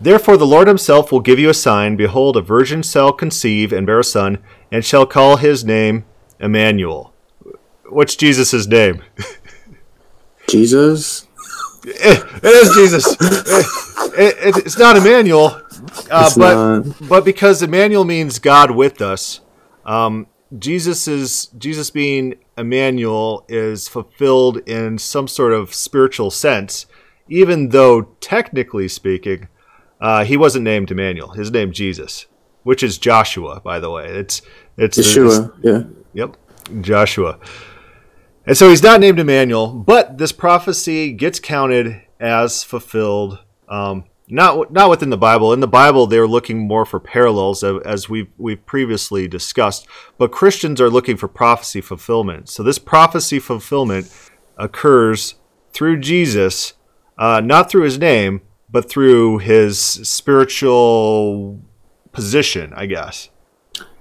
Therefore, 0.00 0.38
the 0.38 0.46
Lord 0.46 0.66
Himself 0.66 1.12
will 1.12 1.20
give 1.20 1.38
you 1.38 1.50
a 1.50 1.54
sign. 1.54 1.94
Behold, 1.94 2.36
a 2.36 2.40
virgin 2.40 2.82
shall 2.82 3.12
conceive 3.12 3.70
and 3.70 3.86
bear 3.86 3.98
a 3.98 4.04
son, 4.04 4.38
and 4.72 4.82
shall 4.84 5.04
call 5.04 5.36
his 5.36 5.62
name 5.64 6.06
Emmanuel. 6.38 7.12
What's 7.88 8.16
Jesus' 8.16 8.66
name? 8.66 9.02
Jesus. 10.48 11.26
it, 11.84 12.24
it 12.42 12.44
is 12.44 12.74
Jesus. 12.74 13.16
It, 14.18 14.36
it, 14.38 14.56
it's 14.64 14.78
not 14.78 14.96
Emmanuel, 14.96 15.60
uh, 16.10 16.30
but 16.36 16.54
not. 16.54 17.08
but 17.08 17.24
because 17.24 17.62
Emmanuel 17.62 18.04
means 18.04 18.38
God 18.38 18.70
with 18.70 19.02
us, 19.02 19.40
um, 19.90 20.28
Jesus 20.56 21.08
is 21.08 21.46
Jesus 21.58 21.90
being 21.90 22.36
Emmanuel 22.56 23.44
is 23.48 23.88
fulfilled 23.88 24.58
in 24.68 24.98
some 24.98 25.26
sort 25.26 25.52
of 25.52 25.74
spiritual 25.74 26.30
sense, 26.30 26.86
even 27.28 27.70
though 27.70 28.02
technically 28.20 28.86
speaking, 28.86 29.48
uh, 30.00 30.24
he 30.24 30.36
wasn't 30.36 30.64
named 30.64 30.92
Emmanuel. 30.92 31.30
His 31.30 31.50
name 31.50 31.72
Jesus, 31.72 32.26
which 32.62 32.84
is 32.84 32.98
Joshua, 32.98 33.60
by 33.64 33.80
the 33.80 33.90
way. 33.90 34.06
It's 34.06 34.42
it's 34.76 34.96
Yeshua. 34.96 35.52
yeah. 35.62 35.82
Yep, 36.14 36.36
Joshua. 36.82 37.40
And 38.46 38.56
so 38.56 38.68
he's 38.68 38.82
not 38.82 39.00
named 39.00 39.18
Emmanuel, 39.18 39.72
but 39.72 40.18
this 40.18 40.32
prophecy 40.32 41.12
gets 41.12 41.40
counted 41.40 42.02
as 42.20 42.62
fulfilled. 42.62 43.40
Um, 43.68 44.04
not 44.30 44.72
not 44.72 44.90
within 44.90 45.10
the 45.10 45.16
Bible. 45.16 45.52
In 45.52 45.60
the 45.60 45.68
Bible, 45.68 46.06
they're 46.06 46.26
looking 46.26 46.58
more 46.58 46.84
for 46.84 47.00
parallels, 47.00 47.62
as 47.64 48.08
we've 48.08 48.28
we've 48.38 48.64
previously 48.66 49.28
discussed. 49.28 49.86
But 50.18 50.32
Christians 50.32 50.80
are 50.80 50.90
looking 50.90 51.16
for 51.16 51.28
prophecy 51.28 51.80
fulfillment. 51.80 52.48
So 52.48 52.62
this 52.62 52.78
prophecy 52.78 53.38
fulfillment 53.38 54.12
occurs 54.56 55.36
through 55.72 56.00
Jesus, 56.00 56.74
uh, 57.18 57.40
not 57.40 57.70
through 57.70 57.82
his 57.82 57.98
name, 57.98 58.42
but 58.70 58.88
through 58.88 59.38
his 59.38 59.78
spiritual 59.78 61.60
position, 62.12 62.72
I 62.74 62.86
guess. 62.86 63.30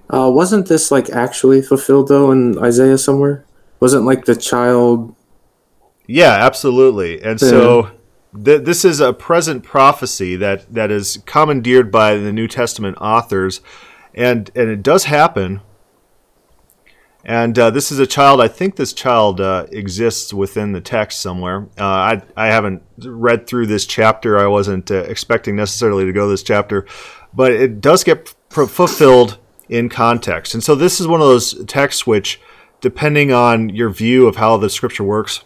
Uh, 0.09 0.29
wasn't 0.33 0.67
this 0.67 0.91
like 0.91 1.09
actually 1.09 1.61
fulfilled 1.61 2.07
though 2.07 2.31
in 2.31 2.57
Isaiah 2.57 2.97
somewhere? 2.97 3.45
Wasn't 3.79 4.05
like 4.05 4.25
the 4.25 4.35
child? 4.35 5.15
Yeah, 6.07 6.33
absolutely. 6.33 7.21
And 7.21 7.39
yeah. 7.41 7.47
so 7.47 7.91
th- 8.33 8.63
this 8.63 8.85
is 8.85 8.99
a 8.99 9.13
present 9.13 9.63
prophecy 9.63 10.35
that 10.35 10.73
that 10.73 10.91
is 10.91 11.21
commandeered 11.25 11.91
by 11.91 12.15
the 12.15 12.31
New 12.31 12.47
Testament 12.47 12.97
authors, 12.99 13.61
and 14.13 14.51
and 14.55 14.69
it 14.69 14.83
does 14.83 15.05
happen 15.05 15.61
and 17.25 17.59
uh, 17.59 17.69
this 17.69 17.91
is 17.91 17.99
a 17.99 18.07
child. 18.07 18.39
I 18.39 18.47
think 18.47 18.75
this 18.75 18.93
child 18.93 19.41
uh, 19.41 19.65
exists 19.71 20.33
within 20.33 20.71
the 20.71 20.81
text 20.81 21.21
somewhere. 21.21 21.67
Uh, 21.77 21.83
I 21.83 22.21
I 22.37 22.47
haven't 22.47 22.81
read 22.97 23.45
through 23.45 23.67
this 23.67 23.85
chapter. 23.85 24.37
I 24.37 24.47
wasn't 24.47 24.89
uh, 24.89 25.03
expecting 25.03 25.55
necessarily 25.55 26.05
to 26.05 26.13
go 26.13 26.29
this 26.29 26.43
chapter, 26.43 26.85
but 27.33 27.51
it 27.51 27.81
does 27.81 28.03
get 28.03 28.33
fulfilled 28.49 29.37
in 29.67 29.89
context. 29.89 30.53
And 30.53 30.63
so 30.63 30.75
this 30.75 30.99
is 30.99 31.07
one 31.07 31.21
of 31.21 31.27
those 31.27 31.65
texts 31.65 32.07
which, 32.07 32.39
depending 32.79 33.33
on 33.33 33.69
your 33.69 33.89
view 33.89 34.25
of 34.27 34.37
how 34.37 34.55
the 34.57 34.69
scripture 34.69 35.03
works, 35.03 35.43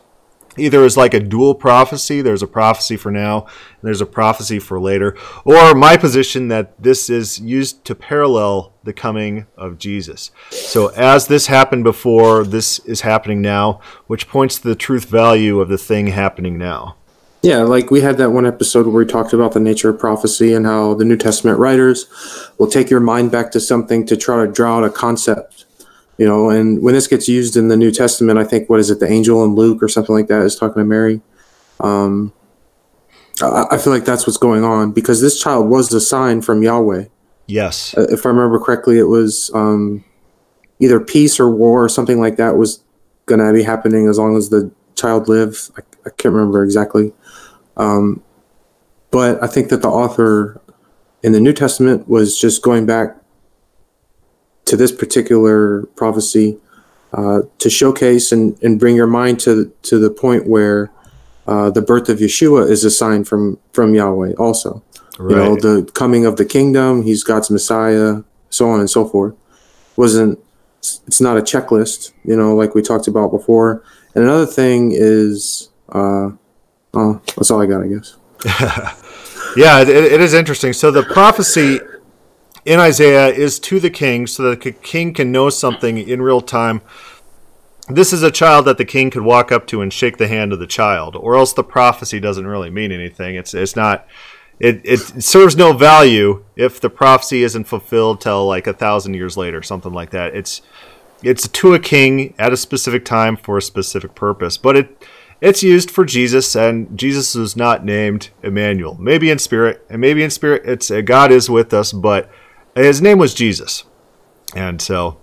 either 0.58 0.84
as 0.84 0.98
like 0.98 1.14
a 1.14 1.20
dual 1.20 1.56
prophecy 1.56 2.22
there's 2.22 2.44
a 2.44 2.48
prophecy 2.48 2.96
for 2.96 3.12
now 3.12 3.42
and 3.42 3.82
there's 3.82 4.02
a 4.02 4.06
prophecy 4.06 4.60
for 4.60 4.80
later 4.80 5.16
or 5.46 5.74
my 5.74 5.98
position 5.98 6.48
that 6.48 6.82
this 6.82 7.10
is 7.10 7.40
used 7.40 7.84
to 7.86 7.96
parallel 7.96 8.74
the 8.84 8.94
coming 8.94 9.46
of 9.58 9.78
jesus. 9.78 10.32
So 10.50 10.88
as 10.90 11.28
this 11.28 11.48
happened 11.48 11.84
before 11.84 12.44
this 12.44 12.80
is 12.80 13.02
happening 13.02 13.42
now 13.42 13.80
which 14.08 14.28
points 14.28 14.60
to 14.60 14.68
the 14.68 14.76
truth 14.76 15.06
value 15.06 15.60
of 15.60 15.70
the 15.70 15.78
thing 15.78 16.08
happening 16.08 16.58
now. 16.58 16.98
Yeah 17.42 17.64
like 17.64 17.92
we 17.92 18.02
had 18.02 18.18
that 18.18 18.32
one 18.32 18.46
episode 18.46 18.86
where 18.86 19.04
we 19.04 19.06
talked 19.06 19.34
about 19.34 19.54
the 19.54 19.60
nature 19.60 19.90
of 19.90 20.00
prophecy 20.00 20.54
and 20.54 20.66
how 20.66 20.94
the 20.94 21.06
new 21.06 21.18
testament 21.18 21.60
writers 21.60 22.06
will 22.58 22.68
take 22.68 22.90
your 22.90 23.00
mind 23.00 23.32
back 23.32 23.52
to 23.52 23.60
something 23.60 24.06
to 24.06 24.18
try 24.18 24.46
to 24.46 24.52
draw 24.52 24.78
out 24.78 24.84
a 24.84 24.90
concept 24.90 25.63
you 26.18 26.26
know 26.26 26.50
and 26.50 26.82
when 26.82 26.94
this 26.94 27.08
gets 27.08 27.28
used 27.28 27.58
in 27.58 27.68
the 27.68 27.78
new 27.78 27.92
testament 27.92 28.38
i 28.38 28.44
think 28.44 28.70
what 28.70 28.80
is 28.80 28.90
it 28.90 29.00
the 29.00 29.10
angel 29.10 29.44
in 29.44 29.56
luke 29.56 29.82
or 29.82 29.88
something 29.88 30.16
like 30.16 30.28
that 30.28 30.42
is 30.42 30.56
talking 30.56 30.82
to 30.82 30.86
mary? 30.86 31.22
Um, 31.80 32.32
I, 33.42 33.66
I, 33.72 33.78
feel 33.78 33.92
like 33.92 34.06
that's 34.06 34.26
what's 34.26 34.38
going 34.38 34.64
on 34.64 34.92
because 34.92 35.20
this 35.20 35.42
child 35.42 35.68
was 35.68 35.92
a 35.92 36.00
sign 36.00 36.42
from 36.42 36.64
yahweh. 36.64 37.06
Yes. 37.48 37.98
Uh, 37.98 38.06
if 38.10 38.26
i 38.26 38.30
remember 38.30 38.60
correctly 38.60 39.00
it 39.00 39.08
was 39.08 39.52
um, 39.54 40.06
either 40.80 41.00
peace 41.00 41.40
or 41.40 41.50
war 41.50 41.84
or 41.84 41.90
something 41.90 42.20
like 42.20 42.38
that 42.38 42.58
was 42.58 42.84
going 43.26 43.40
to 43.40 43.52
be 43.52 43.64
happening 43.64 44.08
as 44.08 44.18
long 44.18 44.38
as 44.38 44.50
the 44.50 44.72
child 44.96 45.28
lived. 45.28 45.72
I, 45.78 45.82
I 46.06 46.10
can't 46.12 46.34
remember 46.34 46.64
exactly. 46.64 47.12
Um, 47.76 48.22
but 49.14 49.42
i 49.42 49.48
think 49.48 49.70
that 49.70 49.82
the 49.82 49.88
author 49.88 50.60
in 51.22 51.32
the 51.32 51.40
new 51.40 51.54
testament 51.54 52.10
was 52.10 52.38
just 52.38 52.62
going 52.62 52.86
back 52.86 53.16
to 54.74 54.78
this 54.78 54.92
particular 54.92 55.84
prophecy 55.96 56.58
uh, 57.14 57.42
to 57.60 57.70
showcase 57.70 58.32
and, 58.32 58.60
and 58.64 58.80
bring 58.80 58.96
your 58.96 59.06
mind 59.06 59.40
to 59.40 59.72
to 59.84 60.00
the 60.00 60.10
point 60.10 60.48
where 60.48 60.92
uh, 61.46 61.70
the 61.70 61.82
birth 61.82 62.10
of 62.10 62.18
Yeshua 62.18 62.68
is 62.68 62.84
a 62.84 62.90
sign 62.90 63.24
from 63.24 63.60
from 63.72 63.94
Yahweh 63.94 64.34
also. 64.34 64.84
Right. 65.20 65.30
You 65.30 65.36
know, 65.36 65.56
the 65.58 65.92
coming 65.92 66.26
of 66.26 66.38
the 66.38 66.46
kingdom, 66.46 67.04
he's 67.04 67.24
God's 67.24 67.52
Messiah, 67.52 68.24
so 68.50 68.68
on 68.68 68.80
and 68.80 68.90
so 68.90 69.08
forth. 69.08 69.36
Wasn't 69.96 70.40
it's 70.80 71.22
not 71.22 71.38
a 71.38 71.42
checklist, 71.42 72.12
you 72.26 72.36
know, 72.36 72.56
like 72.56 72.74
we 72.74 72.82
talked 72.82 73.08
about 73.08 73.30
before. 73.30 73.84
And 74.16 74.24
another 74.24 74.48
thing 74.48 74.92
is, 74.92 75.70
uh, 75.90 76.32
oh, 76.96 77.22
that's 77.36 77.52
all 77.52 77.62
I 77.62 77.68
got, 77.68 77.84
I 77.84 77.90
guess. 77.90 78.18
yeah, 79.56 79.82
it, 79.82 79.90
it 79.90 80.20
is 80.20 80.34
interesting. 80.34 80.74
So 80.74 80.90
the 80.90 81.04
prophecy 81.04 81.80
in 82.66 82.80
Isaiah 82.80 83.28
is 83.28 83.60
to 83.60 83.80
the 83.80 83.90
king 83.90 84.28
so 84.28 84.44
that 84.44 84.62
the 84.62 84.72
king 84.72 85.14
can 85.14 85.32
know 85.32 85.50
something 85.50 85.98
in 85.98 86.22
real 86.22 86.42
time. 86.42 86.82
This 87.90 88.14
is 88.14 88.24
a 88.24 88.32
child 88.32 88.66
that 88.66 88.78
the 88.78 88.86
king 88.86 89.10
could 89.10 89.24
walk 89.24 89.52
up 89.52 89.68
to 89.68 89.82
and 89.82 89.92
shake 89.92 90.18
the 90.18 90.30
hand 90.30 90.54
of 90.54 90.60
the 90.60 90.68
child, 90.68 91.16
or 91.16 91.36
else 91.36 91.52
the 91.52 91.64
prophecy 91.64 92.20
doesn't 92.20 92.48
really 92.48 92.70
mean 92.70 92.92
anything. 92.92 93.36
It's 93.36 93.54
it's 93.54 93.76
not 93.76 94.08
it, 94.60 94.82
it 94.86 95.00
serves 95.00 95.58
no 95.58 95.74
value 95.74 96.46
if 96.56 96.80
the 96.80 96.90
prophecy 96.90 97.44
isn't 97.44 97.66
fulfilled 97.66 98.22
till 98.22 98.48
like 98.48 98.68
a 98.68 98.74
thousand 98.74 99.16
years 99.16 99.36
later, 99.36 99.62
something 99.62 99.92
like 99.92 100.12
that. 100.12 100.34
It's 100.34 100.62
it's 101.22 101.48
to 101.48 101.74
a 101.74 101.80
king 101.80 102.34
at 102.40 102.54
a 102.54 102.58
specific 102.58 103.04
time 103.04 103.36
for 103.36 103.58
a 103.58 103.62
specific 103.62 104.16
purpose, 104.16 104.58
but 104.58 104.78
it 104.78 105.08
it's 105.42 105.62
used 105.62 105.92
for 105.92 106.06
Jesus, 106.06 106.56
and 106.56 106.98
Jesus 106.98 107.36
is 107.36 107.58
not 107.58 107.84
named 107.84 108.30
Emmanuel. 108.42 108.96
Maybe 108.98 109.30
in 109.30 109.40
spirit, 109.40 109.86
and 109.90 110.00
maybe 110.00 110.24
in 110.24 110.30
spirit, 110.30 110.62
it's 110.64 110.90
uh, 110.90 111.02
God 111.02 111.34
is 111.34 111.50
with 111.50 111.74
us, 111.74 111.92
but 111.92 112.32
his 112.76 113.02
name 113.02 113.18
was 113.18 113.34
Jesus. 113.34 113.84
And 114.56 114.82
so, 114.82 115.18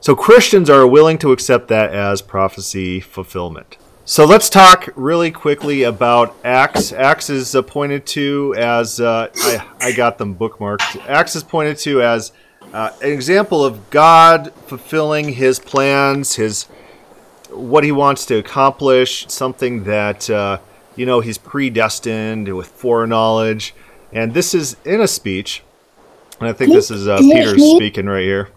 so 0.00 0.14
Christians 0.14 0.68
are 0.70 0.86
willing 0.86 1.18
to 1.18 1.32
accept 1.32 1.68
that 1.68 1.92
as 1.92 2.22
prophecy 2.22 3.00
fulfillment. 3.00 3.76
So 4.06 4.26
let's 4.26 4.50
talk 4.50 4.90
really 4.96 5.30
quickly 5.30 5.82
about 5.84 6.36
Acts. 6.44 6.92
Acts 6.92 7.30
is 7.30 7.56
pointed 7.66 8.04
to 8.08 8.54
as 8.58 9.00
uh, 9.00 9.30
I, 9.34 9.66
I 9.80 9.92
got 9.92 10.18
them 10.18 10.34
bookmarked. 10.34 11.02
Acts 11.08 11.34
is 11.34 11.42
pointed 11.42 11.78
to 11.78 12.02
as 12.02 12.30
uh, 12.74 12.90
an 13.00 13.10
example 13.10 13.64
of 13.64 13.88
God 13.88 14.52
fulfilling 14.66 15.32
His 15.32 15.58
plans, 15.58 16.34
His 16.34 16.64
what 17.48 17.82
He 17.82 17.92
wants 17.92 18.26
to 18.26 18.36
accomplish, 18.36 19.26
something 19.28 19.84
that 19.84 20.28
uh, 20.28 20.58
you 20.96 21.06
know 21.06 21.20
He's 21.20 21.38
predestined 21.38 22.54
with 22.54 22.66
foreknowledge. 22.66 23.74
And 24.12 24.34
this 24.34 24.54
is 24.54 24.76
in 24.84 25.00
a 25.00 25.08
speech, 25.08 25.62
and 26.40 26.48
I 26.48 26.52
think 26.52 26.72
this 26.72 26.90
is 26.90 27.08
uh, 27.08 27.18
Peter 27.18 27.58
speaking 27.58 28.06
right 28.06 28.22
here. 28.22 28.50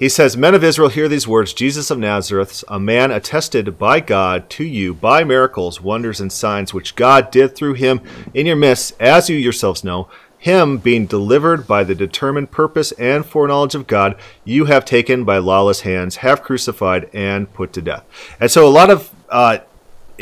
He 0.00 0.08
says, 0.08 0.34
Men 0.34 0.54
of 0.54 0.64
Israel, 0.64 0.88
hear 0.88 1.08
these 1.08 1.28
words 1.28 1.52
Jesus 1.52 1.90
of 1.90 1.98
Nazareth, 1.98 2.64
a 2.68 2.80
man 2.80 3.10
attested 3.10 3.78
by 3.78 4.00
God 4.00 4.48
to 4.50 4.64
you 4.64 4.94
by 4.94 5.24
miracles, 5.24 5.82
wonders, 5.82 6.20
and 6.20 6.32
signs 6.32 6.72
which 6.72 6.96
God 6.96 7.30
did 7.30 7.54
through 7.54 7.74
him 7.74 8.00
in 8.32 8.46
your 8.46 8.56
midst, 8.56 8.98
as 8.98 9.28
you 9.28 9.36
yourselves 9.36 9.84
know. 9.84 10.08
Him 10.38 10.78
being 10.78 11.04
delivered 11.04 11.66
by 11.66 11.84
the 11.84 11.94
determined 11.94 12.50
purpose 12.50 12.92
and 12.92 13.26
foreknowledge 13.26 13.74
of 13.74 13.86
God, 13.86 14.18
you 14.42 14.64
have 14.64 14.86
taken 14.86 15.24
by 15.24 15.36
lawless 15.36 15.82
hands, 15.82 16.16
have 16.16 16.42
crucified, 16.42 17.10
and 17.12 17.52
put 17.52 17.74
to 17.74 17.82
death. 17.82 18.06
And 18.40 18.50
so, 18.50 18.66
a 18.66 18.70
lot 18.70 18.88
of, 18.88 19.14
uh, 19.28 19.58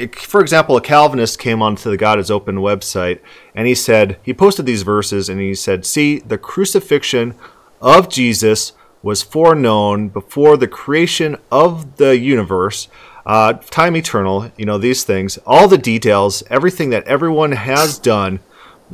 for 0.07 0.41
example, 0.41 0.77
a 0.77 0.81
Calvinist 0.81 1.39
came 1.39 1.63
onto 1.63 1.91
the 1.91 1.97
God 1.97 2.19
is 2.19 2.31
Open 2.31 2.57
website 2.57 3.21
and 3.55 3.67
he 3.67 3.75
said, 3.75 4.19
he 4.23 4.33
posted 4.33 4.67
these 4.67 4.83
verses 4.83 5.29
and 5.29 5.41
he 5.41 5.55
said, 5.55 5.85
See, 5.85 6.19
the 6.21 6.39
crucifixion 6.39 7.35
of 7.81 8.09
Jesus 8.09 8.73
was 9.03 9.23
foreknown 9.23 10.09
before 10.09 10.57
the 10.57 10.69
creation 10.69 11.37
of 11.51 11.97
the 11.97 12.19
universe, 12.19 12.89
uh, 13.27 13.55
time 13.55 13.97
eternal, 13.97 14.51
you 14.57 14.65
know, 14.65 14.79
these 14.79 15.05
things, 15.05 15.39
all 15.47 15.69
the 15.69 15.79
details, 15.79 16.43
everything 16.51 16.91
that 16.91 17.07
everyone 17.07 17.53
has 17.53 17.99
done, 17.99 18.41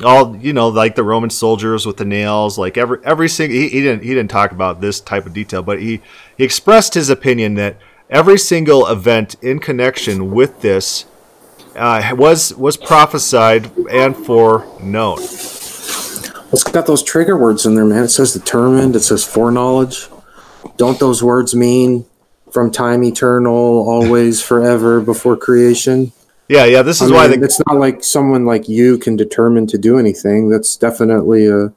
all 0.03 0.35
you 0.37 0.53
know, 0.53 0.67
like 0.67 0.95
the 0.95 1.03
Roman 1.03 1.29
soldiers 1.29 1.85
with 1.85 1.97
the 1.97 2.05
nails, 2.05 2.57
like 2.57 2.77
every 2.77 2.99
every 3.03 3.29
single 3.29 3.57
he, 3.57 3.69
he 3.69 3.81
didn't 3.81 4.03
he 4.03 4.09
didn't 4.09 4.29
talk 4.29 4.51
about 4.51 4.81
this 4.81 4.99
type 4.99 5.25
of 5.25 5.33
detail, 5.33 5.63
but 5.63 5.81
he, 5.81 6.01
he 6.37 6.43
expressed 6.43 6.93
his 6.93 7.09
opinion 7.09 7.55
that 7.55 7.77
every 8.09 8.37
single 8.37 8.87
event 8.87 9.35
in 9.41 9.59
connection 9.59 10.31
with 10.31 10.61
this 10.61 11.05
uh, 11.75 12.15
was 12.15 12.53
was 12.55 12.77
prophesied 12.77 13.71
and 13.89 14.15
foreknown. 14.15 15.19
It's 15.19 16.63
got 16.63 16.87
those 16.87 17.03
trigger 17.03 17.37
words 17.37 17.65
in 17.65 17.75
there, 17.75 17.85
man. 17.85 18.03
It 18.03 18.09
says 18.09 18.33
determined. 18.33 18.95
It 18.95 19.01
says 19.01 19.25
foreknowledge. 19.25 20.07
Don't 20.77 20.99
those 20.99 21.21
words 21.21 21.53
mean 21.53 22.05
from 22.51 22.71
time 22.71 23.03
eternal, 23.03 23.53
always, 23.53 24.41
forever, 24.41 25.01
before 25.01 25.35
creation? 25.35 26.13
Yeah, 26.47 26.65
yeah. 26.65 26.81
This 26.81 27.01
is 27.01 27.11
I 27.11 27.15
why 27.15 27.27
mean, 27.27 27.43
it's 27.43 27.61
not 27.67 27.77
like 27.77 28.03
someone 28.03 28.45
like 28.45 28.69
you 28.69 28.97
can 28.97 29.15
determine 29.15 29.67
to 29.67 29.77
do 29.77 29.97
anything. 29.97 30.49
That's 30.49 30.77
definitely 30.77 31.47
a 31.47 31.73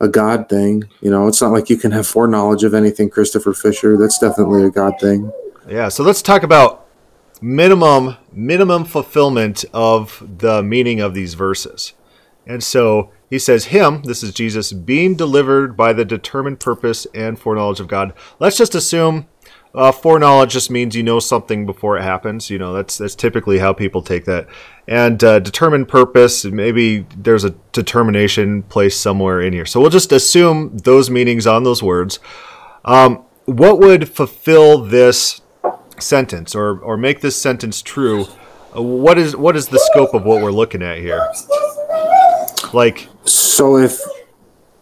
a 0.00 0.08
God 0.08 0.48
thing. 0.48 0.84
You 1.00 1.10
know, 1.10 1.26
it's 1.26 1.40
not 1.40 1.52
like 1.52 1.70
you 1.70 1.76
can 1.76 1.92
have 1.92 2.06
foreknowledge 2.06 2.62
of 2.62 2.74
anything, 2.74 3.10
Christopher 3.10 3.54
Fisher. 3.54 3.96
That's 3.96 4.18
definitely 4.18 4.62
a 4.64 4.70
God 4.70 4.94
thing. 5.00 5.32
Yeah. 5.68 5.88
So 5.88 6.02
let's 6.02 6.22
talk 6.22 6.42
about 6.42 6.86
minimum 7.40 8.16
minimum 8.32 8.84
fulfillment 8.84 9.64
of 9.72 10.22
the 10.38 10.62
meaning 10.62 11.00
of 11.00 11.14
these 11.14 11.34
verses. 11.34 11.92
And 12.46 12.62
so 12.62 13.10
he 13.30 13.38
says, 13.38 13.66
Him, 13.66 14.02
this 14.02 14.22
is 14.22 14.34
Jesus, 14.34 14.72
being 14.72 15.14
delivered 15.14 15.76
by 15.76 15.92
the 15.92 16.04
determined 16.04 16.60
purpose 16.60 17.06
and 17.14 17.38
foreknowledge 17.38 17.80
of 17.80 17.88
God. 17.88 18.12
Let's 18.38 18.58
just 18.58 18.74
assume 18.74 19.28
uh, 19.74 19.90
foreknowledge 19.90 20.52
just 20.52 20.70
means 20.70 20.94
you 20.94 21.02
know 21.02 21.18
something 21.18 21.66
before 21.66 21.98
it 21.98 22.02
happens. 22.02 22.48
You 22.48 22.58
know, 22.58 22.72
that's 22.72 22.98
that's 22.98 23.16
typically 23.16 23.58
how 23.58 23.72
people 23.72 24.02
take 24.02 24.24
that. 24.26 24.46
And 24.86 25.22
uh, 25.24 25.40
determined 25.40 25.88
purpose, 25.88 26.44
maybe 26.44 27.06
there's 27.16 27.44
a 27.44 27.50
determination 27.72 28.62
placed 28.64 29.00
somewhere 29.00 29.40
in 29.40 29.52
here. 29.52 29.66
So 29.66 29.80
we'll 29.80 29.90
just 29.90 30.12
assume 30.12 30.76
those 30.78 31.10
meanings 31.10 31.46
on 31.46 31.64
those 31.64 31.82
words. 31.82 32.20
Um, 32.84 33.24
what 33.46 33.78
would 33.80 34.08
fulfill 34.08 34.78
this 34.84 35.40
sentence 36.00 36.54
or, 36.54 36.78
or 36.78 36.96
make 36.96 37.20
this 37.20 37.40
sentence 37.40 37.82
true? 37.82 38.26
Uh, 38.76 38.82
what 38.82 39.18
is 39.18 39.36
what 39.36 39.56
is 39.56 39.68
the 39.68 39.78
scope 39.78 40.14
of 40.14 40.24
what 40.24 40.42
we're 40.42 40.52
looking 40.52 40.82
at 40.82 40.98
here? 40.98 41.30
Like, 42.72 43.08
so 43.24 43.76
if 43.76 44.00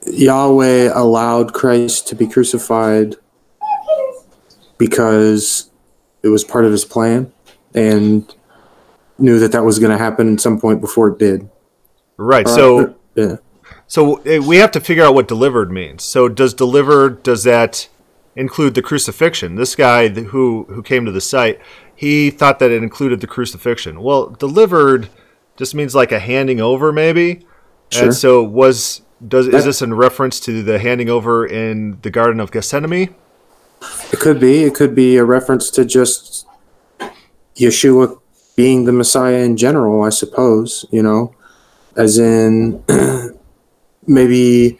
Yahweh 0.07 0.90
allowed 0.94 1.53
Christ 1.53 2.09
to 2.09 2.14
be 2.14 2.27
crucified 2.27 3.16
because 4.79 5.70
it 6.22 6.29
was 6.29 6.42
part 6.42 6.64
of 6.64 6.72
his 6.72 6.85
plan 6.85 7.33
and 7.75 8.35
knew 9.18 9.38
that 9.38 9.53
that 9.53 9.64
was 9.64 9.79
going 9.79 9.92
to 9.92 9.98
happen 9.98 10.35
at 10.35 10.40
some 10.40 10.61
point 10.61 10.81
before 10.81 11.09
it 11.09 11.18
did. 11.18 11.48
Right. 12.16 12.46
Uh, 12.46 12.55
so, 12.55 12.94
yeah. 13.14 13.37
So 13.87 14.16
eh, 14.22 14.38
we 14.38 14.57
have 14.57 14.70
to 14.72 14.81
figure 14.81 15.05
out 15.05 15.14
what 15.14 15.29
delivered 15.29 15.70
means. 15.70 16.03
So 16.03 16.29
does 16.29 16.55
delivered 16.55 17.22
does 17.22 17.44
that 17.44 17.88
include 18.37 18.75
the 18.75 18.83
crucifixion? 18.83 19.57
This 19.57 19.75
guy 19.75 20.09
who 20.09 20.64
who 20.68 20.83
came 20.83 21.05
to 21.05 21.12
the 21.12 21.21
site, 21.21 21.61
he 21.95 22.31
thought 22.31 22.59
that 22.59 22.71
it 22.71 22.83
included 22.83 23.21
the 23.21 23.27
crucifixion. 23.27 24.03
Well, 24.03 24.31
delivered 24.31 25.09
just 25.57 25.75
means 25.75 25.95
like 25.95 26.12
a 26.12 26.18
handing 26.18 26.61
over 26.61 26.92
maybe. 26.92 27.47
Sure. 27.90 28.05
And 28.05 28.14
so 28.14 28.42
was 28.42 29.03
does 29.27 29.47
that, 29.47 29.55
is 29.55 29.64
this 29.64 29.83
in 29.83 29.95
reference 29.95 30.40
to 30.40 30.62
the 30.62 30.79
handing 30.79 31.09
over 31.09 31.47
in 31.47 31.99
the 32.03 32.11
Garden 32.11 32.40
of 32.40 32.51
Gethsemane? 32.51 33.14
It 34.12 34.21
could 34.21 34.40
be. 34.40 34.64
It 34.64 34.75
could 34.75 34.95
be 34.95 35.16
a 35.16 35.25
reference 35.25 35.71
to 35.71 35.85
just 35.85 36.47
Yeshua 37.57 38.18
being 38.57 38.85
the 38.85 38.92
Messiah 38.92 39.38
in 39.38 39.57
general, 39.57 40.03
I 40.03 40.11
suppose, 40.11 40.85
you 40.90 41.03
know, 41.03 41.35
as 41.97 42.18
in 42.18 42.83
maybe 44.07 44.79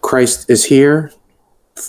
Christ 0.00 0.50
is 0.50 0.64
here 0.64 1.12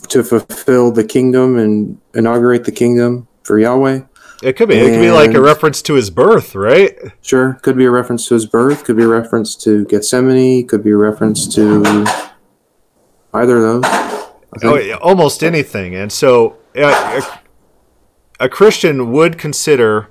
to 0.10 0.24
fulfill 0.24 0.92
the 0.92 1.04
kingdom 1.04 1.58
and 1.58 2.00
inaugurate 2.14 2.66
the 2.66 2.72
kingdom 2.72 3.28
for 3.44 3.60
Yahweh. 3.60 4.02
It 4.42 4.56
could 4.56 4.70
be. 4.70 4.80
And 4.80 4.88
it 4.88 4.92
could 4.92 5.02
be 5.02 5.12
like 5.12 5.34
a 5.34 5.42
reference 5.42 5.82
to 5.84 5.96
his 5.96 6.10
birth, 6.10 6.56
right? 6.56 6.98
Sure. 7.22 7.56
Could 7.62 7.76
be 7.76 7.86
a 7.86 7.92
reference 7.92 8.28
to 8.28 8.36
his 8.36 8.46
birth. 8.46 8.86
Could 8.86 8.96
be 8.96 9.04
a 9.04 9.08
reference 9.08 9.56
to 9.58 9.86
Gethsemane. 9.86 10.68
Could 10.68 10.84
be 10.84 10.92
a 10.92 10.98
reference 10.98 11.54
to 11.56 12.06
either 13.34 13.58
of 13.58 13.82
those. 13.82 14.30
Oh, 14.64 14.94
almost 15.02 15.44
anything. 15.44 15.94
And 15.96 16.12
so 16.12 16.58
uh, 16.76 17.22
a, 18.40 18.46
a, 18.46 18.50
Christian 18.50 19.12
would 19.12 19.38
consider 19.38 20.10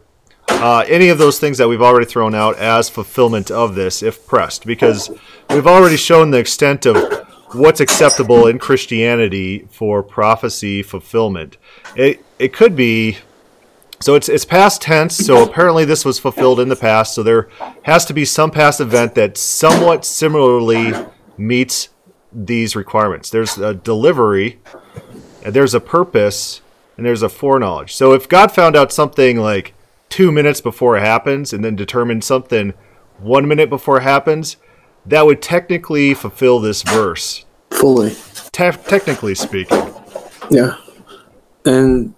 uh, 0.49 0.85
any 0.87 1.09
of 1.09 1.19
those 1.19 1.41
things 1.41 1.59
that 1.59 1.69
we've 1.69 1.83
already 1.83 2.07
thrown 2.07 2.35
out 2.35 2.57
as 2.57 2.89
fulfillment 2.89 3.51
of 3.51 3.75
this 3.75 4.03
if 4.03 4.27
pressed, 4.27 4.65
because 4.65 5.11
we've 5.51 5.67
already 5.67 5.97
shown 5.97 6.31
the 6.31 6.39
extent 6.39 6.87
of 6.87 6.97
what's 7.53 7.81
acceptable 7.81 8.47
in 8.47 8.59
Christianity 8.59 9.67
for 9.71 10.03
prophecy 10.03 10.83
fulfillment. 10.83 11.57
It, 11.97 12.25
it 12.39 12.53
could 12.53 12.77
be 12.77 13.19
so 14.01 14.15
it's 14.15 14.29
it's 14.29 14.45
past 14.45 14.81
tense. 14.81 15.17
So 15.17 15.43
apparently 15.43 15.85
this 15.85 16.05
was 16.05 16.19
fulfilled 16.19 16.61
in 16.61 16.69
the 16.69 16.77
past. 16.77 17.15
So 17.15 17.23
there 17.23 17.49
has 17.83 18.05
to 18.07 18.13
be 18.13 18.25
some 18.25 18.51
past 18.51 18.81
event 18.81 19.15
that 19.17 19.37
somewhat 19.37 20.05
similarly 20.05 20.93
meets 21.37 21.89
these 22.33 22.77
requirements. 22.77 23.31
There's 23.31 23.59
a 23.59 23.75
delivery, 23.75 24.61
and 25.45 25.55
there's 25.55 25.75
a 25.75 25.81
purpose, 25.81 26.61
and 26.97 27.05
there's 27.05 27.23
a 27.23 27.29
foreknowledge. 27.29 27.95
So 27.95 28.13
if 28.13 28.29
God 28.29 28.53
found 28.53 28.77
out 28.77 28.93
something 28.93 29.39
like 29.39 29.75
two 30.09 30.31
minutes 30.31 30.61
before 30.61 30.97
it 30.97 31.01
happens, 31.01 31.53
and 31.53 31.65
then 31.65 31.75
determined 31.75 32.23
something 32.23 32.75
one 33.19 33.49
minute 33.49 33.69
before 33.69 33.99
it 33.99 34.05
happens, 34.05 34.57
that 35.07 35.27
would 35.27 35.43
technically 35.43 36.15
fulfill 36.15 36.61
this 36.61 36.83
verse 36.83 37.45
fully. 37.71 38.11
Te- 38.53 38.73
technically 38.73 39.35
speaking. 39.35 39.95
Yeah, 40.51 40.77
and 41.65 42.15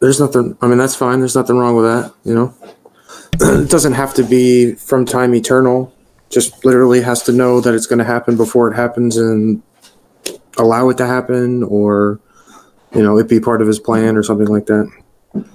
there's 0.00 0.20
nothing. 0.20 0.56
I 0.60 0.66
mean, 0.66 0.78
that's 0.78 0.96
fine. 0.96 1.20
There's 1.20 1.36
nothing 1.36 1.56
wrong 1.56 1.76
with 1.76 1.84
that. 1.84 2.14
You 2.24 2.34
know, 2.34 2.54
it 3.62 3.70
doesn't 3.70 3.94
have 3.94 4.14
to 4.14 4.22
be 4.22 4.74
from 4.74 5.04
time 5.04 5.34
eternal. 5.34 5.94
Just 6.28 6.64
literally 6.64 7.00
has 7.02 7.22
to 7.24 7.32
know 7.32 7.60
that 7.60 7.74
it's 7.74 7.86
going 7.86 7.98
to 7.98 8.04
happen 8.04 8.36
before 8.36 8.70
it 8.70 8.76
happens 8.76 9.16
and 9.16 9.62
allow 10.58 10.88
it 10.90 10.96
to 10.98 11.06
happen, 11.06 11.62
or 11.64 12.20
you 12.94 13.02
know, 13.02 13.18
it 13.18 13.28
be 13.28 13.40
part 13.40 13.60
of 13.60 13.66
his 13.66 13.78
plan 13.78 14.16
or 14.16 14.22
something 14.22 14.48
like 14.48 14.66
that. 14.66 14.90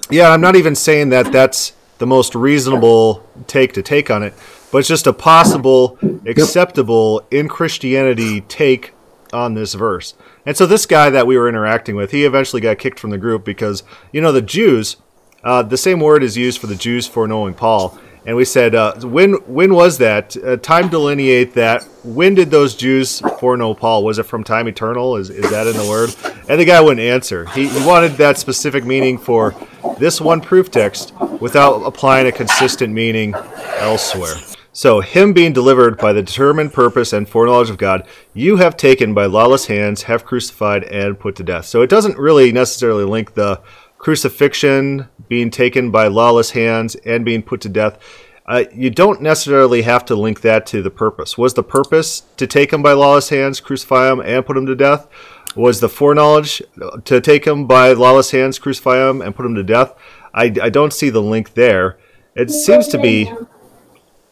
Yeah, 0.09 0.29
I'm 0.29 0.41
not 0.41 0.55
even 0.55 0.75
saying 0.75 1.09
that 1.09 1.31
that's 1.31 1.73
the 1.97 2.07
most 2.07 2.35
reasonable 2.35 3.25
take 3.47 3.73
to 3.73 3.81
take 3.81 4.09
on 4.09 4.23
it, 4.23 4.33
but 4.75 4.79
it's 4.79 4.89
just 4.89 5.07
a 5.07 5.13
possible, 5.13 5.97
acceptable 6.25 7.25
in 7.31 7.47
Christianity 7.47 8.41
take 8.41 8.91
on 9.31 9.53
this 9.53 9.73
verse. 9.73 10.15
And 10.45 10.57
so 10.57 10.65
this 10.65 10.85
guy 10.85 11.09
that 11.11 11.25
we 11.25 11.37
were 11.37 11.47
interacting 11.47 11.95
with, 11.95 12.11
he 12.11 12.25
eventually 12.25 12.61
got 12.61 12.77
kicked 12.77 12.99
from 12.99 13.11
the 13.11 13.17
group 13.17 13.45
because 13.45 13.83
you 14.11 14.19
know 14.19 14.33
the 14.33 14.41
Jews, 14.41 14.97
uh, 15.45 15.63
the 15.63 15.77
same 15.77 16.01
word 16.01 16.23
is 16.23 16.35
used 16.35 16.59
for 16.59 16.67
the 16.67 16.75
Jews 16.75 17.07
for 17.07 17.25
knowing 17.25 17.53
Paul, 17.53 17.97
and 18.25 18.35
we 18.35 18.43
said, 18.43 18.75
uh, 18.75 18.95
when 18.99 19.35
when 19.45 19.73
was 19.73 19.97
that? 19.99 20.35
Uh, 20.35 20.57
time 20.57 20.89
delineate 20.89 21.53
that. 21.53 21.83
When 22.03 22.35
did 22.35 22.51
those 22.51 22.75
Jews 22.75 23.21
foreknow 23.39 23.75
Paul? 23.75 24.03
Was 24.03 24.19
it 24.19 24.23
from 24.23 24.43
time 24.43 24.67
eternal? 24.67 25.15
Is, 25.15 25.29
is 25.29 25.49
that 25.51 25.67
in 25.67 25.77
the 25.77 25.87
word? 25.87 26.13
And 26.49 26.59
the 26.59 26.65
guy 26.65 26.81
wouldn't 26.81 26.99
answer. 26.99 27.45
He, 27.51 27.69
he 27.69 27.87
wanted 27.87 28.17
that 28.17 28.37
specific 28.37 28.83
meaning 28.83 29.17
for 29.17 29.55
this 29.99 30.19
one 30.19 30.41
proof 30.41 30.69
text 30.69 31.13
without 31.39 31.83
applying 31.83 32.27
a 32.27 32.31
consistent 32.33 32.91
meaning 32.91 33.33
elsewhere. 33.77 34.35
So, 34.75 34.99
him 34.99 35.31
being 35.31 35.53
delivered 35.53 35.97
by 35.97 36.11
the 36.11 36.21
determined 36.21 36.73
purpose 36.73 37.13
and 37.13 37.29
foreknowledge 37.29 37.69
of 37.69 37.77
God, 37.77 38.05
you 38.33 38.57
have 38.57 38.75
taken 38.75 39.13
by 39.13 39.25
lawless 39.25 39.67
hands, 39.67 40.03
have 40.03 40.25
crucified, 40.25 40.83
and 40.83 41.17
put 41.17 41.37
to 41.37 41.43
death. 41.43 41.63
So, 41.63 41.81
it 41.81 41.89
doesn't 41.89 42.17
really 42.17 42.51
necessarily 42.51 43.05
link 43.05 43.35
the 43.35 43.61
crucifixion, 43.97 45.07
being 45.29 45.49
taken 45.49 45.91
by 45.91 46.07
lawless 46.07 46.51
hands, 46.51 46.95
and 47.05 47.23
being 47.23 47.41
put 47.41 47.61
to 47.61 47.69
death, 47.69 47.97
uh, 48.47 48.65
you 48.73 48.89
don't 48.89 49.21
necessarily 49.21 49.83
have 49.83 50.03
to 50.07 50.13
link 50.13 50.41
that 50.41 50.65
to 50.65 50.81
the 50.81 50.91
purpose. 50.91 51.37
Was 51.37 51.53
the 51.53 51.63
purpose 51.63 52.23
to 52.35 52.45
take 52.45 52.73
him 52.73 52.83
by 52.83 52.91
lawless 52.91 53.29
hands, 53.29 53.61
crucify 53.61 54.11
him, 54.11 54.19
and 54.19 54.45
put 54.45 54.57
him 54.57 54.65
to 54.65 54.75
death? 54.75 55.07
Was 55.55 55.79
the 55.79 55.87
foreknowledge 55.87 56.61
to 57.05 57.21
take 57.21 57.47
him 57.47 57.65
by 57.65 57.93
lawless 57.93 58.31
hands, 58.31 58.59
crucify 58.59 59.09
him, 59.09 59.21
and 59.21 59.33
put 59.33 59.45
him 59.45 59.55
to 59.55 59.63
death? 59.63 59.93
I, 60.33 60.53
I 60.61 60.69
don't 60.69 60.91
see 60.91 61.09
the 61.09 61.21
link 61.21 61.53
there. 61.53 61.97
It 62.35 62.51
seems 62.51 62.89
to 62.89 62.97
be 62.97 63.31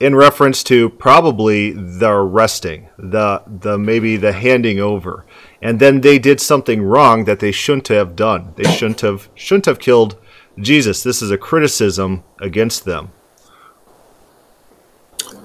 in 0.03 0.15
reference 0.15 0.63
to 0.63 0.89
probably 0.89 1.71
the 1.71 2.09
arresting, 2.09 2.89
the 2.97 3.41
the 3.47 3.77
maybe 3.77 4.17
the 4.17 4.33
handing 4.33 4.79
over 4.79 5.25
and 5.63 5.79
then 5.79 6.01
they 6.01 6.19
did 6.19 6.41
something 6.41 6.81
wrong 6.81 7.23
that 7.23 7.39
they 7.39 7.53
shouldn't 7.53 7.87
have 7.87 8.17
done. 8.17 8.53
They 8.57 8.69
shouldn't 8.69 8.99
have 8.99 9.29
shouldn't 9.33 9.65
have 9.65 9.79
killed 9.79 10.17
Jesus. 10.59 11.01
This 11.01 11.21
is 11.21 11.31
a 11.31 11.37
criticism 11.37 12.25
against 12.41 12.83
them. 12.83 13.13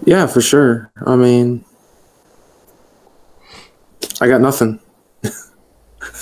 Yeah, 0.04 0.26
for 0.26 0.40
sure. 0.40 0.90
I 1.06 1.14
mean, 1.14 1.64
I 4.20 4.26
got 4.26 4.40
nothing. 4.40 4.80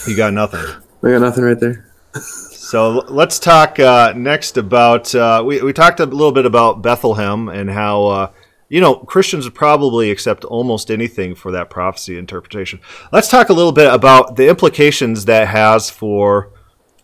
you 0.07 0.15
got 0.15 0.35
nothing. 0.35 0.61
I 1.03 1.11
got 1.11 1.23
nothing 1.23 1.45
right 1.45 1.59
there. 1.59 1.91
so 2.67 3.05
let's 3.09 3.39
talk 3.39 3.79
uh, 3.79 4.13
next 4.17 4.57
about. 4.57 5.15
Uh, 5.15 5.43
we 5.45 5.63
we 5.63 5.73
talked 5.73 6.01
a 6.01 6.07
little 6.07 6.33
bit 6.33 6.47
about 6.47 6.83
Bethlehem 6.83 7.49
and 7.49 7.71
how 7.71 8.07
uh, 8.07 8.31
you 8.69 8.81
know, 8.81 8.97
Christians 8.97 9.45
would 9.45 9.55
probably 9.55 10.11
accept 10.11 10.45
almost 10.45 10.91
anything 10.91 11.35
for 11.35 11.53
that 11.53 11.71
prophecy 11.71 12.19
interpretation. 12.19 12.81
Let's 13.13 13.29
talk 13.29 13.49
a 13.49 13.53
little 13.53 13.73
bit 13.73 13.93
about 13.93 14.37
the 14.37 14.49
implications 14.49 15.27
that 15.27 15.49
has 15.49 15.89
for 15.89 16.51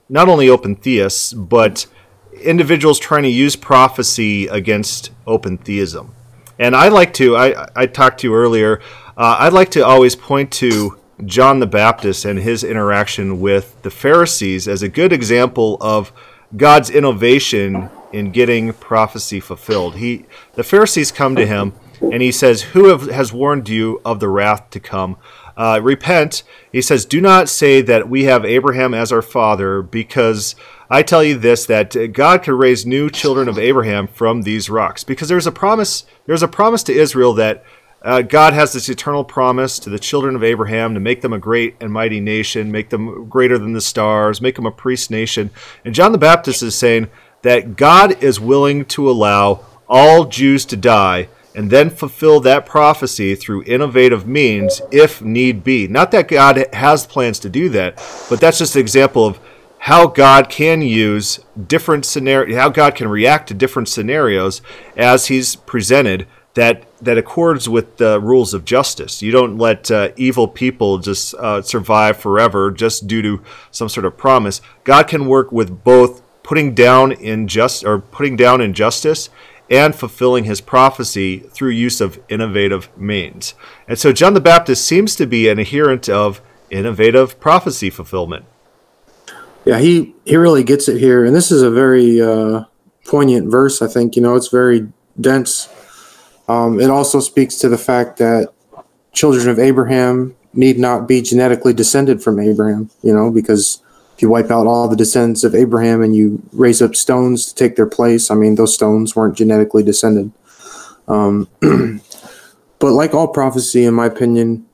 not 0.08 0.28
only 0.28 0.48
open 0.48 0.74
theists, 0.74 1.32
but 1.32 1.86
individuals 2.40 2.98
trying 2.98 3.22
to 3.22 3.28
use 3.28 3.54
prophecy 3.54 4.48
against 4.48 5.12
open 5.26 5.58
theism. 5.58 6.14
And 6.58 6.74
I 6.74 6.88
like 6.88 7.14
to, 7.14 7.36
I, 7.36 7.68
I 7.74 7.86
talked 7.86 8.20
to 8.20 8.26
you 8.26 8.34
earlier, 8.34 8.80
uh, 9.16 9.36
I'd 9.40 9.52
like 9.52 9.70
to 9.72 9.84
always 9.84 10.16
point 10.16 10.50
to 10.54 10.98
John 11.25 11.61
the 11.61 11.66
Baptist 11.66 12.25
and 12.25 12.39
his 12.39 12.64
interaction 12.64 13.41
with 13.41 13.81
the 13.83 13.91
Pharisees 13.91 14.66
as 14.66 14.83
a 14.83 14.89
good 14.89 15.12
example 15.12 15.77
of 15.81 16.12
God's 16.57 16.91
innovation 16.91 17.91
in 18.12 18.31
getting 18.31 18.73
prophecy 18.75 19.41
fulfilled. 19.41 19.97
He, 19.97 20.27
the 20.55 20.62
Pharisees 20.62 21.11
come 21.11 21.35
to 21.37 21.47
him 21.47 21.73
and 22.01 22.20
he 22.20 22.33
says, 22.33 22.62
"Who 22.62 22.89
have, 22.89 23.09
has 23.11 23.33
warned 23.33 23.68
you 23.68 24.01
of 24.05 24.20
the 24.20 24.29
wrath 24.29 24.70
to 24.70 24.81
come? 24.81 25.16
Uh, 25.57 25.81
repent." 25.83 26.43
He 26.70 26.83
says, 26.83 27.05
"Do 27.05 27.20
not 27.20 27.49
say 27.49 27.81
that 27.83 28.09
we 28.09 28.25
have 28.25 28.45
Abraham 28.45 28.93
as 28.93 29.12
our 29.12 29.23
father, 29.23 29.83
because 29.83 30.57
I 30.91 31.03
tell 31.03 31.23
you 31.23 31.39
this: 31.39 31.64
that 31.66 32.12
God 32.12 32.43
could 32.43 32.55
raise 32.55 32.85
new 32.85 33.09
children 33.09 33.49
of 33.49 33.59
Abraham 33.59 34.09
from 34.09 34.43
these 34.43 34.68
rocks. 34.68 35.05
Because 35.05 35.29
there's 35.29 35.47
a 35.47 35.53
promise. 35.53 36.05
There's 36.27 36.43
a 36.43 36.49
promise 36.49 36.83
to 36.85 36.93
Israel 36.93 37.33
that." 37.35 37.64
Uh, 38.05 38.22
God 38.22 38.53
has 38.53 38.72
this 38.72 38.88
eternal 38.88 39.22
promise 39.22 39.78
to 39.78 39.90
the 39.90 39.98
children 39.98 40.34
of 40.34 40.42
Abraham 40.42 40.94
to 40.94 41.00
make 41.00 41.20
them 41.20 41.32
a 41.32 41.38
great 41.38 41.76
and 41.80 41.92
mighty 41.92 42.20
nation, 42.20 42.72
make 42.72 42.90
them 42.90 43.28
greater 43.28 43.59
than 43.59 43.72
the 43.72 43.80
stars, 43.80 44.40
make 44.40 44.57
them 44.57 44.66
a 44.66 44.72
priest 44.72 45.11
nation. 45.11 45.50
And 45.84 45.94
John 45.94 46.12
the 46.12 46.18
Baptist 46.18 46.62
is 46.62 46.74
saying, 46.74 47.09
that 47.42 47.76
God 47.76 48.22
is 48.22 48.40
willing 48.40 48.84
to 48.86 49.11
allow 49.11 49.64
all 49.88 50.24
Jews 50.24 50.64
to 50.66 50.76
die 50.76 51.28
and 51.55 51.70
then 51.70 51.90
fulfill 51.90 52.40
that 52.40 52.64
prophecy 52.64 53.34
through 53.34 53.64
innovative 53.64 54.26
means 54.26 54.80
if 54.90 55.20
need 55.20 55.62
be. 55.62 55.86
Not 55.86 56.11
that 56.12 56.28
God 56.28 56.66
has 56.72 57.07
plans 57.07 57.38
to 57.40 57.50
do 57.50 57.68
that, 57.70 57.96
but 58.30 58.40
that's 58.40 58.59
just 58.59 58.74
an 58.74 58.80
example 58.80 59.26
of 59.26 59.38
how 59.80 60.07
God 60.07 60.48
can 60.48 60.80
use 60.80 61.40
different 61.66 62.07
scenarios, 62.07 62.57
how 62.57 62.70
God 62.70 62.94
can 62.94 63.09
react 63.09 63.48
to 63.48 63.55
different 63.55 63.88
scenarios 63.88 64.62
as 64.96 65.26
He's 65.26 65.57
presented 65.57 66.26
that 66.55 66.84
that 67.00 67.18
accords 67.18 67.68
with 67.68 67.96
the 67.96 68.20
rules 68.20 68.55
of 68.55 68.64
justice. 68.64 69.22
You 69.22 69.32
don't 69.32 69.59
let 69.59 69.90
uh, 69.90 70.11
evil 70.16 70.46
people 70.46 70.98
just 70.98 71.34
uh, 71.34 71.62
survive 71.62 72.16
forever 72.16 72.70
just 72.70 73.07
due 73.07 73.22
to 73.22 73.42
some 73.70 73.88
sort 73.88 74.07
of 74.07 74.16
promise. 74.16 74.61
God 74.84 75.09
can 75.09 75.26
work 75.26 75.50
with 75.50 75.82
both 75.82 76.22
putting 76.42 76.74
down 76.74 77.12
injustice 77.12 77.84
or 77.84 78.00
putting 78.00 78.36
down 78.36 78.61
injustice 78.61 79.30
and 79.70 79.94
fulfilling 79.94 80.44
his 80.44 80.61
prophecy 80.61 81.38
through 81.38 81.70
use 81.70 82.00
of 82.00 82.20
innovative 82.28 82.94
means. 82.98 83.55
And 83.88 83.98
so 83.98 84.12
John 84.12 84.34
the 84.34 84.40
Baptist 84.40 84.84
seems 84.84 85.16
to 85.16 85.26
be 85.26 85.48
an 85.48 85.59
adherent 85.59 86.09
of 86.09 86.42
innovative 86.70 87.40
prophecy 87.40 87.88
fulfillment. 87.88 88.44
Yeah, 89.64 89.78
he 89.78 90.14
he 90.24 90.36
really 90.36 90.64
gets 90.64 90.88
it 90.88 90.98
here, 90.98 91.24
and 91.24 91.34
this 91.34 91.53
is 91.53 91.62
a 91.62 91.70
very 91.70 92.20
uh, 92.20 92.64
poignant 93.07 93.50
verse. 93.50 93.80
I 93.80 93.86
think 93.86 94.16
you 94.16 94.22
know 94.22 94.34
it's 94.34 94.48
very 94.48 94.88
dense. 95.20 95.68
Um, 96.53 96.80
it 96.80 96.90
also 96.90 97.18
speaks 97.20 97.57
to 97.57 97.68
the 97.70 97.78
fact 97.78 98.18
that 98.18 98.53
children 99.12 99.48
of 99.48 99.59
Abraham 99.59 100.36
need 100.53 100.78
not 100.78 101.09
be 101.09 101.22
genetically 101.22 101.72
descended 101.72 102.22
from 102.22 102.38
Abraham. 102.38 102.90
You 103.03 103.14
know, 103.14 103.30
because 103.30 103.82
if 104.14 104.20
you 104.20 104.28
wipe 104.28 104.50
out 104.50 104.66
all 104.66 104.86
the 104.86 104.96
descendants 104.96 105.44
of 105.44 105.55
Abraham 105.55 106.03
and 106.03 106.14
you 106.14 106.42
raise 106.53 106.82
up 106.82 106.94
stones 106.94 107.46
to 107.46 107.55
take 107.55 107.76
their 107.76 107.86
place, 107.86 108.30
I 108.30 108.34
mean, 108.34 108.57
those 108.57 108.74
stones 108.74 109.16
weren't 109.16 109.34
genetically 109.34 109.82
descended. 109.82 110.30
Um, 111.09 111.48
but 112.78 112.92
like 112.92 113.14
all 113.14 113.28
prophecy, 113.28 113.86
in 113.86 113.94
my 113.94 114.05
opinion, 114.05 114.66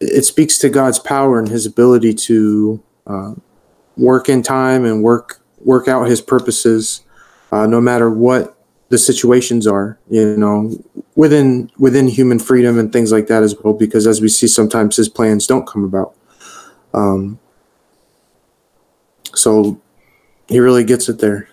it 0.00 0.24
speaks 0.24 0.58
to 0.58 0.68
God's 0.68 0.98
power 0.98 1.38
and 1.38 1.48
His 1.48 1.64
ability 1.64 2.14
to 2.14 2.82
uh, 3.06 3.34
work 3.96 4.28
in 4.28 4.42
time 4.42 4.84
and 4.84 5.04
work 5.04 5.40
work 5.60 5.86
out 5.86 6.08
His 6.08 6.20
purposes, 6.20 7.02
uh, 7.52 7.68
no 7.68 7.80
matter 7.80 8.10
what 8.10 8.57
the 8.88 8.98
situations 8.98 9.66
are. 9.66 9.98
You 10.08 10.36
know, 10.36 10.76
within 11.14 11.70
within 11.78 12.08
human 12.08 12.38
freedom 12.38 12.78
and 12.78 12.92
things 12.92 13.12
like 13.12 13.26
that 13.28 13.42
as 13.42 13.54
well. 13.62 13.74
Because 13.74 14.06
as 14.06 14.20
we 14.20 14.28
see, 14.28 14.46
sometimes 14.46 14.96
His 14.96 15.08
plans 15.08 15.46
don't 15.46 15.66
come 15.66 15.84
about. 15.84 16.14
Um, 16.94 17.38
so 19.34 19.80
he 20.48 20.58
really 20.58 20.84
gets 20.84 21.08
it 21.08 21.18
there. 21.18 21.48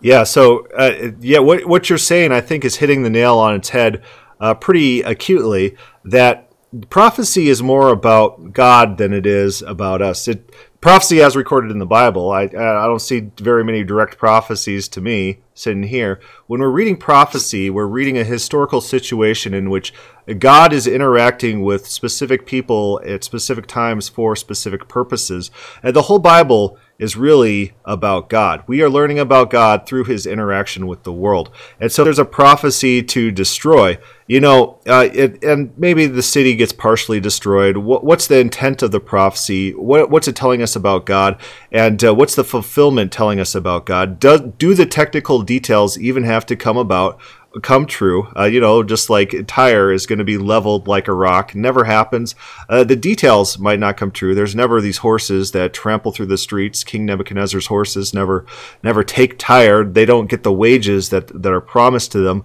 Yeah. 0.00 0.24
So 0.24 0.66
uh, 0.76 1.12
yeah, 1.20 1.38
what 1.38 1.66
what 1.66 1.88
you're 1.88 1.98
saying, 1.98 2.32
I 2.32 2.40
think, 2.40 2.64
is 2.64 2.76
hitting 2.76 3.02
the 3.02 3.10
nail 3.10 3.38
on 3.38 3.54
its 3.54 3.70
head 3.70 4.02
uh, 4.40 4.54
pretty 4.54 5.02
acutely. 5.02 5.76
That 6.04 6.50
prophecy 6.90 7.48
is 7.48 7.62
more 7.62 7.88
about 7.88 8.52
God 8.52 8.98
than 8.98 9.12
it 9.12 9.26
is 9.26 9.62
about 9.62 10.02
us. 10.02 10.26
It, 10.26 10.50
prophecy, 10.82 11.22
as 11.22 11.36
recorded 11.36 11.70
in 11.70 11.78
the 11.78 11.86
Bible, 11.86 12.30
I 12.30 12.42
I 12.42 12.86
don't 12.86 13.00
see 13.00 13.30
very 13.38 13.64
many 13.64 13.82
direct 13.84 14.18
prophecies 14.18 14.88
to 14.88 15.00
me 15.00 15.38
sitting 15.54 15.84
here. 15.84 16.20
When 16.46 16.60
we're 16.60 16.70
reading 16.70 16.96
prophecy, 16.96 17.70
we're 17.70 17.86
reading 17.86 18.18
a 18.18 18.24
historical 18.24 18.82
situation 18.82 19.54
in 19.54 19.70
which 19.70 19.94
God 20.38 20.72
is 20.72 20.86
interacting 20.86 21.62
with 21.62 21.86
specific 21.86 22.46
people 22.46 23.00
at 23.06 23.24
specific 23.24 23.66
times 23.66 24.08
for 24.08 24.36
specific 24.36 24.88
purposes, 24.88 25.50
and 25.82 25.94
the 25.94 26.02
whole 26.02 26.18
Bible 26.18 26.76
is 26.98 27.16
really 27.16 27.72
about 27.84 28.28
God. 28.28 28.62
We 28.66 28.82
are 28.82 28.90
learning 28.90 29.18
about 29.18 29.50
God 29.50 29.86
through 29.86 30.04
his 30.04 30.26
interaction 30.26 30.86
with 30.86 31.02
the 31.02 31.12
world. 31.12 31.50
And 31.80 31.90
so 31.90 32.04
there's 32.04 32.20
a 32.20 32.24
prophecy 32.24 33.02
to 33.02 33.32
destroy. 33.32 33.98
You 34.26 34.40
know, 34.40 34.78
uh, 34.86 35.08
it, 35.12 35.42
and 35.42 35.76
maybe 35.76 36.06
the 36.06 36.22
city 36.22 36.54
gets 36.54 36.72
partially 36.72 37.20
destroyed. 37.20 37.76
What, 37.76 38.04
what's 38.04 38.26
the 38.26 38.38
intent 38.38 38.82
of 38.82 38.90
the 38.90 39.00
prophecy? 39.00 39.72
What, 39.72 40.10
what's 40.10 40.28
it 40.28 40.36
telling 40.36 40.62
us 40.62 40.76
about 40.76 41.06
God? 41.06 41.40
And 41.70 42.02
uh, 42.04 42.14
what's 42.14 42.34
the 42.34 42.44
fulfillment 42.44 43.12
telling 43.12 43.40
us 43.40 43.54
about 43.54 43.86
God? 43.86 44.18
Do, 44.18 44.54
do 44.58 44.74
the 44.74 44.86
technical 44.86 45.42
details 45.42 45.98
even 45.98 46.24
have 46.24 46.46
to 46.46 46.56
come 46.56 46.76
about? 46.76 47.20
come 47.60 47.86
true. 47.86 48.28
Uh, 48.36 48.44
you 48.44 48.60
know, 48.60 48.82
just 48.82 49.10
like 49.10 49.34
Tyre 49.46 49.92
is 49.92 50.06
going 50.06 50.18
to 50.18 50.24
be 50.24 50.38
leveled 50.38 50.88
like 50.88 51.08
a 51.08 51.12
rock. 51.12 51.54
Never 51.54 51.84
happens. 51.84 52.34
Uh, 52.68 52.84
the 52.84 52.96
details 52.96 53.58
might 53.58 53.78
not 53.78 53.96
come 53.96 54.10
true. 54.10 54.34
There's 54.34 54.54
never 54.54 54.80
these 54.80 54.98
horses 54.98 55.52
that 55.52 55.74
trample 55.74 56.12
through 56.12 56.26
the 56.26 56.38
streets. 56.38 56.84
King 56.84 57.04
Nebuchadnezzar's 57.04 57.66
horses 57.66 58.14
never 58.14 58.46
never 58.82 59.04
take 59.04 59.38
Tyre. 59.38 59.84
They 59.84 60.06
don't 60.06 60.30
get 60.30 60.42
the 60.42 60.52
wages 60.52 61.10
that 61.10 61.42
that 61.42 61.52
are 61.52 61.60
promised 61.60 62.12
to 62.12 62.20
them. 62.20 62.44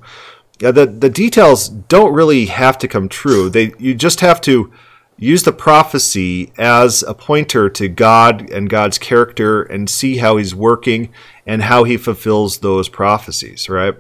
Uh, 0.64 0.72
the 0.72 0.86
the 0.86 1.10
details 1.10 1.70
don't 1.70 2.14
really 2.14 2.48
have 2.48 2.78
to 2.80 2.88
come 2.88 3.08
true. 3.08 3.50
They 3.50 3.74
you 3.78 3.94
just 3.94 4.22
have 4.22 4.42
to 4.42 4.72
use 5.18 5.44
the 5.44 5.52
prophecy 5.52 6.52
as 6.58 7.04
a 7.04 7.14
pointer 7.14 7.70
to 7.70 7.88
God 7.90 8.50
and 8.52 8.70
God's 8.70 8.98
character 9.00 9.64
and 9.64 9.90
see 9.90 10.18
how 10.18 10.38
he's 10.38 10.54
working 10.54 11.12
and 11.46 11.64
how 11.64 11.84
he 11.86 11.98
fulfills 11.98 12.60
those 12.60 12.88
prophecies, 12.88 13.68
right? 13.68 13.96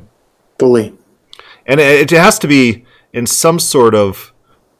Fully. 0.59 0.95
and 1.65 1.79
it, 1.79 2.11
it 2.11 2.17
has 2.17 2.37
to 2.39 2.47
be 2.47 2.85
in 3.13 3.25
some 3.25 3.59
sort 3.59 3.95
of 3.95 4.33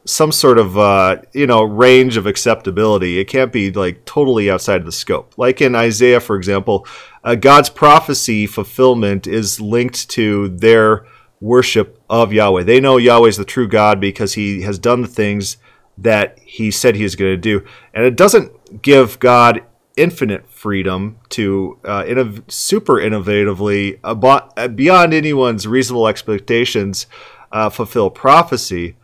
some 0.05 0.31
sort 0.31 0.57
of 0.57 0.77
uh, 0.77 1.17
you 1.33 1.45
know 1.47 1.63
range 1.63 2.17
of 2.17 2.25
acceptability. 2.25 3.19
It 3.19 3.25
can't 3.25 3.51
be 3.51 3.71
like 3.71 4.05
totally 4.05 4.49
outside 4.49 4.79
of 4.79 4.85
the 4.85 4.91
scope. 4.91 5.37
Like 5.37 5.61
in 5.61 5.75
Isaiah, 5.75 6.19
for 6.19 6.35
example, 6.35 6.87
uh, 7.23 7.35
God's 7.35 7.69
prophecy 7.69 8.47
fulfillment 8.47 9.27
is 9.27 9.59
linked 9.59 10.09
to 10.11 10.49
their 10.49 11.05
worship 11.39 12.01
of 12.09 12.33
Yahweh. 12.33 12.63
They 12.63 12.79
know 12.79 12.97
Yahweh 12.97 13.29
is 13.29 13.37
the 13.37 13.45
true 13.45 13.67
God 13.67 13.99
because 13.99 14.33
He 14.33 14.61
has 14.61 14.79
done 14.79 15.01
the 15.01 15.07
things 15.07 15.57
that 15.97 16.37
He 16.39 16.71
said 16.71 16.95
He 16.95 17.03
is 17.03 17.15
going 17.15 17.31
to 17.31 17.37
do, 17.37 17.65
and 17.93 18.05
it 18.05 18.15
doesn't 18.15 18.81
give 18.81 19.19
God 19.19 19.63
infinite 19.95 20.47
freedom 20.49 21.17
to 21.29 21.79
uh, 21.83 22.03
innov- 22.03 22.51
super 22.51 22.95
innovatively 22.95 23.99
uh, 24.03 24.67
beyond 24.67 25.13
anyone's 25.13 25.65
reasonable 25.65 26.07
expectations 26.07 27.07
uh, 27.51 27.67
fulfill 27.67 28.11
prophecy 28.11 28.95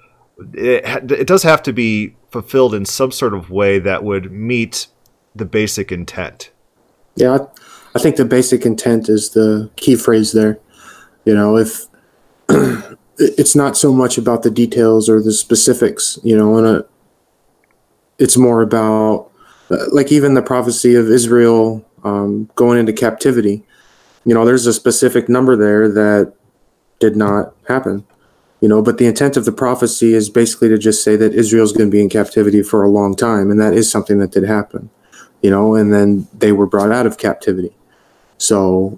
it, 0.53 1.11
it 1.11 1.27
does 1.27 1.43
have 1.43 1.63
to 1.63 1.73
be 1.73 2.15
fulfilled 2.31 2.73
in 2.73 2.85
some 2.85 3.11
sort 3.11 3.33
of 3.33 3.49
way 3.49 3.79
that 3.79 4.03
would 4.03 4.31
meet 4.31 4.87
the 5.35 5.45
basic 5.45 5.91
intent. 5.91 6.51
Yeah, 7.15 7.39
I 7.95 7.99
think 7.99 8.15
the 8.15 8.25
basic 8.25 8.65
intent 8.65 9.09
is 9.09 9.29
the 9.31 9.69
key 9.75 9.95
phrase 9.95 10.31
there. 10.31 10.59
You 11.25 11.35
know, 11.35 11.57
if 11.57 11.85
it's 13.17 13.55
not 13.55 13.77
so 13.77 13.93
much 13.93 14.17
about 14.17 14.43
the 14.43 14.51
details 14.51 15.09
or 15.09 15.21
the 15.21 15.33
specifics, 15.33 16.19
you 16.23 16.37
know, 16.37 16.57
and 16.57 16.67
a, 16.67 16.85
it's 18.19 18.37
more 18.37 18.61
about 18.61 19.31
uh, 19.69 19.85
like 19.91 20.11
even 20.11 20.33
the 20.33 20.41
prophecy 20.41 20.95
of 20.95 21.09
Israel 21.09 21.85
um, 22.03 22.49
going 22.55 22.79
into 22.79 22.93
captivity. 22.93 23.63
You 24.25 24.33
know, 24.33 24.45
there's 24.45 24.67
a 24.67 24.73
specific 24.73 25.27
number 25.27 25.55
there 25.55 25.89
that 25.89 26.33
did 26.99 27.15
not 27.15 27.53
happen 27.67 28.05
you 28.63 28.69
know 28.69 28.81
but 28.81 28.97
the 28.97 29.05
intent 29.05 29.35
of 29.35 29.43
the 29.43 29.51
prophecy 29.51 30.13
is 30.13 30.29
basically 30.29 30.69
to 30.69 30.77
just 30.77 31.03
say 31.03 31.17
that 31.17 31.33
israel's 31.33 31.73
going 31.73 31.89
to 31.89 31.91
be 31.91 32.01
in 32.01 32.07
captivity 32.07 32.63
for 32.63 32.81
a 32.81 32.89
long 32.89 33.13
time 33.13 33.51
and 33.51 33.59
that 33.59 33.73
is 33.73 33.91
something 33.91 34.19
that 34.19 34.31
did 34.31 34.45
happen 34.45 34.89
you 35.41 35.51
know 35.51 35.75
and 35.75 35.91
then 35.91 36.25
they 36.33 36.53
were 36.53 36.65
brought 36.65 36.89
out 36.89 37.05
of 37.05 37.17
captivity 37.17 37.75
so 38.37 38.97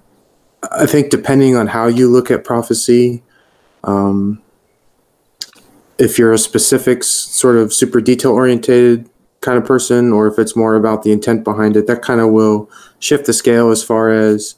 i 0.72 0.86
think 0.86 1.10
depending 1.10 1.56
on 1.56 1.66
how 1.66 1.88
you 1.88 2.08
look 2.08 2.30
at 2.30 2.43
prophecy 2.43 3.24
um, 3.86 4.42
if 5.98 6.20
you're 6.20 6.34
a 6.34 6.38
specifics 6.38 7.08
sort 7.08 7.56
of 7.56 7.74
super 7.74 8.02
detail 8.02 8.32
oriented 8.32 9.10
kind 9.42 9.58
of 9.58 9.66
person 9.66 10.12
or 10.12 10.28
if 10.28 10.38
it's 10.40 10.56
more 10.56 10.76
about 10.76 11.04
the 11.04 11.12
intent 11.12 11.44
behind 11.44 11.78
it 11.78 11.88
that 11.88 12.02
kind 12.02 12.20
of 12.20 12.32
will 12.32 12.70
shift 13.00 13.26
the 13.26 13.34
scale 13.34 13.70
as 13.70 13.84
far 13.84 14.12
as 14.12 14.56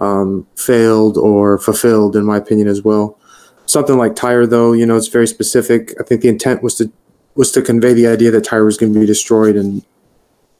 um, 0.00 0.46
failed 0.56 1.16
or 1.16 1.58
fulfilled 1.58 2.16
in 2.16 2.24
my 2.24 2.36
opinion 2.36 2.68
as 2.68 2.82
well 2.82 3.18
something 3.66 3.96
like 3.96 4.14
Tyre, 4.14 4.46
though, 4.46 4.72
you 4.72 4.86
know, 4.86 4.96
it's 4.96 5.08
very 5.08 5.26
specific. 5.26 5.94
I 6.00 6.04
think 6.04 6.20
the 6.20 6.28
intent 6.28 6.62
was 6.62 6.76
to 6.76 6.90
was 7.34 7.50
to 7.52 7.62
convey 7.62 7.92
the 7.92 8.06
idea 8.06 8.30
that 8.30 8.44
Tyre 8.44 8.64
was 8.64 8.76
going 8.76 8.94
to 8.94 9.00
be 9.00 9.06
destroyed 9.06 9.56
and 9.56 9.84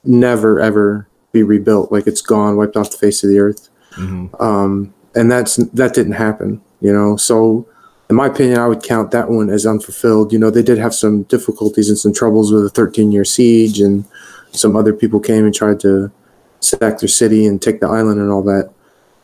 never 0.05 0.61
ever 0.61 1.09
be 1.33 1.43
rebuilt, 1.43 1.93
like 1.93 2.07
it's 2.07 2.23
gone, 2.23 2.57
wiped 2.57 2.77
off 2.77 2.91
the 2.91 2.97
face 2.97 3.23
of 3.23 3.31
the 3.31 3.39
earth. 3.39 3.69
Mm-hmm. 3.93 4.35
Um, 4.43 4.93
and 5.15 5.31
that's 5.31 5.57
that 5.57 5.95
didn't 5.95 6.15
happen, 6.15 6.61
you 6.81 6.93
know. 6.93 7.17
So, 7.17 7.69
in 8.11 8.17
my 8.17 8.27
opinion, 8.27 8.59
I 8.59 8.69
would 8.69 8.83
count 8.83 9.11
that 9.13 9.31
one 9.31 9.51
as 9.51 9.67
unfulfilled. 9.67 10.33
You 10.33 10.39
know, 10.39 10.51
they 10.51 10.63
did 10.63 10.79
have 10.79 10.95
some 10.95 11.23
difficulties 11.25 11.89
and 11.89 11.99
some 11.99 12.13
troubles 12.13 12.53
with 12.53 12.65
a 12.65 12.71
13 12.71 13.13
year 13.13 13.25
siege, 13.25 13.81
and 13.81 14.05
some 14.53 14.77
other 14.77 14.93
people 14.93 15.21
came 15.21 15.45
and 15.45 15.55
tried 15.55 15.81
to 15.81 16.13
sack 16.61 16.99
their 16.99 17.09
city 17.09 17.47
and 17.47 17.61
take 17.61 17.81
the 17.81 17.87
island 17.87 18.21
and 18.21 18.31
all 18.31 18.43
that. 18.43 18.73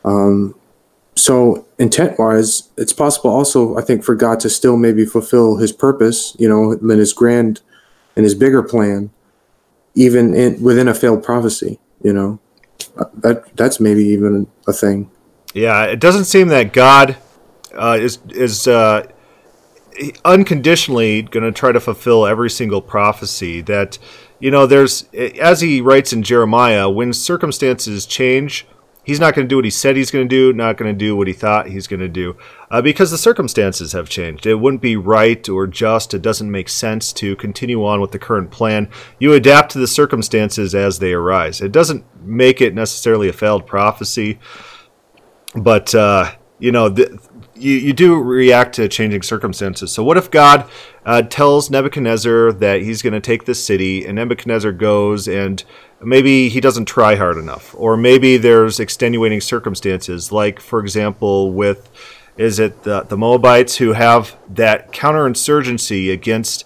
Um, 0.03 0.55
so 1.15 1.67
intent 1.77 2.17
wise 2.17 2.69
it's 2.77 2.93
possible 2.93 3.29
also 3.29 3.77
i 3.77 3.81
think 3.81 4.03
for 4.03 4.15
god 4.15 4.39
to 4.39 4.49
still 4.49 4.77
maybe 4.77 5.05
fulfill 5.05 5.57
his 5.57 5.71
purpose 5.71 6.35
you 6.39 6.47
know 6.47 6.71
in 6.71 6.97
his 6.97 7.13
grand 7.13 7.61
and 8.15 8.23
his 8.23 8.33
bigger 8.33 8.63
plan 8.63 9.11
even 9.93 10.33
in, 10.33 10.61
within 10.61 10.87
a 10.87 10.93
failed 10.93 11.23
prophecy 11.23 11.79
you 12.01 12.13
know 12.13 12.39
uh, 12.97 13.05
that 13.13 13.55
that's 13.55 13.79
maybe 13.79 14.03
even 14.03 14.47
a 14.67 14.73
thing 14.73 15.11
yeah 15.53 15.83
it 15.83 15.99
doesn't 15.99 16.25
seem 16.25 16.47
that 16.47 16.71
god 16.71 17.17
uh, 17.73 17.97
is 17.99 18.19
is 18.29 18.67
uh, 18.67 19.07
unconditionally 20.25 21.21
going 21.21 21.43
to 21.43 21.51
try 21.51 21.71
to 21.71 21.79
fulfill 21.79 22.25
every 22.25 22.49
single 22.49 22.81
prophecy 22.81 23.61
that 23.61 23.97
you 24.39 24.51
know 24.51 24.65
there's 24.65 25.05
as 25.13 25.61
he 25.61 25.81
writes 25.81 26.13
in 26.13 26.23
jeremiah 26.23 26.89
when 26.89 27.13
circumstances 27.13 28.05
change 28.05 28.65
He's 29.03 29.19
not 29.19 29.33
going 29.33 29.47
to 29.47 29.49
do 29.49 29.55
what 29.55 29.65
he 29.65 29.71
said 29.71 29.95
he's 29.95 30.11
going 30.11 30.29
to 30.29 30.35
do, 30.35 30.53
not 30.53 30.77
going 30.77 30.91
to 30.91 30.97
do 30.97 31.15
what 31.15 31.25
he 31.25 31.33
thought 31.33 31.67
he's 31.67 31.87
going 31.87 32.01
to 32.01 32.07
do, 32.07 32.37
uh, 32.69 32.83
because 32.83 33.09
the 33.09 33.17
circumstances 33.17 33.93
have 33.93 34.09
changed. 34.09 34.45
It 34.45 34.55
wouldn't 34.55 34.81
be 34.81 34.95
right 34.95 35.47
or 35.49 35.65
just, 35.65 36.13
it 36.13 36.21
doesn't 36.21 36.51
make 36.51 36.69
sense 36.69 37.11
to 37.13 37.35
continue 37.35 37.83
on 37.83 37.99
with 37.99 38.11
the 38.11 38.19
current 38.19 38.51
plan. 38.51 38.89
You 39.17 39.33
adapt 39.33 39.71
to 39.71 39.79
the 39.79 39.87
circumstances 39.87 40.75
as 40.75 40.99
they 40.99 41.13
arise. 41.13 41.61
It 41.61 41.71
doesn't 41.71 42.05
make 42.23 42.61
it 42.61 42.75
necessarily 42.75 43.27
a 43.27 43.33
failed 43.33 43.65
prophecy, 43.65 44.39
but, 45.55 45.95
uh, 45.95 46.35
you 46.59 46.71
know, 46.71 46.87
the, 46.87 47.19
you, 47.61 47.75
you 47.75 47.93
do 47.93 48.15
react 48.15 48.75
to 48.75 48.87
changing 48.87 49.21
circumstances. 49.21 49.91
So, 49.91 50.03
what 50.03 50.17
if 50.17 50.31
God 50.31 50.69
uh, 51.05 51.21
tells 51.23 51.69
Nebuchadnezzar 51.69 52.53
that 52.53 52.81
he's 52.81 53.01
going 53.01 53.13
to 53.13 53.21
take 53.21 53.45
this 53.45 53.63
city, 53.63 54.05
and 54.05 54.15
Nebuchadnezzar 54.15 54.71
goes 54.71 55.27
and 55.27 55.63
maybe 56.01 56.49
he 56.49 56.59
doesn't 56.59 56.85
try 56.85 57.15
hard 57.15 57.37
enough, 57.37 57.75
or 57.77 57.95
maybe 57.95 58.37
there's 58.37 58.79
extenuating 58.79 59.41
circumstances, 59.41 60.31
like, 60.31 60.59
for 60.59 60.79
example, 60.79 61.51
with 61.51 61.89
is 62.37 62.59
it 62.59 62.83
the, 62.83 63.03
the 63.03 63.17
Moabites 63.17 63.75
who 63.75 63.93
have 63.93 64.37
that 64.49 64.91
counterinsurgency 64.91 66.11
against 66.11 66.65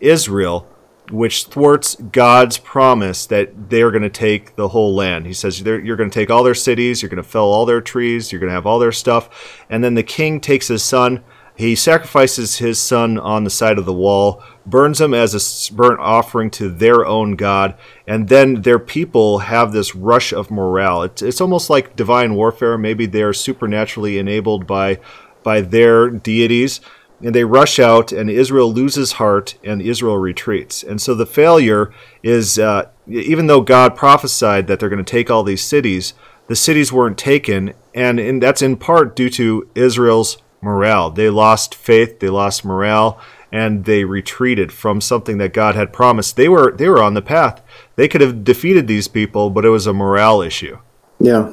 Israel 0.00 0.66
which 1.12 1.44
thwarts 1.44 1.94
God's 1.94 2.58
promise 2.58 3.26
that 3.26 3.70
they 3.70 3.82
are 3.82 3.90
going 3.90 4.02
to 4.02 4.08
take 4.08 4.56
the 4.56 4.68
whole 4.68 4.94
land. 4.94 5.26
He 5.26 5.32
says, 5.32 5.60
You're 5.60 5.96
going 5.96 6.10
to 6.10 6.14
take 6.14 6.30
all 6.30 6.42
their 6.42 6.54
cities, 6.54 7.02
you're 7.02 7.10
going 7.10 7.22
to 7.22 7.28
fell 7.28 7.44
all 7.44 7.66
their 7.66 7.80
trees, 7.80 8.32
you're 8.32 8.40
going 8.40 8.50
to 8.50 8.54
have 8.54 8.66
all 8.66 8.78
their 8.78 8.92
stuff. 8.92 9.58
And 9.68 9.84
then 9.84 9.94
the 9.94 10.02
king 10.02 10.40
takes 10.40 10.68
his 10.68 10.82
son, 10.82 11.22
he 11.54 11.74
sacrifices 11.74 12.58
his 12.58 12.80
son 12.80 13.18
on 13.18 13.44
the 13.44 13.50
side 13.50 13.78
of 13.78 13.84
the 13.84 13.92
wall, 13.92 14.42
burns 14.64 15.00
him 15.00 15.12
as 15.12 15.34
a 15.34 15.74
burnt 15.74 16.00
offering 16.00 16.50
to 16.52 16.70
their 16.70 17.04
own 17.04 17.36
God, 17.36 17.76
and 18.06 18.28
then 18.28 18.62
their 18.62 18.78
people 18.78 19.40
have 19.40 19.72
this 19.72 19.94
rush 19.94 20.32
of 20.32 20.50
morale. 20.50 21.02
It's, 21.02 21.20
it's 21.20 21.40
almost 21.40 21.68
like 21.68 21.94
divine 21.94 22.34
warfare. 22.34 22.78
Maybe 22.78 23.04
they're 23.04 23.34
supernaturally 23.34 24.18
enabled 24.18 24.66
by, 24.66 24.98
by 25.42 25.60
their 25.60 26.08
deities 26.08 26.80
and 27.22 27.34
they 27.34 27.44
rush 27.44 27.78
out, 27.78 28.12
and 28.12 28.28
Israel 28.28 28.72
loses 28.72 29.12
heart, 29.12 29.56
and 29.62 29.80
Israel 29.80 30.18
retreats. 30.18 30.82
And 30.82 31.00
so 31.00 31.14
the 31.14 31.26
failure 31.26 31.92
is, 32.22 32.58
uh, 32.58 32.88
even 33.06 33.46
though 33.46 33.60
God 33.60 33.96
prophesied 33.96 34.66
that 34.66 34.80
they're 34.80 34.88
going 34.88 35.04
to 35.04 35.10
take 35.10 35.30
all 35.30 35.42
these 35.42 35.62
cities, 35.62 36.14
the 36.48 36.56
cities 36.56 36.92
weren't 36.92 37.18
taken, 37.18 37.74
and 37.94 38.18
in, 38.18 38.40
that's 38.40 38.62
in 38.62 38.76
part 38.76 39.14
due 39.14 39.30
to 39.30 39.68
Israel's 39.74 40.38
morale. 40.60 41.10
They 41.10 41.30
lost 41.30 41.74
faith, 41.74 42.20
they 42.20 42.28
lost 42.28 42.64
morale, 42.64 43.20
and 43.52 43.84
they 43.84 44.04
retreated 44.04 44.72
from 44.72 45.00
something 45.00 45.38
that 45.38 45.52
God 45.52 45.74
had 45.74 45.92
promised. 45.92 46.36
They 46.36 46.48
were 46.48 46.72
they 46.72 46.88
were 46.88 47.02
on 47.02 47.14
the 47.14 47.22
path. 47.22 47.62
They 47.96 48.08
could 48.08 48.20
have 48.20 48.44
defeated 48.44 48.88
these 48.88 49.08
people, 49.08 49.50
but 49.50 49.64
it 49.64 49.68
was 49.68 49.86
a 49.86 49.92
morale 49.92 50.40
issue. 50.40 50.78
Yeah 51.20 51.52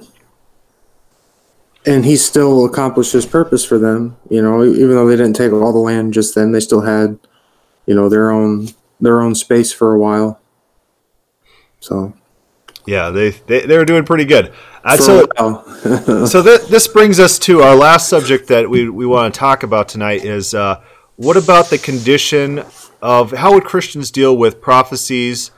and 1.90 2.06
he 2.06 2.16
still 2.16 2.66
accomplished 2.66 3.14
his 3.14 3.26
purpose 3.26 3.66
for 3.66 3.80
them. 3.80 4.16
You 4.30 4.44
know, 4.44 4.64
even 4.64 4.92
though 4.92 5.08
they 5.08 5.16
didn't 5.16 5.36
take 5.36 5.52
all 5.52 5.74
the 5.74 5.80
land 5.80 6.14
just 6.14 6.36
then, 6.36 6.52
they 6.52 6.60
still 6.60 6.82
had, 6.82 7.18
you 7.88 7.96
know, 7.96 8.08
their 8.08 8.30
own 8.30 8.70
their 9.02 9.20
own 9.20 9.34
space 9.34 9.74
for 9.74 9.94
a 9.94 10.00
while. 10.00 10.40
So, 11.80 12.14
yeah, 12.86 13.10
they 13.10 13.32
they, 13.32 13.66
they 13.66 13.78
were 13.78 13.86
doing 13.86 14.06
pretty 14.06 14.26
good. 14.26 14.54
Uh, 14.84 14.98
so 14.98 16.26
so 16.26 16.44
th- 16.44 16.68
this 16.70 16.88
brings 16.88 17.20
us 17.20 17.40
to 17.40 17.62
our 17.62 17.76
last 17.76 18.08
subject 18.08 18.48
that 18.50 18.70
we 18.70 18.88
we 18.88 19.08
want 19.08 19.34
to 19.34 19.38
talk 19.40 19.64
about 19.64 19.90
tonight 19.90 20.24
is 20.24 20.54
uh, 20.54 20.82
what 21.16 21.38
about 21.38 21.72
the 21.72 21.80
condition 21.80 22.64
of 23.02 23.32
how 23.32 23.54
would 23.54 23.64
Christians 23.64 24.12
deal 24.12 24.38
with 24.38 24.62
prophecies 24.62 25.50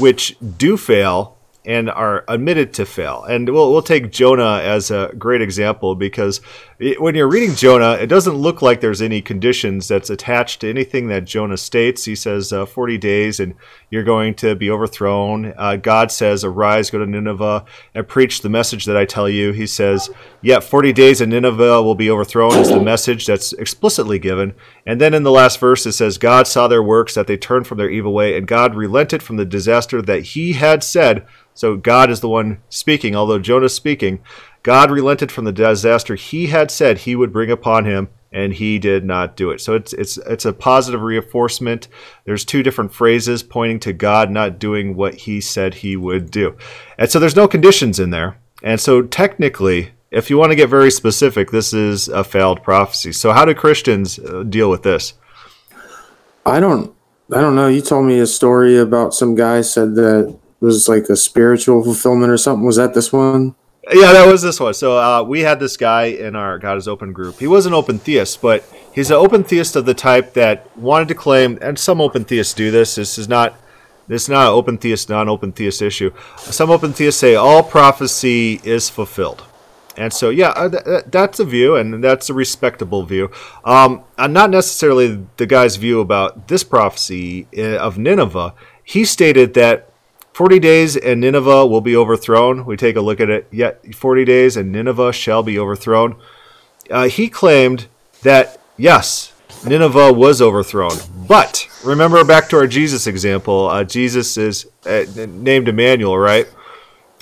which 0.00 0.36
do 0.58 0.76
fail 0.76 1.38
and 1.64 1.90
are 1.90 2.24
admitted 2.28 2.72
to 2.74 2.86
fail. 2.86 3.24
And 3.24 3.48
we'll, 3.48 3.72
we'll 3.72 3.82
take 3.82 4.10
Jonah 4.10 4.60
as 4.62 4.90
a 4.90 5.12
great 5.18 5.42
example 5.42 5.94
because 5.94 6.40
it, 6.80 7.00
when 7.00 7.14
you're 7.14 7.28
reading 7.28 7.54
Jonah, 7.54 7.92
it 7.92 8.06
doesn't 8.06 8.34
look 8.34 8.62
like 8.62 8.80
there's 8.80 9.02
any 9.02 9.20
conditions 9.20 9.86
that's 9.86 10.08
attached 10.08 10.62
to 10.62 10.70
anything 10.70 11.08
that 11.08 11.26
Jonah 11.26 11.58
states. 11.58 12.06
He 12.06 12.16
says 12.16 12.52
uh, 12.52 12.64
40 12.64 12.96
days 12.96 13.38
and 13.38 13.54
you're 13.90 14.02
going 14.02 14.34
to 14.36 14.56
be 14.56 14.70
overthrown. 14.70 15.52
Uh, 15.58 15.76
God 15.76 16.10
says, 16.10 16.42
Arise, 16.42 16.88
go 16.90 16.98
to 16.98 17.06
Nineveh, 17.06 17.66
and 17.94 18.08
preach 18.08 18.40
the 18.40 18.48
message 18.48 18.86
that 18.86 18.96
I 18.96 19.04
tell 19.04 19.28
you. 19.28 19.52
He 19.52 19.66
says, 19.66 20.08
Yeah, 20.40 20.60
40 20.60 20.94
days 20.94 21.20
and 21.20 21.30
Nineveh 21.30 21.82
will 21.82 21.94
be 21.94 22.10
overthrown 22.10 22.58
is 22.58 22.70
the 22.70 22.80
message 22.80 23.26
that's 23.26 23.52
explicitly 23.52 24.18
given. 24.18 24.54
And 24.86 25.00
then 25.00 25.12
in 25.12 25.22
the 25.22 25.30
last 25.30 25.60
verse, 25.60 25.84
it 25.84 25.92
says, 25.92 26.16
God 26.16 26.46
saw 26.46 26.66
their 26.66 26.82
works, 26.82 27.14
that 27.14 27.26
they 27.26 27.36
turned 27.36 27.66
from 27.66 27.76
their 27.76 27.90
evil 27.90 28.14
way, 28.14 28.36
and 28.36 28.46
God 28.46 28.74
relented 28.74 29.22
from 29.22 29.36
the 29.36 29.44
disaster 29.44 30.00
that 30.00 30.22
he 30.22 30.54
had 30.54 30.82
said 30.82 31.26
so 31.60 31.76
God 31.76 32.10
is 32.10 32.20
the 32.20 32.28
one 32.28 32.62
speaking, 32.68 33.14
although 33.14 33.38
Jonah's 33.38 33.74
speaking. 33.74 34.20
God 34.62 34.90
relented 34.90 35.32
from 35.32 35.44
the 35.44 35.52
disaster 35.52 36.14
he 36.14 36.48
had 36.48 36.70
said 36.70 36.98
he 36.98 37.16
would 37.16 37.32
bring 37.32 37.50
upon 37.50 37.84
him, 37.84 38.08
and 38.32 38.52
he 38.52 38.78
did 38.78 39.04
not 39.04 39.36
do 39.36 39.50
it. 39.50 39.60
So 39.60 39.74
it's 39.74 39.92
it's 39.94 40.16
it's 40.18 40.44
a 40.44 40.52
positive 40.52 41.02
reinforcement. 41.02 41.88
There's 42.24 42.44
two 42.44 42.62
different 42.62 42.92
phrases 42.92 43.42
pointing 43.42 43.80
to 43.80 43.92
God 43.92 44.30
not 44.30 44.58
doing 44.58 44.94
what 44.94 45.14
he 45.14 45.40
said 45.40 45.74
he 45.74 45.96
would 45.96 46.30
do. 46.30 46.56
And 46.98 47.10
so 47.10 47.18
there's 47.18 47.36
no 47.36 47.48
conditions 47.48 47.98
in 47.98 48.10
there. 48.10 48.38
And 48.62 48.80
so 48.80 49.02
technically, 49.02 49.92
if 50.10 50.28
you 50.28 50.36
want 50.36 50.52
to 50.52 50.56
get 50.56 50.68
very 50.68 50.90
specific, 50.90 51.50
this 51.50 51.72
is 51.72 52.08
a 52.08 52.22
failed 52.22 52.62
prophecy. 52.62 53.12
So 53.12 53.32
how 53.32 53.44
do 53.44 53.54
Christians 53.54 54.18
uh, 54.18 54.42
deal 54.42 54.70
with 54.70 54.82
this? 54.82 55.14
I 56.44 56.60
don't 56.60 56.94
I 57.32 57.40
don't 57.40 57.54
know. 57.54 57.68
You 57.68 57.80
told 57.80 58.06
me 58.06 58.18
a 58.18 58.26
story 58.26 58.76
about 58.76 59.14
some 59.14 59.34
guy 59.34 59.60
said 59.60 59.94
that 59.94 60.36
was 60.60 60.88
like 60.88 61.04
a 61.04 61.16
spiritual 61.16 61.82
fulfillment 61.82 62.30
or 62.30 62.36
something. 62.36 62.66
Was 62.66 62.76
that 62.76 62.92
this 62.92 63.12
one? 63.12 63.54
Yeah, 63.92 64.12
that 64.12 64.30
was 64.30 64.42
this 64.42 64.60
one. 64.60 64.74
So 64.74 64.96
uh, 64.96 65.22
we 65.22 65.40
had 65.40 65.58
this 65.58 65.76
guy 65.76 66.04
in 66.04 66.36
our 66.36 66.58
God 66.58 66.78
is 66.78 66.86
Open 66.86 67.12
group. 67.12 67.38
He 67.38 67.46
was 67.46 67.66
an 67.66 67.74
open 67.74 67.98
theist, 67.98 68.40
but 68.40 68.64
he's 68.94 69.10
an 69.10 69.16
open 69.16 69.42
theist 69.42 69.74
of 69.74 69.84
the 69.84 69.94
type 69.94 70.34
that 70.34 70.76
wanted 70.76 71.08
to 71.08 71.14
claim, 71.14 71.58
and 71.60 71.78
some 71.78 72.00
open 72.00 72.24
theists 72.24 72.54
do 72.54 72.70
this. 72.70 72.94
This 72.94 73.18
is 73.18 73.28
not 73.28 73.58
this 74.06 74.24
is 74.24 74.28
not 74.28 74.48
an 74.48 74.54
open 74.54 74.76
theist, 74.76 75.08
non-open 75.08 75.52
theist 75.52 75.82
issue. 75.82 76.12
Some 76.36 76.70
open 76.70 76.92
theists 76.92 77.20
say 77.20 77.36
all 77.36 77.62
prophecy 77.62 78.60
is 78.64 78.90
fulfilled. 78.90 79.44
And 79.96 80.12
so, 80.12 80.30
yeah, 80.30 80.48
uh, 80.50 81.02
that's 81.06 81.38
a 81.38 81.44
view, 81.44 81.76
and 81.76 82.02
that's 82.02 82.30
a 82.30 82.34
respectable 82.34 83.04
view. 83.04 83.30
Um, 83.64 84.02
I'm 84.16 84.32
not 84.32 84.50
necessarily 84.50 85.26
the 85.36 85.46
guy's 85.46 85.76
view 85.76 86.00
about 86.00 86.48
this 86.48 86.64
prophecy 86.64 87.46
uh, 87.56 87.76
of 87.76 87.98
Nineveh. 87.98 88.54
He 88.82 89.04
stated 89.04 89.54
that 89.54 89.89
40 90.32 90.58
days 90.58 90.96
and 90.96 91.20
Nineveh 91.20 91.66
will 91.66 91.80
be 91.80 91.96
overthrown. 91.96 92.64
We 92.64 92.76
take 92.76 92.96
a 92.96 93.00
look 93.00 93.20
at 93.20 93.30
it. 93.30 93.48
Yet 93.50 93.94
40 93.94 94.24
days 94.24 94.56
and 94.56 94.72
Nineveh 94.72 95.12
shall 95.12 95.42
be 95.42 95.58
overthrown. 95.58 96.16
Uh, 96.90 97.08
he 97.08 97.28
claimed 97.28 97.86
that, 98.22 98.60
yes, 98.76 99.32
Nineveh 99.64 100.12
was 100.12 100.40
overthrown. 100.40 100.96
But 101.28 101.68
remember 101.84 102.24
back 102.24 102.48
to 102.50 102.56
our 102.56 102.66
Jesus 102.66 103.06
example. 103.06 103.68
Uh, 103.68 103.84
Jesus 103.84 104.36
is 104.36 104.66
uh, 104.86 105.04
named 105.16 105.68
Emmanuel, 105.68 106.16
right? 106.16 106.46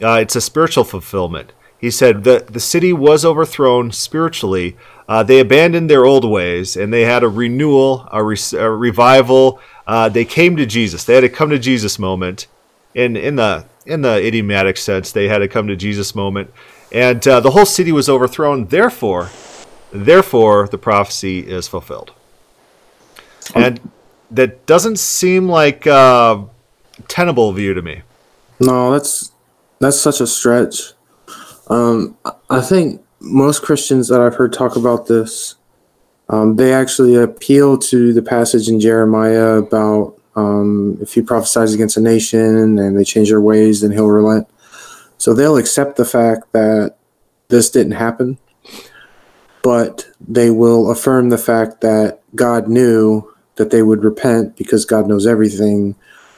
Uh, 0.02 0.20
it's 0.22 0.36
a 0.36 0.40
spiritual 0.40 0.84
fulfillment. 0.84 1.52
He 1.78 1.90
said 1.90 2.24
the, 2.24 2.44
the 2.48 2.60
city 2.60 2.92
was 2.92 3.24
overthrown 3.24 3.92
spiritually. 3.92 4.76
Uh, 5.08 5.22
they 5.22 5.40
abandoned 5.40 5.88
their 5.88 6.04
old 6.04 6.24
ways 6.24 6.76
and 6.76 6.92
they 6.92 7.02
had 7.02 7.22
a 7.22 7.28
renewal, 7.28 8.06
a, 8.12 8.22
re- 8.22 8.36
a 8.52 8.70
revival. 8.70 9.60
Uh, 9.86 10.08
they 10.08 10.24
came 10.24 10.56
to 10.56 10.66
Jesus. 10.66 11.04
They 11.04 11.14
had 11.14 11.24
a 11.24 11.28
come 11.28 11.50
to 11.50 11.58
Jesus 11.58 11.98
moment 11.98 12.46
in 12.94 13.16
in 13.16 13.36
the 13.36 13.64
in 13.86 14.02
the 14.02 14.24
idiomatic 14.24 14.76
sense, 14.76 15.12
they 15.12 15.28
had 15.28 15.42
a 15.42 15.48
come 15.48 15.66
to 15.68 15.76
Jesus 15.76 16.14
moment, 16.14 16.52
and 16.92 17.26
uh, 17.26 17.40
the 17.40 17.50
whole 17.50 17.66
city 17.66 17.92
was 17.92 18.08
overthrown. 18.08 18.66
Therefore, 18.66 19.30
therefore, 19.92 20.68
the 20.68 20.78
prophecy 20.78 21.40
is 21.40 21.68
fulfilled. 21.68 22.12
And 23.54 23.80
that 24.30 24.66
doesn't 24.66 24.98
seem 24.98 25.48
like 25.48 25.86
a 25.86 26.46
tenable 27.08 27.52
view 27.52 27.74
to 27.74 27.82
me. 27.82 28.02
No, 28.60 28.92
that's 28.92 29.32
that's 29.78 30.00
such 30.00 30.20
a 30.20 30.26
stretch. 30.26 30.92
Um, 31.68 32.16
I 32.50 32.60
think 32.60 33.02
most 33.20 33.62
Christians 33.62 34.08
that 34.08 34.20
I've 34.20 34.34
heard 34.34 34.52
talk 34.52 34.76
about 34.76 35.06
this, 35.06 35.56
um, 36.28 36.56
they 36.56 36.72
actually 36.72 37.14
appeal 37.14 37.78
to 37.78 38.12
the 38.12 38.22
passage 38.22 38.68
in 38.68 38.80
Jeremiah 38.80 39.56
about 39.56 40.17
um, 40.38 40.98
if 41.00 41.14
he 41.14 41.22
prophesies 41.22 41.74
against 41.74 41.96
a 41.96 42.00
nation 42.00 42.78
and 42.78 42.96
they 42.96 43.04
change 43.04 43.30
their 43.30 43.40
ways, 43.40 43.80
then 43.80 43.90
he'll 43.90 44.06
relent. 44.06 44.46
So 45.18 45.34
they'll 45.34 45.56
accept 45.56 45.96
the 45.96 46.04
fact 46.04 46.52
that 46.52 46.96
this 47.48 47.70
didn't 47.70 47.92
happen, 47.92 48.38
but 49.62 50.08
they 50.20 50.50
will 50.50 50.90
affirm 50.92 51.30
the 51.30 51.38
fact 51.38 51.80
that 51.80 52.20
God 52.36 52.68
knew 52.68 53.34
that 53.56 53.70
they 53.70 53.82
would 53.82 54.04
repent 54.04 54.56
because 54.56 54.84
God 54.84 55.08
knows 55.08 55.26
everything. 55.26 55.96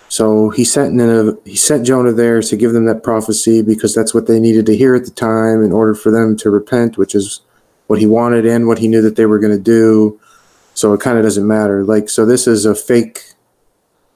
So 0.08 0.48
he 0.48 0.64
sent 0.64 0.94
Nineveh, 0.94 1.36
he 1.44 1.56
sent 1.56 1.86
Jonah 1.86 2.12
there 2.12 2.40
to 2.40 2.56
give 2.56 2.72
them 2.72 2.86
that 2.86 3.02
prophecy 3.02 3.60
because 3.60 3.94
that's 3.94 4.14
what 4.14 4.26
they 4.26 4.40
needed 4.40 4.64
to 4.66 4.76
hear 4.76 4.94
at 4.94 5.04
the 5.04 5.10
time 5.10 5.62
in 5.62 5.72
order 5.72 5.94
for 5.94 6.10
them 6.10 6.38
to 6.38 6.48
repent, 6.48 6.96
which 6.96 7.14
is 7.14 7.42
what 7.88 7.98
he 7.98 8.06
wanted 8.06 8.46
and 8.46 8.66
what 8.66 8.78
he 8.78 8.88
knew 8.88 9.02
that 9.02 9.16
they 9.16 9.26
were 9.26 9.38
going 9.38 9.56
to 9.56 9.62
do. 9.62 10.18
So 10.72 10.94
it 10.94 11.00
kind 11.00 11.18
of 11.18 11.24
doesn't 11.24 11.46
matter. 11.46 11.84
Like 11.84 12.08
so, 12.08 12.24
this 12.24 12.46
is 12.46 12.64
a 12.64 12.74
fake 12.74 13.34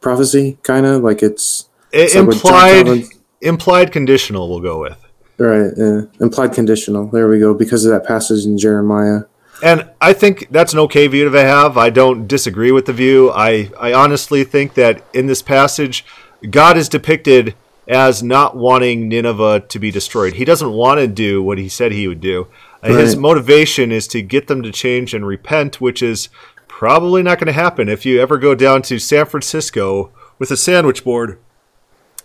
prophecy, 0.05 0.59
kind 0.63 0.87
of 0.87 1.03
like 1.03 1.21
it's, 1.23 1.69
it, 1.91 2.15
implied. 2.15 3.07
Implied 3.41 3.93
conditional, 3.93 4.49
we'll 4.49 4.61
go 4.61 4.81
with. 4.81 5.05
Right. 5.37 5.73
Yeah. 5.77 6.03
Implied 6.21 6.53
conditional. 6.53 7.09
There 7.09 7.29
we 7.29 7.39
go. 7.41 7.53
Because 7.53 7.85
of 7.85 7.93
that 7.93 8.07
passage 8.07 8.47
in 8.47 8.57
Jeremiah. 8.57 9.23
And 9.63 9.91
I 10.01 10.13
think 10.13 10.49
that's 10.51 10.73
an 10.73 10.79
okay 10.81 11.07
view 11.09 11.29
to 11.29 11.41
have. 11.41 11.77
I 11.77 11.91
don't 11.91 12.27
disagree 12.27 12.73
with 12.73 12.87
the 12.87 12.93
view. 12.93 13.31
I, 13.31 13.71
I 13.79 13.93
honestly 13.93 14.45
think 14.45 14.75
that 14.75 15.05
in 15.13 15.27
this 15.27 15.43
passage, 15.43 16.05
God 16.49 16.77
is 16.77 16.89
depicted 16.89 17.55
as 17.87 18.23
not 18.23 18.57
wanting 18.57 19.09
Nineveh 19.09 19.61
to 19.69 19.79
be 19.79 19.91
destroyed. 19.91 20.35
He 20.35 20.45
doesn't 20.45 20.73
want 20.73 21.01
to 21.01 21.07
do 21.07 21.43
what 21.43 21.59
he 21.59 21.69
said 21.69 21.93
he 21.93 22.09
would 22.09 22.21
do. 22.21 22.47
Uh, 22.83 22.95
right. 22.95 23.01
His 23.01 23.17
motivation 23.17 23.93
is 23.93 24.09
to 24.09 24.23
get 24.23 24.47
them 24.47 24.63
to 24.63 24.73
change 24.73 25.13
and 25.13 25.27
repent, 25.27 25.81
which 25.81 26.03
is 26.03 26.29
probably 26.85 27.23
not 27.23 27.39
going 27.39 27.47
to 27.47 27.53
happen 27.55 27.89
if 27.89 28.05
you 28.05 28.21
ever 28.21 28.37
go 28.37 28.55
down 28.55 28.83
to 28.83 28.99
San 28.99 29.25
Francisco 29.25 30.13
with 30.39 30.51
a 30.51 30.57
sandwich 30.57 31.03
board 31.03 31.39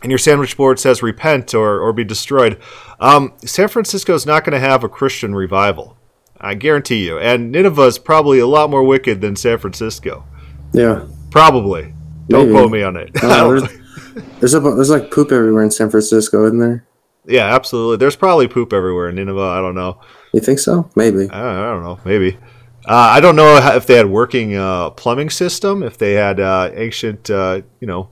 and 0.04 0.12
your 0.12 0.18
sandwich 0.18 0.58
board 0.58 0.78
says 0.78 1.02
repent 1.02 1.54
or, 1.54 1.80
or 1.80 1.94
be 1.94 2.04
destroyed. 2.04 2.60
Um, 3.00 3.32
San 3.46 3.70
Francisco 3.70 4.14
is 4.16 4.26
not 4.26 4.44
going 4.44 4.52
to 4.52 4.60
have 4.60 4.84
a 4.84 4.90
Christian 4.90 5.34
revival. 5.34 5.96
I 6.42 6.56
guarantee 6.56 7.06
you. 7.06 7.18
And 7.18 7.54
Nineveh 7.54 7.84
is 7.84 7.98
probably 7.98 8.40
a 8.40 8.48
lot 8.48 8.70
more 8.70 8.84
wicked 8.84 9.22
than 9.22 9.38
San 9.38 9.60
Francisco. 9.60 10.26
Yeah. 10.74 11.06
Probably. 11.32 11.94
Don't 12.28 12.48
Maybe. 12.48 12.52
quote 12.52 12.72
me 12.72 12.84
on 12.84 12.98
it. 12.98 13.12
Uh, 13.24 13.48
there's, 13.48 13.64
there's, 14.42 14.54
a, 14.56 14.60
there's 14.60 14.90
like 14.90 15.10
poop 15.10 15.32
everywhere 15.32 15.64
in 15.64 15.72
San 15.72 15.90
Francisco, 15.90 16.44
isn't 16.48 16.60
there? 16.60 16.86
Yeah, 17.26 17.56
absolutely. 17.56 17.96
There's 17.96 18.18
probably 18.18 18.50
poop 18.50 18.74
everywhere 18.74 19.08
in 19.08 19.16
Nineveh. 19.16 19.40
I 19.40 19.62
don't 19.62 19.76
know. 19.76 20.02
You 20.34 20.42
think 20.42 20.60
so? 20.60 20.90
Maybe. 20.98 21.30
I, 21.30 21.70
I 21.70 21.72
don't 21.72 21.84
know. 21.84 21.98
Maybe. 22.04 22.38
Uh, 22.86 22.94
I 22.94 23.20
don't 23.20 23.36
know 23.36 23.58
if 23.76 23.86
they 23.86 23.96
had 23.96 24.08
working 24.08 24.56
uh, 24.56 24.92
plumbing 24.92 25.30
system, 25.30 25.84
if 25.84 25.98
they 25.98 26.14
had 26.14 26.40
uh, 26.40 26.72
ancient, 26.74 27.30
uh, 27.30 27.62
you 27.80 27.88
know, 27.88 28.10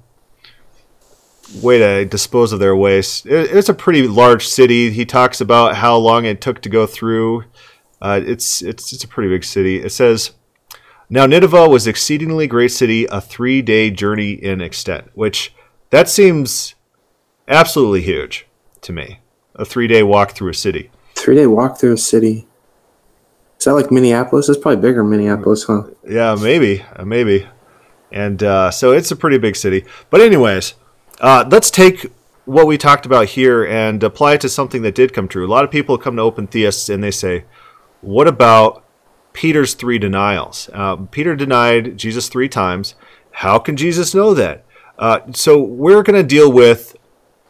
way 1.62 1.80
to 1.80 2.06
dispose 2.06 2.52
of 2.52 2.60
their 2.60 2.76
waste. 2.76 3.26
It, 3.26 3.56
it's 3.56 3.70
a 3.70 3.74
pretty 3.74 4.08
large 4.08 4.48
city. 4.48 4.92
He 4.92 5.06
talks 5.06 5.42
about 5.42 5.76
how 5.76 5.96
long 5.98 6.26
it 6.26 6.42
took 6.42 6.62
to 6.62 6.70
go 6.70 6.86
through. 6.86 7.46
Uh, 8.02 8.22
it's 8.24 8.62
it's 8.62 8.94
it's 8.94 9.04
a 9.04 9.08
pretty 9.08 9.30
big 9.30 9.44
city. 9.44 9.82
It 9.82 9.92
says, 9.92 10.32
"Now 11.10 11.26
Nineveh 11.26 11.70
was 11.70 11.88
exceedingly 11.88 12.46
great 12.48 12.72
city, 12.72 13.06
a 13.06 13.22
three 13.22 13.62
day 13.62 13.90
journey 13.90 14.32
in 14.34 14.62
extent." 14.62 15.10
Which 15.16 15.54
that 15.90 16.10
seems 16.10 16.76
absolutely 17.48 18.02
huge 18.02 18.46
to 18.82 18.94
me. 18.94 19.22
A 19.56 19.66
three 19.66 19.88
day 19.88 20.04
walk 20.04 20.32
through 20.32 20.52
a 20.52 20.54
city. 20.54 20.92
Three 21.16 21.36
day 21.36 21.48
walk 21.48 21.80
through 21.80 21.94
a 21.94 21.98
city. 21.98 22.47
Is 23.58 23.66
that 23.66 23.74
like 23.74 23.92
Minneapolis? 23.92 24.50
It's 24.50 24.58
probably 24.58 24.82
bigger 24.82 25.04
Minneapolis, 25.04 25.64
huh? 25.64 25.84
Yeah, 26.08 26.36
maybe, 26.40 26.86
maybe. 27.04 27.48
And 28.12 28.42
uh, 28.44 28.72
so 28.72 28.92
it's 28.92 29.12
a 29.12 29.16
pretty 29.16 29.38
big 29.38 29.56
city. 29.56 29.86
But 30.10 30.22
anyways, 30.22 30.76
uh, 31.20 31.46
let's 31.50 31.72
take 31.72 32.12
what 32.46 32.68
we 32.68 32.78
talked 32.78 33.06
about 33.06 33.28
here 33.30 33.66
and 33.66 34.02
apply 34.04 34.34
it 34.36 34.42
to 34.42 34.50
something 34.50 34.82
that 34.84 34.96
did 34.96 35.14
come 35.14 35.28
true. 35.28 35.46
A 35.46 35.50
lot 35.50 35.66
of 35.66 35.72
people 35.72 35.98
come 35.98 36.16
to 36.16 36.22
open 36.22 36.48
theists 36.48 36.88
and 36.88 37.04
they 37.04 37.12
say, 37.12 37.46
"What 38.02 38.28
about 38.28 38.84
Peter's 39.34 39.74
three 39.74 40.00
denials? 40.00 40.70
Uh, 40.74 40.96
Peter 40.96 41.36
denied 41.36 41.98
Jesus 41.98 42.30
three 42.30 42.48
times. 42.48 42.96
How 43.32 43.60
can 43.60 43.76
Jesus 43.76 44.16
know 44.16 44.34
that?" 44.34 44.64
Uh, 44.98 45.20
so 45.34 45.60
we're 45.62 46.04
going 46.04 46.20
to 46.20 46.28
deal 46.28 46.52
with 46.52 46.96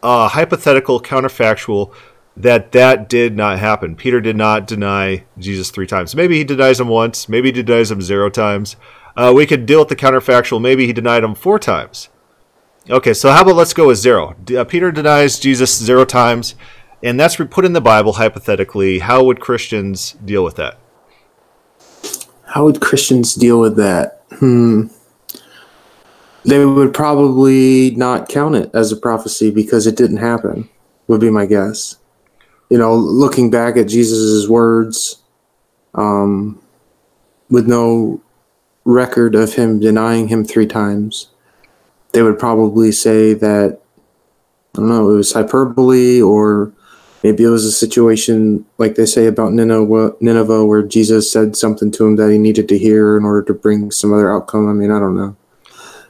a 0.01 0.30
hypothetical 0.30 0.99
counterfactual 0.99 1.93
that 2.38 2.72
that 2.72 3.10
did 3.10 3.36
not 3.36 3.58
happen. 3.58 3.96
Peter 3.96 4.22
did 4.22 4.36
not 4.36 4.68
deny 4.68 5.26
Jesus 5.40 5.72
three 5.72 5.88
times. 5.88 6.16
Maybe 6.16 6.38
he 6.38 6.44
denies 6.44 6.80
him 6.80 6.88
once. 6.88 7.28
Maybe 7.28 7.52
he 7.52 7.64
denies 7.64 7.90
him 7.90 8.02
zero 8.02 8.30
times. 8.30 8.76
Uh, 9.16 9.34
we 9.36 9.48
could 9.48 9.66
deal 9.66 9.80
with 9.80 9.88
the 9.88 9.96
counterfactual. 9.96 10.62
Maybe 10.62 10.86
he 10.86 10.94
denied 10.94 11.24
him 11.24 11.34
four 11.34 11.58
times. 11.58 12.10
Okay, 12.90 13.14
so 13.14 13.32
how 13.32 13.42
about 13.42 13.56
let's 13.56 13.74
go 13.74 13.88
with 13.88 13.98
zero? 13.98 14.36
Uh, 14.56 14.64
Peter 14.64 14.92
denies 14.92 15.40
Jesus 15.40 15.76
zero 15.76 16.06
times, 16.06 16.54
and 17.02 17.20
that's 17.20 17.36
put 17.36 17.66
in 17.66 17.74
the 17.74 17.82
Bible 17.82 18.14
hypothetically. 18.14 19.00
How 19.00 19.24
would 19.24 19.40
Christians 19.40 20.12
deal 20.24 20.44
with 20.44 20.56
that? 20.58 20.78
How 22.46 22.66
would 22.66 22.80
Christians 22.80 23.34
deal 23.34 23.60
with 23.60 23.76
that? 23.78 24.24
Hmm. 24.34 24.88
They 26.46 26.64
would 26.64 26.94
probably 26.94 27.92
not 27.96 28.30
count 28.30 28.56
it 28.56 28.70
as 28.74 28.92
a 28.92 28.96
prophecy 28.96 29.50
because 29.50 29.88
it 29.88 29.98
didn't 29.98 30.18
happen, 30.18 30.70
would 31.08 31.20
be 31.20 31.32
my 31.32 31.46
guess 31.48 31.98
you 32.70 32.78
know, 32.78 32.95
looking 32.95 33.49
back 33.49 33.78
at 33.78 33.88
Jesus' 33.88 34.47
words, 34.47 35.22
um, 35.95 36.61
with 37.49 37.68
no 37.68 38.22
record 38.86 39.36
of 39.36 39.53
him 39.53 39.80
denying 39.80 40.28
him 40.28 40.45
three 40.45 40.68
times, 40.68 41.30
they 42.13 42.22
would 42.22 42.39
probably 42.39 42.91
say 42.91 43.34
that 43.34 43.80
I 44.76 44.80
don't 44.80 44.89
know, 44.89 45.09
it 45.09 45.15
was 45.15 45.34
hyperbole 45.34 46.22
or 46.22 46.72
maybe 47.24 47.43
it 47.43 47.49
was 47.49 47.65
a 47.65 47.72
situation 47.72 48.65
like 48.78 48.95
they 48.95 49.05
say 49.05 49.26
about 49.26 49.53
Nineveh, 49.53 50.15
Nineveh, 50.20 50.65
where 50.65 50.84
Jesus 50.84 51.32
said 51.32 51.55
something 51.55 51.91
to 51.91 52.05
him 52.05 52.15
that 52.18 52.32
he 52.32 52.38
needed 52.38 52.70
to 52.70 52.78
hear 52.78 53.18
in 53.18 53.26
order 53.26 53.41
to 53.43 53.53
bring 53.53 53.89
some 53.91 54.13
other 54.13 54.32
outcome. 54.32 54.70
I 54.70 54.74
mean, 54.74 54.91
I 54.91 54.99
don't 54.99 55.18
know. 55.18 55.36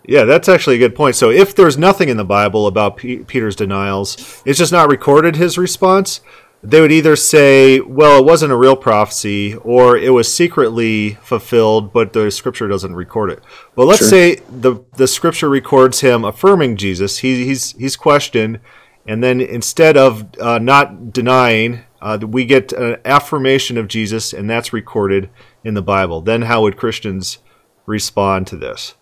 Yeah, 0.06 0.24
that's 0.24 0.48
actually 0.48 0.78
a 0.78 0.80
good 0.80 0.96
point. 0.96 1.16
So 1.16 1.30
if 1.30 1.56
there's 1.56 1.78
nothing 1.78 2.08
in 2.10 2.18
the 2.18 2.26
Bible 2.26 2.68
about 2.68 2.98
P- 2.98 3.20
Peter's 3.20 3.58
denials, 3.58 4.42
it's 4.46 4.58
just 4.58 4.72
not 4.72 4.90
recorded 4.90 5.36
his 5.36 5.58
response. 5.58 6.22
They 6.64 6.82
would 6.82 6.92
either 6.92 7.16
say, 7.16 7.80
well, 7.80 8.20
it 8.20 8.26
wasn't 8.26 8.52
a 8.52 8.58
real 8.58 8.76
prophecy, 8.76 9.56
or 9.56 9.96
it 9.96 10.10
was 10.10 10.34
secretly 10.34 11.12
fulfilled, 11.22 11.94
but 11.94 12.14
the 12.14 12.32
scripture 12.32 12.68
doesn't 12.68 12.96
record 12.96 13.30
it. 13.30 13.44
But 13.76 13.86
let's 13.86 14.00
sure. 14.00 14.10
say 14.10 14.36
the 14.50 14.84
the 14.96 15.08
scripture 15.08 15.50
records 15.50 16.02
him 16.02 16.26
affirming 16.26 16.78
Jesus. 16.78 17.20
He, 17.20 17.46
he's 17.46 17.74
he's 17.74 17.96
questioned, 17.96 18.60
and 19.06 19.24
then 19.24 19.40
instead 19.40 19.98
of 19.98 20.26
uh, 20.40 20.58
not 20.58 21.14
denying, 21.14 21.84
uh, 22.02 22.18
we 22.22 22.44
get 22.44 22.74
an 22.74 22.98
affirmation 23.06 23.78
of 23.78 23.88
Jesus, 23.88 24.34
and 24.34 24.50
that's 24.50 24.74
recorded 24.74 25.30
in 25.64 25.76
the 25.76 25.84
Bible. 25.84 26.22
Then 26.22 26.44
how 26.44 26.64
would 26.64 26.76
Christians 26.76 27.38
respond 27.86 28.48
to 28.48 28.58
this? 28.58 28.96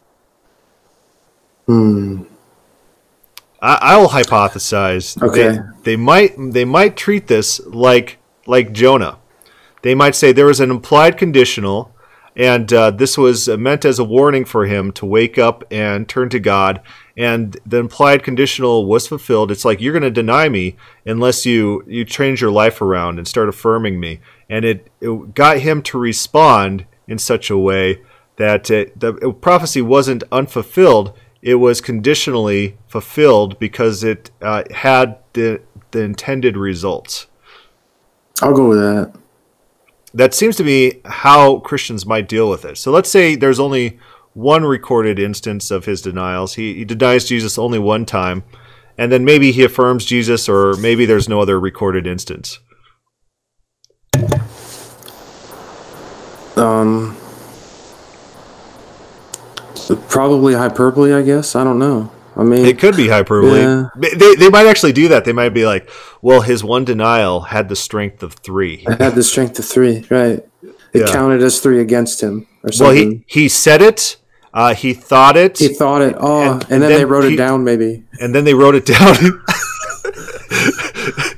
Hmm. 1.67 2.23
I, 3.61 3.97
will 3.97 4.09
hypothesize. 4.09 5.21
Okay. 5.21 5.57
They, 5.57 5.91
they 5.91 5.95
might 5.95 6.33
they 6.37 6.65
might 6.65 6.95
treat 6.95 7.27
this 7.27 7.59
like 7.65 8.17
like 8.45 8.73
Jonah. 8.73 9.17
They 9.81 9.95
might 9.95 10.15
say 10.15 10.31
there 10.31 10.47
was 10.47 10.59
an 10.59 10.71
implied 10.71 11.17
conditional, 11.17 11.93
and 12.35 12.71
uh, 12.73 12.91
this 12.91 13.17
was 13.17 13.47
meant 13.47 13.85
as 13.85 13.99
a 13.99 14.03
warning 14.03 14.45
for 14.45 14.65
him 14.65 14.91
to 14.93 15.05
wake 15.05 15.37
up 15.37 15.63
and 15.71 16.07
turn 16.09 16.29
to 16.29 16.39
God. 16.39 16.81
And 17.17 17.57
the 17.65 17.77
implied 17.77 18.23
conditional 18.23 18.85
was 18.85 19.07
fulfilled. 19.07 19.51
It's 19.51 19.63
like 19.63 19.79
you're 19.79 19.93
going 19.93 20.03
to 20.03 20.11
deny 20.11 20.49
me 20.49 20.75
unless 21.05 21.45
you 21.45 21.83
you 21.87 22.03
change 22.03 22.41
your 22.41 22.51
life 22.51 22.81
around 22.81 23.17
and 23.17 23.27
start 23.27 23.49
affirming 23.49 23.99
me. 23.99 24.19
And 24.49 24.65
it, 24.65 24.89
it 25.01 25.33
got 25.33 25.59
him 25.59 25.81
to 25.83 25.97
respond 25.97 26.85
in 27.07 27.17
such 27.17 27.49
a 27.49 27.57
way 27.57 28.01
that 28.37 28.69
it, 28.69 28.99
the 28.99 29.13
prophecy 29.39 29.81
wasn't 29.81 30.23
unfulfilled 30.31 31.13
it 31.45 31.55
was 31.55 31.79
conditionally 31.79 32.75
fulfilled 32.87 33.59
because 33.59 34.03
it 34.03 34.31
uh, 34.41 34.63
had 34.71 35.19
the 35.33 35.61
the 35.91 36.01
intended 36.01 36.57
results. 36.57 37.27
I'll 38.41 38.55
go 38.55 38.67
with 38.67 38.79
that. 38.79 39.13
That 40.13 40.33
seems 40.33 40.55
to 40.57 40.63
be 40.63 41.01
how 41.05 41.59
Christians 41.59 42.05
might 42.05 42.27
deal 42.27 42.49
with 42.49 42.65
it. 42.65 42.77
So 42.79 42.91
let's 42.91 43.11
say 43.11 43.35
there's 43.35 43.59
only 43.59 43.99
one 44.33 44.65
recorded 44.65 45.19
instance 45.19 45.69
of 45.69 45.85
his 45.85 46.01
denials. 46.01 46.55
He, 46.55 46.73
he 46.73 46.85
denies 46.85 47.25
Jesus 47.25 47.59
only 47.59 47.79
one 47.79 48.05
time, 48.05 48.43
and 48.97 49.11
then 49.11 49.23
maybe 49.23 49.51
he 49.51 49.63
affirms 49.63 50.03
Jesus, 50.03 50.49
or 50.49 50.73
maybe 50.73 51.05
there's 51.05 51.29
no 51.29 51.41
other 51.41 51.59
recorded 51.59 52.07
instance. 52.07 52.59
Um, 56.57 57.14
Probably 60.09 60.53
hyperbole, 60.53 61.13
I 61.13 61.21
guess. 61.21 61.55
I 61.55 61.63
don't 61.63 61.79
know. 61.79 62.11
I 62.37 62.43
mean, 62.43 62.65
it 62.65 62.79
could 62.79 62.97
be 62.97 63.07
hyperbole. 63.07 63.59
Yeah. 63.59 63.89
They, 63.95 64.35
they 64.35 64.49
might 64.49 64.67
actually 64.67 64.91
do 64.91 65.07
that. 65.09 65.23
They 65.23 65.31
might 65.31 65.49
be 65.49 65.65
like, 65.65 65.89
well, 66.21 66.41
his 66.41 66.63
one 66.63 66.83
denial 66.83 67.41
had 67.41 67.69
the 67.69 67.77
strength 67.77 68.23
of 68.23 68.33
three. 68.33 68.83
It 68.87 68.99
had 68.99 69.15
the 69.15 69.23
strength 69.23 69.57
of 69.57 69.65
three, 69.65 70.05
right? 70.09 70.45
It 70.61 70.75
yeah. 70.93 71.05
counted 71.07 71.41
as 71.41 71.61
three 71.61 71.79
against 71.79 72.21
him 72.21 72.47
or 72.63 72.71
something. 72.73 73.09
Well, 73.09 73.23
he, 73.27 73.41
he 73.41 73.49
said 73.49 73.81
it. 73.81 74.17
Uh, 74.53 74.73
he 74.73 74.93
thought 74.93 75.37
it. 75.37 75.57
He 75.59 75.69
thought 75.69 76.01
it. 76.01 76.15
Oh, 76.17 76.41
and, 76.41 76.51
and, 76.51 76.63
and 76.63 76.81
then, 76.81 76.89
then, 76.89 76.99
they 76.99 77.05
wrote 77.05 77.25
he, 77.25 77.33
it 77.33 77.37
down, 77.37 77.63
maybe. 77.63 78.03
And 78.19 78.33
then 78.33 78.43
they 78.43 78.53
wrote 78.53 78.75
it 78.75 78.85
down. 78.85 79.15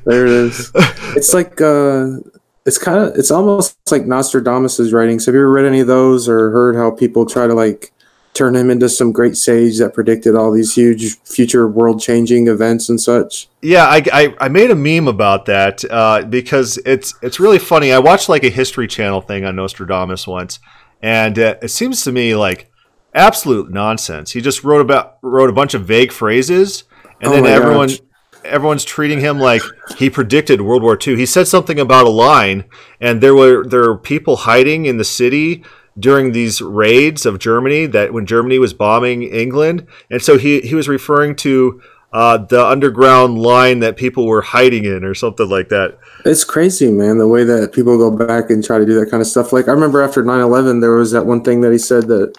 there 0.06 0.26
it 0.26 0.32
is. 0.32 0.72
It's 1.16 1.34
like 1.34 1.60
uh, 1.60 2.18
it's 2.66 2.78
kind 2.78 3.00
of 3.00 3.16
it's 3.16 3.32
almost 3.32 3.76
like 3.89 4.06
Nostradamus's 4.06 4.93
writings. 4.93 5.26
Have 5.26 5.34
you 5.34 5.41
ever 5.41 5.52
read 5.52 5.66
any 5.66 5.80
of 5.80 5.88
those 5.88 6.30
or 6.30 6.52
heard 6.52 6.76
how 6.76 6.91
people 6.91 7.26
try 7.26 7.48
to 7.48 7.56
like 7.56 7.91
turn 8.38 8.56
him 8.56 8.70
into 8.70 8.88
some 8.88 9.12
great 9.12 9.36
sage 9.36 9.80
that 9.80 9.94
predicted 9.94 10.36
all 10.36 10.52
these 10.52 10.76
huge 10.76 11.18
future 11.22 11.68
world 11.68 12.00
changing 12.00 12.48
events 12.48 12.88
and 12.88 13.02
such. 13.02 13.50
Yeah, 13.62 13.86
I, 13.86 14.04
I, 14.14 14.36
I, 14.40 14.48
made 14.48 14.70
a 14.70 14.76
meme 14.76 15.08
about 15.08 15.46
that 15.46 15.84
uh, 15.90 16.24
because 16.24 16.78
it's 16.86 17.16
it's 17.22 17.40
really 17.40 17.60
funny. 17.60 17.92
I 17.92 18.00
watched 18.00 18.30
like 18.30 18.44
a 18.44 18.50
History 18.50 18.88
Channel 18.88 19.22
thing 19.22 19.44
on 19.44 19.56
Nostradamus 19.56 20.28
once, 20.28 20.60
and 21.02 21.38
uh, 21.40 21.56
it 21.62 21.70
seems 21.70 22.04
to 22.04 22.12
me 22.12 22.36
like 22.36 22.72
absolute 23.14 23.72
nonsense. 23.72 24.32
He 24.32 24.42
just 24.42 24.64
wrote 24.64 24.82
about 24.82 25.18
wrote 25.22 25.50
a 25.50 25.54
bunch 25.54 25.74
of 25.74 25.86
vague 25.86 26.12
phrases, 26.12 26.84
and 27.20 27.32
oh 27.32 27.34
then 27.34 27.46
everyone. 27.46 27.90
Gosh. 27.90 28.02
Everyone's 28.44 28.86
treating 28.86 29.20
him 29.20 29.40
like 29.40 29.62
he 29.98 30.10
predicted 30.10 30.62
World 30.62 30.82
War 30.82 30.98
II. 31.06 31.18
He 31.18 31.26
said 31.26 31.50
something 31.50 31.80
about 31.80 32.06
a 32.06 32.12
line, 32.12 32.64
and 33.02 33.20
there 33.20 33.36
were 33.36 33.66
there 33.68 33.82
were 33.82 33.98
people 33.98 34.38
hiding 34.38 34.86
in 34.86 34.96
the 34.96 35.04
city 35.04 35.66
during 36.00 36.32
these 36.32 36.62
raids 36.62 37.26
of 37.26 37.39
Germany 37.39 37.86
that 37.88 38.14
when 38.14 38.26
Germany 38.26 38.60
was 38.60 38.74
bombing 38.74 39.24
England, 39.24 39.88
and 40.10 40.22
so 40.22 40.38
he 40.38 40.62
he 40.62 40.76
was 40.76 40.88
referring 40.88 41.36
to 41.38 41.82
uh, 42.14 42.38
the 42.38 42.66
underground 42.66 43.38
line 43.38 43.80
that 43.80 43.98
people 43.98 44.26
were 44.26 44.41
hiding 44.41 44.86
in 44.86 45.04
or 45.04 45.14
something 45.14 45.50
like 45.50 45.70
that. 45.70 45.98
It's 46.26 46.43
crazy, 46.43 46.91
man, 46.91 47.18
the 47.18 47.28
way 47.28 47.43
that 47.43 47.74
people 47.74 47.98
go 47.98 48.10
back 48.10 48.50
and 48.50 48.64
try 48.64 48.78
to 48.78 48.86
do 48.86 49.00
that 49.00 49.12
kind 49.12 49.22
of 49.22 49.28
stuff. 49.28 49.52
Like 49.52 49.68
I 49.68 49.72
remember 49.72 50.02
after 50.02 50.24
9/11 50.24 50.82
there 50.82 50.91
was 50.91 51.12
that 51.12 51.26
one 51.26 51.43
thing 51.43 51.62
that 51.62 51.72
he 51.72 51.78
said 51.78 52.08
that 52.08 52.38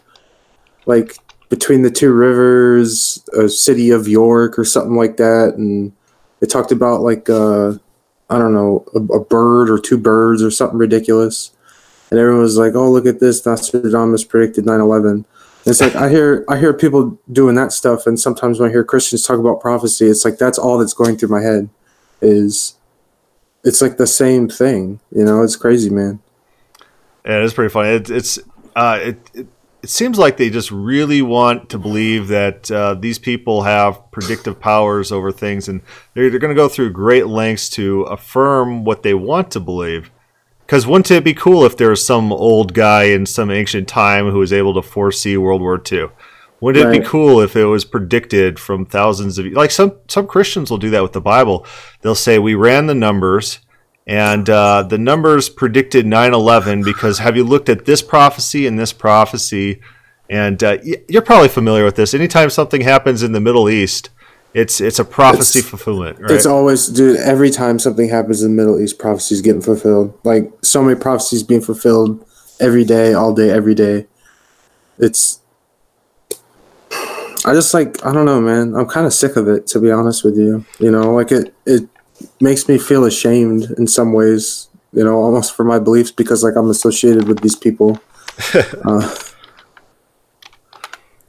like 0.87 1.19
between 1.49 1.83
the 1.83 1.91
two 1.91 2.13
rivers, 2.13 3.25
a 3.37 3.49
city 3.49 3.91
of 3.91 4.07
York 4.09 4.59
or 4.59 4.65
something 4.65 4.97
like 4.97 5.17
that 5.17 5.55
and 5.57 5.93
it 6.41 6.51
talked 6.51 6.73
about 6.73 7.03
like 7.03 7.29
uh 7.29 7.73
I 8.31 8.37
don't 8.37 8.53
know, 8.53 8.85
a, 8.95 9.01
a 9.15 9.25
bird 9.25 9.71
or 9.71 9.79
two 9.79 9.97
birds 9.97 10.43
or 10.43 10.51
something 10.51 10.79
ridiculous 10.79 11.53
and 12.11 12.19
everyone 12.19 12.43
was 12.43 12.57
like, 12.57 12.75
"Oh, 12.75 12.91
look 12.91 13.07
at 13.07 13.21
this! 13.21 13.45
Nostradamus 13.45 14.25
predicted 14.25 14.65
9/11." 14.65 15.25
It's 15.67 15.81
like 15.81 15.95
I 15.95 16.09
hear 16.09 16.45
I 16.49 16.59
hear 16.59 16.73
people 16.73 17.19
doing 17.31 17.55
that 17.57 17.73
stuff, 17.73 18.07
and 18.07 18.19
sometimes 18.19 18.59
when 18.59 18.69
I 18.69 18.73
hear 18.73 18.85
Christians 18.85 19.27
talk 19.27 19.39
about 19.39 19.61
prophecy, 19.61 20.07
it's 20.07 20.25
like 20.25 20.39
that's 20.39 20.59
all 20.59 20.79
that's 20.79 20.95
going 20.95 21.17
through 21.17 21.29
my 21.29 21.43
head. 21.43 21.69
Is 22.21 22.75
it's 23.65 23.83
like 23.83 23.97
the 23.97 24.07
same 24.07 24.49
thing, 24.49 25.01
you 25.11 25.25
know? 25.25 25.43
It's 25.43 25.57
crazy, 25.57 25.91
man. 25.91 26.21
Yeah, 27.25 27.45
it's 27.45 27.55
pretty 27.55 27.71
funny. 27.71 27.91
It, 27.91 28.11
it's 28.11 28.39
uh, 28.75 28.99
it, 29.01 29.31
it 29.35 29.47
it 29.83 29.91
seems 29.91 30.19
like 30.19 30.37
they 30.37 30.51
just 30.51 30.71
really 30.71 31.23
want 31.23 31.71
to 31.71 31.79
believe 31.79 32.29
that 32.29 32.71
uh, 32.71 32.95
these 32.95 33.19
people 33.19 33.63
have 33.63 34.11
predictive 34.11 34.59
powers 34.59 35.13
over 35.13 35.31
things, 35.31 35.69
and 35.69 35.83
they're, 36.15 36.31
they're 36.31 36.41
going 36.41 36.55
to 36.55 36.61
go 36.61 36.69
through 36.69 36.91
great 36.91 37.27
lengths 37.27 37.71
to 37.71 38.03
affirm 38.03 38.85
what 38.85 39.03
they 39.03 39.15
want 39.15 39.51
to 39.53 39.61
believe. 39.61 40.11
Because 40.69 40.87
wouldn't 40.87 41.11
it 41.11 41.25
be 41.25 41.33
cool 41.33 41.65
if 41.65 41.79
there 41.79 41.89
was 41.89 42.05
some 42.05 42.31
old 42.31 42.75
guy 42.75 43.05
in 43.05 43.25
some 43.25 43.51
ancient 43.51 43.89
time 43.89 44.29
who 44.29 44.39
was 44.39 44.53
able 44.53 44.75
to 44.75 44.83
foresee 44.83 45.39
World 45.39 45.63
War 45.63 45.81
II? 45.91 46.09
Wouldn't 46.61 46.85
right. 46.85 46.95
it 46.95 47.01
be 47.01 47.09
cool 47.09 47.41
if 47.41 47.57
it 47.57 47.65
was 47.65 47.87
predicted 47.87 48.59
from 48.59 48.85
thousands 48.85 49.39
of 49.39 49.47
like 49.47 49.71
some 49.71 49.97
some 50.09 50.27
Christians 50.27 50.71
will 50.71 50.77
do 50.77 50.91
that 50.91 51.03
with 51.03 51.15
the 51.15 51.23
Bible? 51.23 51.65
They'll 52.03 52.15
say 52.15 52.39
we 52.39 52.55
ran 52.55 52.87
the 52.87 52.95
numbers 52.95 53.61
and 54.07 54.51
uh, 54.51 54.83
the 54.83 54.99
numbers 54.99 55.49
predicted 55.49 56.05
9/11 56.05 56.85
because 56.85 57.21
have 57.21 57.35
you 57.35 57.45
looked 57.45 57.71
at 57.71 57.87
this 57.87 58.03
prophecy 58.03 58.67
and 58.67 58.79
this 58.79 58.93
prophecy? 58.93 59.81
And 60.29 60.63
uh, 60.63 60.77
you're 61.09 61.23
probably 61.23 61.49
familiar 61.49 61.87
with 61.87 61.97
this. 61.97 62.13
Anytime 62.13 62.51
something 62.51 62.83
happens 62.83 63.23
in 63.23 63.33
the 63.33 63.41
Middle 63.41 63.71
East, 63.71 64.11
it's 64.55 64.81
it's 64.81 64.99
a 64.99 65.05
prophecy 65.05 65.61
it's, 65.61 65.69
fulfillment, 65.69 66.19
right? 66.21 66.31
It's 66.31 66.47
always, 66.47 66.87
dude. 66.87 67.19
Every 67.19 67.51
time 67.51 67.79
something 67.79 68.09
happens 68.09 68.43
in 68.43 68.57
the 68.57 68.63
Middle 68.63 68.81
East, 68.81 68.99
prophecies 68.99 69.43
getting 69.43 69.61
fulfilled. 69.61 70.19
Like 70.25 70.51
so 70.63 70.83
many 70.83 70.99
prophecies 70.99 71.43
being 71.43 71.61
fulfilled 71.61 72.25
every 72.59 72.85
day, 72.85 73.13
all 73.13 73.35
day, 73.35 73.51
every 73.51 73.75
day. 73.75 74.07
It's. 74.99 75.41
I 77.45 77.55
just 77.55 77.73
like 77.75 78.05
I 78.05 78.13
don't 78.13 78.25
know, 78.25 78.41
man. 78.41 78.75
I'm 78.75 78.87
kind 78.87 79.07
of 79.07 79.13
sick 79.13 79.37
of 79.37 79.49
it, 79.49 79.67
to 79.69 79.81
be 79.81 79.91
honest 79.91 80.25
with 80.25 80.37
you. 80.37 80.65
You 80.79 80.91
know, 80.91 81.13
like 81.15 81.31
it 81.31 81.55
it 81.67 81.89
makes 82.41 82.69
me 82.69 82.79
feel 82.79 83.05
ashamed 83.05 83.65
in 83.77 83.87
some 83.87 84.13
ways. 84.13 84.69
You 84.93 85.05
know, 85.05 85.19
almost 85.19 85.55
for 85.55 85.65
my 85.65 85.79
beliefs 85.79 86.11
because 86.11 86.43
like 86.43 86.57
I'm 86.57 86.71
associated 86.71 87.29
with 87.29 87.41
these 87.41 87.57
people. 87.57 88.01
uh, 88.85 89.15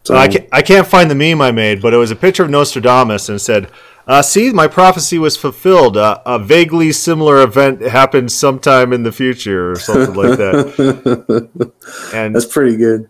so 0.09 0.15
I 0.15 0.27
can't, 0.27 0.49
I 0.51 0.63
can't 0.63 0.87
find 0.87 1.11
the 1.11 1.13
meme 1.13 1.39
I 1.39 1.51
made, 1.51 1.83
but 1.83 1.93
it 1.93 1.97
was 1.97 2.09
a 2.09 2.15
picture 2.15 2.43
of 2.43 2.49
Nostradamus 2.49 3.29
and 3.29 3.39
said, 3.39 3.69
uh, 4.07 4.23
"See, 4.23 4.51
my 4.51 4.67
prophecy 4.67 5.19
was 5.19 5.37
fulfilled. 5.37 5.97
Uh, 5.97 6.19
a 6.25 6.39
vaguely 6.39 6.91
similar 6.91 7.43
event 7.43 7.81
happened 7.81 8.31
sometime 8.31 8.91
in 8.91 9.03
the 9.03 9.11
future, 9.11 9.71
or 9.71 9.75
something 9.75 10.15
like 10.15 10.39
that." 10.39 11.71
And 12.13 12.33
that's 12.33 12.47
pretty 12.47 12.75
good. 12.75 13.07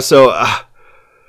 So, 0.00 0.30
uh, 0.30 0.60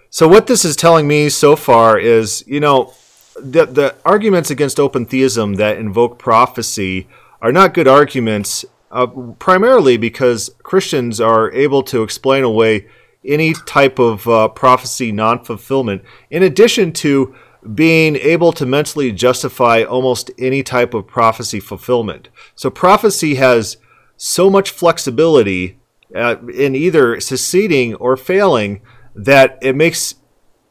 so 0.09 0.25
what 0.25 0.47
this 0.47 0.63
is 0.63 0.77
telling 0.77 1.05
me 1.05 1.27
so 1.27 1.57
far 1.57 1.99
is, 1.99 2.45
you 2.47 2.61
know, 2.61 2.93
the 3.35 3.65
the 3.65 3.95
arguments 4.05 4.49
against 4.49 4.79
open 4.79 5.05
theism 5.05 5.55
that 5.55 5.77
invoke 5.77 6.17
prophecy 6.17 7.09
are 7.41 7.51
not 7.51 7.73
good 7.73 7.89
arguments, 7.89 8.63
uh, 8.89 9.07
primarily 9.37 9.97
because 9.97 10.49
Christians 10.63 11.19
are 11.19 11.51
able 11.51 11.83
to 11.83 12.03
explain 12.03 12.45
away 12.45 12.87
any 13.27 13.53
type 13.65 13.99
of 13.99 14.27
uh, 14.27 14.47
prophecy 14.49 15.11
non 15.11 15.43
fulfillment, 15.43 16.03
in 16.31 16.43
addition 16.43 16.91
to 16.93 17.35
being 17.73 18.15
able 18.15 18.51
to 18.53 18.65
mentally 18.65 19.11
justify 19.11 19.83
almost 19.83 20.31
any 20.37 20.63
type 20.63 20.93
of 20.93 21.07
prophecy 21.07 21.59
fulfillment. 21.59 22.29
So 22.55 22.69
prophecy 22.69 23.35
has 23.35 23.77
so 24.15 24.49
much 24.49 24.71
flexibility 24.71 25.79
uh, 26.15 26.37
in 26.53 26.75
either 26.75 27.19
succeeding 27.19 27.95
or 27.95 28.15
failing 28.15 28.81
that 29.15 29.57
it 29.61 29.75
makes 29.75 30.15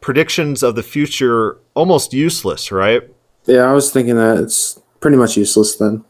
predictions 0.00 0.62
of 0.62 0.74
the 0.76 0.82
future 0.82 1.58
almost 1.74 2.12
useless, 2.12 2.72
right? 2.72 3.02
Yeah, 3.44 3.62
I 3.62 3.72
was 3.72 3.92
thinking 3.92 4.16
that 4.16 4.38
it's 4.38 4.80
pretty 5.00 5.16
much 5.16 5.36
useless 5.36 5.76
then. 5.76 6.04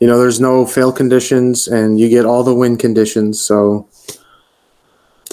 You 0.00 0.06
know, 0.06 0.18
there's 0.18 0.40
no 0.40 0.66
fail 0.66 0.92
conditions 0.92 1.68
and 1.68 2.00
you 2.00 2.08
get 2.08 2.24
all 2.24 2.42
the 2.42 2.54
win 2.54 2.76
conditions, 2.76 3.40
so 3.40 3.88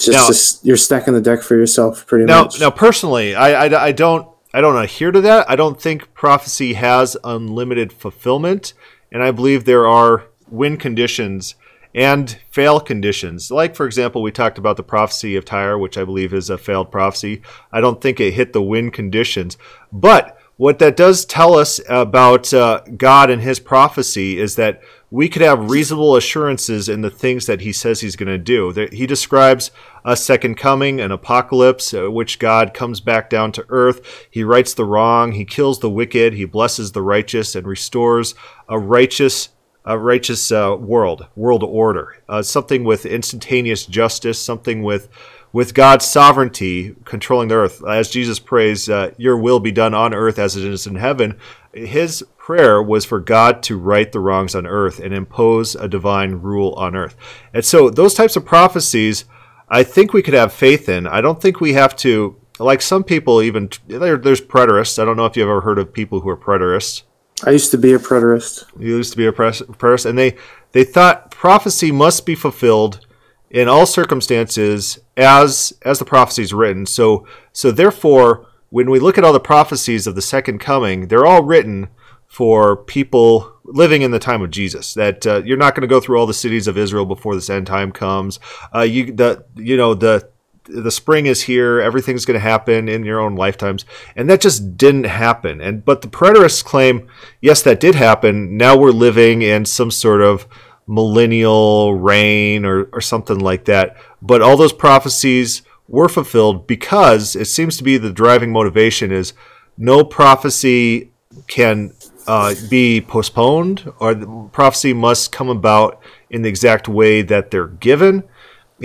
just, 0.04 0.16
now, 0.16 0.26
just 0.26 0.64
you're 0.64 0.76
stacking 0.76 1.14
the 1.14 1.20
deck 1.20 1.42
for 1.42 1.56
yourself 1.56 2.06
pretty 2.06 2.24
now, 2.24 2.42
much. 2.42 2.60
Now, 2.60 2.70
personally, 2.70 3.34
I, 3.34 3.66
I, 3.66 3.86
I 3.86 3.92
don't 3.92 4.28
I 4.52 4.60
don't 4.60 4.76
adhere 4.76 5.12
to 5.12 5.20
that. 5.20 5.48
I 5.48 5.56
don't 5.56 5.80
think 5.80 6.12
prophecy 6.14 6.74
has 6.74 7.16
unlimited 7.22 7.92
fulfillment, 7.92 8.72
and 9.12 9.22
I 9.22 9.30
believe 9.30 9.64
there 9.64 9.86
are 9.86 10.24
win 10.48 10.76
conditions 10.76 11.54
and 11.94 12.38
fail 12.50 12.80
conditions. 12.80 13.50
Like, 13.50 13.74
for 13.74 13.86
example, 13.86 14.22
we 14.22 14.32
talked 14.32 14.58
about 14.58 14.76
the 14.76 14.82
prophecy 14.82 15.36
of 15.36 15.44
Tyre, 15.44 15.78
which 15.78 15.98
I 15.98 16.04
believe 16.04 16.32
is 16.32 16.50
a 16.50 16.58
failed 16.58 16.90
prophecy. 16.90 17.42
I 17.72 17.80
don't 17.80 18.00
think 18.00 18.20
it 18.20 18.34
hit 18.34 18.52
the 18.52 18.62
win 18.62 18.90
conditions. 18.90 19.56
But 19.92 20.38
what 20.56 20.78
that 20.78 20.96
does 20.96 21.24
tell 21.24 21.56
us 21.56 21.80
about 21.88 22.52
uh, 22.52 22.82
God 22.96 23.30
and 23.30 23.42
his 23.42 23.58
prophecy 23.58 24.38
is 24.38 24.56
that 24.56 24.82
we 25.10 25.28
could 25.28 25.42
have 25.42 25.70
reasonable 25.70 26.14
assurances 26.14 26.88
in 26.88 27.00
the 27.00 27.10
things 27.10 27.46
that 27.46 27.60
he 27.60 27.72
says 27.72 28.00
he's 28.00 28.16
going 28.16 28.28
to 28.28 28.38
do. 28.38 28.70
He 28.92 29.06
describes 29.06 29.72
a 30.04 30.16
second 30.16 30.56
coming, 30.56 31.00
an 31.00 31.10
apocalypse, 31.10 31.92
uh, 31.92 32.10
which 32.10 32.38
God 32.38 32.72
comes 32.72 33.00
back 33.00 33.28
down 33.28 33.52
to 33.52 33.66
earth. 33.68 34.28
He 34.30 34.44
rights 34.44 34.72
the 34.72 34.84
wrong, 34.84 35.32
he 35.32 35.44
kills 35.44 35.80
the 35.80 35.90
wicked, 35.90 36.34
he 36.34 36.44
blesses 36.44 36.92
the 36.92 37.02
righteous, 37.02 37.54
and 37.54 37.66
restores 37.66 38.34
a 38.68 38.78
righteous 38.78 39.50
a 39.86 39.98
righteous 39.98 40.52
uh, 40.52 40.76
world, 40.78 41.26
world 41.34 41.62
order, 41.62 42.22
uh, 42.28 42.42
something 42.42 42.84
with 42.84 43.06
instantaneous 43.06 43.86
justice, 43.86 44.38
something 44.38 44.82
with 44.82 45.08
with 45.52 45.74
God's 45.74 46.04
sovereignty 46.04 46.94
controlling 47.04 47.48
the 47.48 47.56
earth. 47.56 47.82
As 47.86 48.08
Jesus 48.08 48.38
prays, 48.38 48.88
uh, 48.88 49.10
"Your 49.16 49.36
will 49.36 49.60
be 49.60 49.72
done 49.72 49.94
on 49.94 50.14
earth 50.14 50.38
as 50.38 50.56
it 50.56 50.64
is 50.64 50.86
in 50.86 50.96
heaven." 50.96 51.36
His 51.72 52.24
prayer 52.38 52.82
was 52.82 53.04
for 53.04 53.20
God 53.20 53.62
to 53.64 53.76
right 53.76 54.10
the 54.10 54.20
wrongs 54.20 54.54
on 54.54 54.66
earth 54.66 54.98
and 54.98 55.14
impose 55.14 55.74
a 55.74 55.88
divine 55.88 56.36
rule 56.42 56.72
on 56.76 56.96
earth. 56.96 57.16
And 57.54 57.64
so, 57.64 57.90
those 57.90 58.14
types 58.14 58.36
of 58.36 58.44
prophecies, 58.44 59.24
I 59.68 59.82
think 59.82 60.12
we 60.12 60.22
could 60.22 60.34
have 60.34 60.52
faith 60.52 60.88
in. 60.88 61.06
I 61.06 61.20
don't 61.20 61.40
think 61.40 61.60
we 61.60 61.74
have 61.74 61.94
to, 61.96 62.36
like 62.58 62.82
some 62.82 63.04
people, 63.04 63.40
even 63.40 63.70
there, 63.86 64.16
there's 64.16 64.40
preterists. 64.40 65.00
I 65.00 65.04
don't 65.04 65.16
know 65.16 65.26
if 65.26 65.36
you've 65.36 65.48
ever 65.48 65.60
heard 65.60 65.78
of 65.78 65.92
people 65.92 66.20
who 66.20 66.28
are 66.28 66.36
preterists. 66.36 67.02
I 67.46 67.50
used 67.52 67.70
to 67.70 67.78
be 67.78 67.94
a 67.94 67.98
preterist. 67.98 68.64
You 68.78 68.96
used 68.96 69.12
to 69.12 69.16
be 69.16 69.26
a 69.26 69.32
preterist, 69.32 70.06
and 70.06 70.18
they 70.18 70.36
they 70.72 70.84
thought 70.84 71.30
prophecy 71.30 71.90
must 71.90 72.26
be 72.26 72.34
fulfilled 72.34 73.06
in 73.50 73.68
all 73.68 73.86
circumstances 73.86 74.98
as 75.16 75.72
as 75.82 75.98
the 75.98 76.04
prophecy 76.04 76.42
is 76.42 76.54
written. 76.54 76.86
So 76.86 77.26
so 77.52 77.70
therefore, 77.70 78.46
when 78.70 78.90
we 78.90 79.00
look 79.00 79.18
at 79.18 79.24
all 79.24 79.32
the 79.32 79.40
prophecies 79.40 80.06
of 80.06 80.14
the 80.14 80.22
second 80.22 80.60
coming, 80.60 81.08
they're 81.08 81.26
all 81.26 81.42
written 81.42 81.88
for 82.26 82.76
people 82.76 83.52
living 83.64 84.02
in 84.02 84.12
the 84.12 84.20
time 84.20 84.40
of 84.40 84.50
Jesus. 84.50 84.94
That 84.94 85.26
uh, 85.26 85.42
you're 85.44 85.56
not 85.56 85.74
going 85.74 85.82
to 85.82 85.88
go 85.88 86.00
through 86.00 86.18
all 86.18 86.26
the 86.26 86.34
cities 86.34 86.68
of 86.68 86.78
Israel 86.78 87.04
before 87.04 87.34
this 87.34 87.50
end 87.50 87.66
time 87.66 87.90
comes. 87.90 88.38
Uh, 88.74 88.82
you 88.82 89.12
the 89.12 89.44
you 89.56 89.76
know 89.76 89.94
the 89.94 90.28
the 90.64 90.90
spring 90.90 91.26
is 91.26 91.42
here 91.42 91.80
everything's 91.80 92.24
going 92.24 92.38
to 92.38 92.40
happen 92.40 92.88
in 92.88 93.04
your 93.04 93.18
own 93.18 93.34
lifetimes 93.34 93.84
and 94.14 94.28
that 94.30 94.40
just 94.40 94.76
didn't 94.76 95.04
happen 95.04 95.60
and 95.60 95.84
but 95.84 96.02
the 96.02 96.06
preterists 96.06 96.62
claim 96.62 97.08
yes 97.40 97.62
that 97.62 97.80
did 97.80 97.94
happen 97.94 98.56
now 98.56 98.76
we're 98.76 98.90
living 98.90 99.42
in 99.42 99.64
some 99.64 99.90
sort 99.90 100.20
of 100.20 100.46
millennial 100.90 101.94
reign 101.94 102.64
or, 102.64 102.84
or 102.92 103.00
something 103.00 103.38
like 103.38 103.64
that 103.64 103.96
but 104.20 104.42
all 104.42 104.56
those 104.56 104.72
prophecies 104.72 105.62
were 105.88 106.08
fulfilled 106.08 106.66
because 106.66 107.34
it 107.36 107.46
seems 107.46 107.76
to 107.76 107.84
be 107.84 107.96
the 107.96 108.12
driving 108.12 108.52
motivation 108.52 109.12
is 109.12 109.32
no 109.78 110.04
prophecy 110.04 111.10
can 111.46 111.92
uh, 112.26 112.54
be 112.68 113.00
postponed 113.00 113.90
or 113.98 114.14
the 114.14 114.48
prophecy 114.52 114.92
must 114.92 115.32
come 115.32 115.48
about 115.48 116.00
in 116.28 116.42
the 116.42 116.48
exact 116.48 116.88
way 116.88 117.22
that 117.22 117.50
they're 117.50 117.66
given 117.66 118.24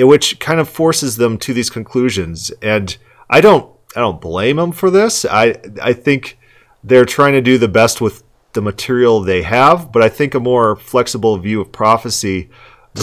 which 0.03 0.39
kind 0.39 0.59
of 0.59 0.67
forces 0.67 1.15
them 1.15 1.37
to 1.37 1.53
these 1.53 1.69
conclusions. 1.69 2.51
And 2.61 2.97
I 3.29 3.39
don't 3.39 3.71
I 3.95 4.01
don't 4.01 4.19
blame 4.19 4.57
them 4.57 4.73
for 4.73 4.91
this. 4.91 5.23
I 5.25 5.55
I 5.81 5.93
think 5.93 6.37
they're 6.83 7.05
trying 7.05 7.33
to 7.33 7.41
do 7.41 7.57
the 7.57 7.69
best 7.69 8.01
with 8.01 8.23
the 8.55 8.61
material 8.61 9.21
they 9.21 9.43
have, 9.43 9.91
but 9.91 10.01
I 10.01 10.09
think 10.09 10.33
a 10.33 10.39
more 10.39 10.75
flexible 10.75 11.37
view 11.37 11.61
of 11.61 11.71
prophecy 11.71 12.49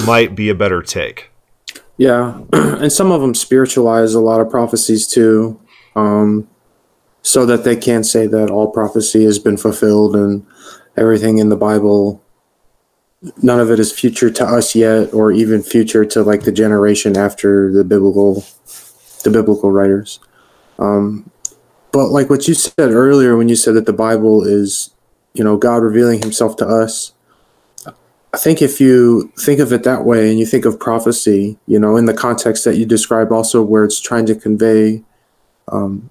might 0.05 0.35
be 0.35 0.49
a 0.49 0.55
better 0.55 0.83
take. 0.83 1.31
Yeah, 1.97 2.41
and 2.53 2.93
some 2.93 3.13
of 3.13 3.21
them 3.21 3.35
spiritualize 3.35 4.15
a 4.15 4.21
lot 4.21 4.41
of 4.41 4.51
prophecies 4.51 5.07
too, 5.07 5.61
um, 5.95 6.49
so 7.23 7.47
that 7.47 7.63
they 7.63 7.77
can't 7.77 8.05
say 8.05 8.27
that 8.27 8.51
all 8.51 8.73
prophecy 8.73 9.25
has 9.25 9.39
been 9.39 9.57
fulfilled 9.57 10.17
and 10.17 10.45
everything 10.97 11.39
in 11.39 11.49
the 11.49 11.57
Bible 11.57 12.23
none 13.41 13.61
of 13.61 13.71
it 13.71 13.79
is 13.79 13.93
future 13.93 14.31
to 14.31 14.45
us 14.45 14.75
yet 14.75 15.13
or 15.15 15.31
even 15.31 15.63
future 15.63 16.05
to 16.05 16.23
like 16.23 16.43
the 16.43 16.53
generation 16.53 17.17
after 17.17 17.73
the 17.73 17.85
biblical 17.85 18.45
the 19.23 19.31
biblical 19.31 19.71
writers 19.71 20.19
um, 20.79 21.31
but 21.93 22.09
like 22.09 22.29
what 22.29 22.49
you 22.49 22.55
said 22.55 22.73
earlier 22.79 23.37
when 23.37 23.49
you 23.49 23.57
said 23.57 23.75
that 23.75 23.87
the 23.87 23.93
bible 23.93 24.43
is 24.43 24.92
you 25.35 25.43
know 25.45 25.57
god 25.57 25.83
revealing 25.83 26.21
himself 26.21 26.57
to 26.57 26.67
us 26.67 27.13
i 28.33 28.37
think 28.37 28.63
if 28.63 28.81
you 28.81 29.33
think 29.39 29.61
of 29.61 29.73
it 29.73 29.83
that 29.85 30.05
way 30.05 30.31
and 30.31 30.39
you 30.39 30.47
think 30.47 30.65
of 30.65 30.79
prophecy 30.79 31.59
you 31.67 31.79
know 31.79 31.97
in 31.97 32.07
the 32.07 32.15
context 32.15 32.65
that 32.65 32.77
you 32.77 32.87
described 32.87 33.33
also 33.33 33.63
where 33.63 33.85
it's 33.85 34.01
trying 34.01 34.27
to 34.27 34.35
convey 34.35 35.03
um, 35.69 36.11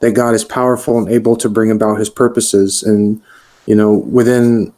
that 0.00 0.12
god 0.12 0.34
is 0.34 0.44
powerful 0.44 0.98
and 0.98 1.08
able 1.08 1.36
to 1.36 1.48
bring 1.48 1.70
about 1.70 1.98
his 1.98 2.10
purposes 2.10 2.82
and 2.82 3.20
you 3.66 3.74
know 3.74 3.92
within 3.92 4.72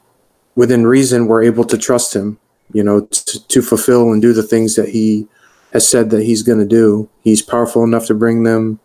within 0.58 0.84
reason, 0.88 1.28
we're 1.28 1.44
able 1.44 1.64
to 1.64 1.78
trust 1.78 2.16
him, 2.16 2.36
you 2.72 2.82
know, 2.82 3.02
to, 3.02 3.46
to 3.46 3.62
fulfill 3.62 4.12
and 4.12 4.20
do 4.20 4.32
the 4.32 4.42
things 4.42 4.74
that 4.74 4.88
he 4.88 5.24
has 5.72 5.86
said 5.86 6.10
that 6.10 6.24
he's 6.24 6.42
going 6.42 6.58
to 6.58 6.66
do. 6.66 7.08
He's 7.22 7.40
powerful 7.40 7.84
enough 7.84 8.06
to 8.06 8.14
bring 8.14 8.42
them 8.42 8.80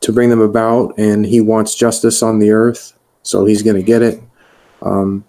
to 0.00 0.12
bring 0.12 0.28
them 0.28 0.40
about, 0.40 0.98
and 0.98 1.24
he 1.24 1.40
wants 1.40 1.76
justice 1.76 2.20
on 2.20 2.40
the 2.40 2.50
earth, 2.50 2.97
so 3.22 3.44
he's 3.44 3.62
going 3.62 3.76
to 3.76 3.82
get 3.82 4.02
it. 4.02 4.22
Um, 4.82 5.24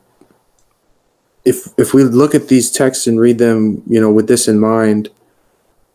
if 1.45 1.67
if 1.77 1.93
we 1.93 2.03
look 2.03 2.35
at 2.35 2.47
these 2.47 2.71
texts 2.71 3.07
and 3.07 3.19
read 3.19 3.37
them, 3.37 3.83
you 3.87 3.99
know, 3.99 4.11
with 4.11 4.27
this 4.27 4.47
in 4.47 4.59
mind, 4.59 5.09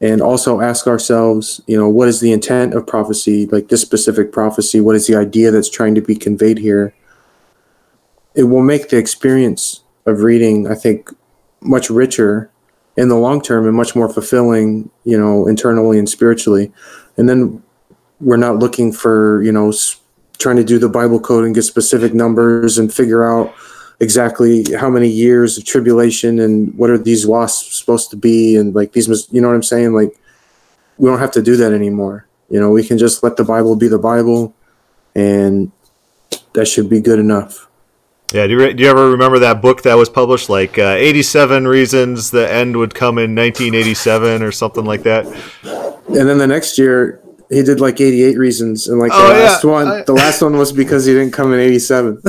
and 0.01 0.21
also 0.21 0.61
ask 0.61 0.87
ourselves, 0.87 1.61
you 1.67 1.77
know, 1.77 1.89
what 1.89 2.09
is 2.09 2.21
the 2.21 2.33
intent 2.33 2.75
of 2.75 2.87
prophecy, 2.87 3.47
like 3.47 3.69
this 3.69 3.83
specific 3.83 4.33
prophecy? 4.33 4.81
What 4.81 4.97
is 4.97 5.07
the 5.07 5.17
idea 5.17 5.51
that's 5.51 5.71
trying 5.71 5.95
to 5.95 6.01
be 6.01 6.17
conveyed 6.17 6.59
here? 6.59 6.95
it 8.35 8.45
will 8.45 8.63
make 8.63 8.89
the 8.89 8.99
experience 8.99 9.83
of 10.07 10.21
reading, 10.21 10.67
I 10.71 10.75
think, 10.75 11.11
much 11.61 11.89
richer 11.89 12.51
in 12.97 13.09
the 13.09 13.17
long 13.17 13.41
term 13.41 13.67
and 13.67 13.77
much 13.77 13.97
more 13.97 14.09
fulfilling, 14.09 14.91
you 15.05 15.19
know, 15.19 15.47
internally 15.47 15.99
and 15.99 16.09
spiritually. 16.09 16.73
And 17.17 17.29
then 17.29 17.63
we're 18.21 18.37
not 18.37 18.59
looking 18.59 18.93
for, 18.93 19.43
you 19.43 19.53
know, 19.53 19.73
trying 20.39 20.57
to 20.57 20.65
do 20.65 20.79
the 20.79 20.89
Bible 20.89 21.21
code 21.21 21.45
and 21.45 21.55
get 21.55 21.63
specific 21.63 22.15
numbers 22.15 22.79
and 22.79 22.93
figure 22.93 23.25
out 23.25 23.55
exactly 24.01 24.65
how 24.75 24.91
many 24.91 25.09
years 25.09 25.57
of 25.57 25.65
tribulation 25.65 26.41
and 26.41 26.77
what 26.77 26.91
are 26.91 26.99
these 26.99 27.27
wasps 27.27 27.79
supposed 27.79 28.11
to 28.11 28.17
be 28.17 28.57
and 28.57 28.75
like 28.75 28.93
these, 28.93 29.09
you 29.33 29.41
know 29.41 29.49
what 29.49 29.55
I'm 29.55 29.63
saying? 29.63 29.93
Like, 29.93 30.19
we 30.99 31.09
don't 31.09 31.19
have 31.19 31.33
to 31.33 31.43
do 31.43 31.57
that 31.57 31.73
anymore. 31.73 32.27
You 32.51 32.61
know, 32.61 32.71
we 32.71 32.85
can 32.85 32.99
just 32.99 33.23
let 33.23 33.37
the 33.37 33.45
Bible 33.45 33.77
be 33.77 33.89
the 33.89 33.99
Bible 33.99 34.55
and 35.15 35.71
that 36.55 36.67
should 36.67 36.89
be 36.89 37.01
good 37.01 37.19
enough. 37.19 37.69
Yeah, 38.33 38.47
do 38.47 38.55
you, 38.55 38.75
do 38.75 38.83
you 38.83 38.91
ever 38.91 39.11
remember 39.11 39.39
that 39.41 39.63
book 39.63 39.83
that 39.83 39.95
was 39.95 40.09
published, 40.09 40.49
like 40.49 40.79
uh, 40.79 40.97
87 40.99 41.69
Reasons 41.69 42.31
the 42.33 42.53
End 42.53 42.77
Would 42.77 42.95
Come 42.95 43.19
in 43.19 43.35
1987 43.35 44.43
or 44.43 44.51
something 44.51 44.85
like 44.85 45.05
that? 45.05 45.27
And 46.09 46.29
then 46.29 46.39
the 46.39 46.47
next 46.47 46.77
year, 46.77 47.21
he 47.49 47.63
did 47.63 47.81
like 47.81 48.01
88 48.01 48.39
Reasons, 48.39 48.89
and 48.89 48.99
like 48.99 49.11
the 49.11 49.17
oh, 49.17 49.29
last 49.29 49.65
yeah. 49.65 49.71
one, 49.71 49.89
I... 49.89 50.03
the 50.03 50.13
last 50.13 50.43
one 50.43 50.57
was 50.57 50.73
because 50.73 51.05
he 51.07 51.13
didn't 51.13 51.33
come 51.33 51.53
in 51.53 51.61
87. 51.61 52.23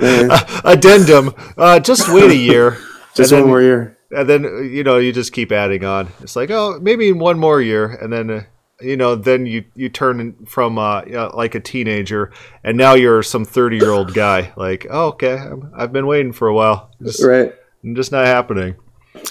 uh, 0.00 0.60
addendum, 0.64 1.34
uh, 1.56 1.80
just 1.80 2.12
wait 2.12 2.30
a 2.30 2.36
year. 2.36 2.78
just 3.14 3.32
one 3.32 3.42
then, 3.42 3.48
more 3.48 3.62
year. 3.62 3.98
And 4.10 4.28
then, 4.28 4.42
you 4.72 4.84
know, 4.84 4.98
you 4.98 5.12
just 5.12 5.32
keep 5.32 5.52
adding 5.52 5.84
on. 5.84 6.08
It's 6.20 6.36
like, 6.36 6.50
oh, 6.50 6.78
maybe 6.80 7.12
one 7.12 7.38
more 7.38 7.60
year. 7.62 7.86
And 7.86 8.12
then 8.12 8.30
uh, 8.30 8.42
you 8.82 8.96
know, 8.96 9.14
then 9.14 9.46
you 9.46 9.64
you 9.74 9.88
turn 9.88 10.34
from 10.46 10.78
uh, 10.78 11.04
you 11.04 11.12
know, 11.12 11.30
like 11.34 11.54
a 11.54 11.60
teenager, 11.60 12.32
and 12.64 12.76
now 12.76 12.94
you're 12.94 13.22
some 13.22 13.44
thirty 13.44 13.76
year 13.76 13.90
old 13.90 14.14
guy. 14.14 14.52
Like, 14.56 14.86
oh, 14.90 15.08
okay, 15.08 15.38
i 15.74 15.80
have 15.80 15.92
been 15.92 16.06
waiting 16.06 16.32
for 16.32 16.48
a 16.48 16.54
while. 16.54 16.90
Just, 17.02 17.22
right, 17.22 17.54
just 17.94 18.12
not 18.12 18.26
happening. 18.26 18.76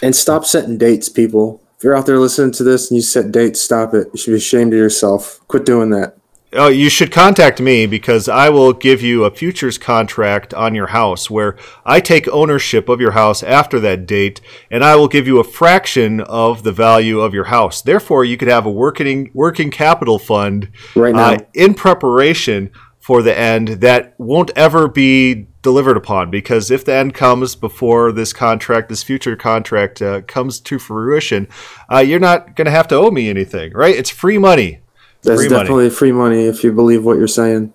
And 0.02 0.16
stop 0.16 0.46
setting 0.46 0.78
dates, 0.78 1.10
people. 1.10 1.62
If 1.82 1.86
you're 1.86 1.98
out 1.98 2.06
there 2.06 2.20
listening 2.20 2.52
to 2.52 2.64
this 2.64 2.92
and 2.92 2.96
you 2.96 3.02
set 3.02 3.32
dates, 3.32 3.60
stop 3.60 3.96
it. 3.96 4.08
You 4.14 4.20
should 4.20 4.30
be 4.30 4.38
ashamed 4.38 4.72
of 4.72 4.78
yourself. 4.78 5.42
Quit 5.48 5.66
doing 5.66 5.90
that. 5.90 6.16
Oh, 6.54 6.68
you 6.68 6.92
should 6.92 7.12
contact 7.12 7.60
me 7.60 7.88
because 7.88 8.30
I 8.30 8.50
will 8.50 8.72
give 8.72 9.02
you 9.02 9.24
a 9.24 9.32
futures 9.32 9.80
contract 9.80 10.54
on 10.54 10.76
your 10.76 10.86
house 10.88 11.32
where 11.32 11.58
I 11.84 12.00
take 12.00 12.28
ownership 12.28 12.88
of 12.88 13.02
your 13.02 13.14
house 13.14 13.42
after 13.42 13.80
that 13.80 14.06
date 14.06 14.42
and 14.70 14.84
I 14.84 14.96
will 14.96 15.08
give 15.08 15.26
you 15.26 15.40
a 15.40 15.44
fraction 15.44 16.22
of 16.22 16.62
the 16.62 16.72
value 16.72 17.20
of 17.20 17.34
your 17.34 17.46
house. 17.46 17.82
Therefore, 17.82 18.24
you 18.24 18.38
could 18.38 18.48
have 18.48 18.68
a 18.68 18.72
working 18.72 19.32
working 19.34 19.72
capital 19.72 20.20
fund 20.20 20.70
right 20.96 21.16
now. 21.16 21.32
Uh, 21.32 21.38
in 21.56 21.74
preparation 21.74 22.70
for 23.02 23.24
the 23.24 23.38
end 23.38 23.68
that 23.82 24.14
won't 24.20 24.52
ever 24.56 24.88
be 24.88 25.48
delivered 25.64 25.98
upon 25.98 26.30
because 26.30 26.70
if 26.70 26.86
the 26.86 26.94
end 26.94 27.16
comes 27.16 27.56
before 27.56 28.12
this 28.12 28.32
contract, 28.32 28.90
this 28.90 29.02
future 29.02 29.36
contract 29.36 30.02
uh, 30.04 30.22
comes 30.22 30.60
to 30.60 30.78
fruition, 30.78 31.48
uh, 31.92 31.98
you're 31.98 32.20
not 32.20 32.56
going 32.56 32.66
to 32.66 32.72
have 32.72 32.88
to 32.88 32.96
owe 32.96 33.10
me 33.10 33.28
anything, 33.28 33.74
right? 33.74 33.96
It's 33.96 34.12
free 34.12 34.38
money. 34.38 34.82
That's 35.24 35.42
free 35.42 35.50
definitely 35.50 35.86
money. 35.86 35.96
free 35.96 36.12
money 36.12 36.46
if 36.46 36.64
you 36.64 36.72
believe 36.72 37.04
what 37.04 37.18
you're 37.18 37.28
saying. 37.28 37.74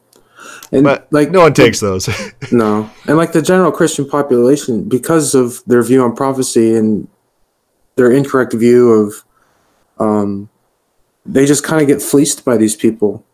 And 0.71 0.85
but 0.85 1.09
like 1.11 1.33
no 1.33 1.41
one 1.41 1.55
takes 1.55 1.81
those. 1.81 2.09
no. 2.53 2.89
And 3.07 3.17
like 3.17 3.33
the 3.33 3.43
general 3.43 3.73
Christian 3.73 4.09
population, 4.09 4.89
because 4.89 5.35
of 5.35 5.61
their 5.67 5.83
view 5.83 6.03
on 6.03 6.15
prophecy 6.15 6.75
and 6.75 7.09
their 7.97 8.13
incorrect 8.13 8.53
view 8.53 8.93
of 8.93 9.25
um 9.99 10.49
they 11.25 11.47
just 11.47 11.65
kind 11.65 11.83
of 11.83 11.89
get 11.89 12.01
fleeced 12.01 12.45
by 12.45 12.57
these 12.57 12.77
people. 12.77 13.26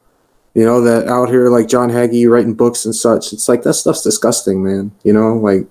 You 0.55 0.67
know, 0.67 0.83
that 0.83 1.09
out 1.09 1.31
here 1.31 1.49
like 1.49 1.67
John 1.67 1.91
Hagee 1.91 2.29
writing 2.29 2.55
books 2.55 2.85
and 2.85 2.95
such. 2.95 3.33
It's 3.33 3.49
like 3.49 3.63
that 3.63 3.75
stuff's 3.75 4.03
disgusting, 4.03 4.63
man. 4.63 4.93
You 5.03 5.15
know, 5.15 5.35
like 5.37 5.67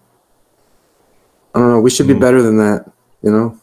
I 1.54 1.60
don't 1.60 1.70
know, 1.70 1.80
we 1.82 1.90
should 1.90 2.08
be 2.08 2.14
mm. 2.14 2.20
better 2.20 2.42
than 2.42 2.58
that, 2.58 2.90
you 3.22 3.32
know? 3.32 3.60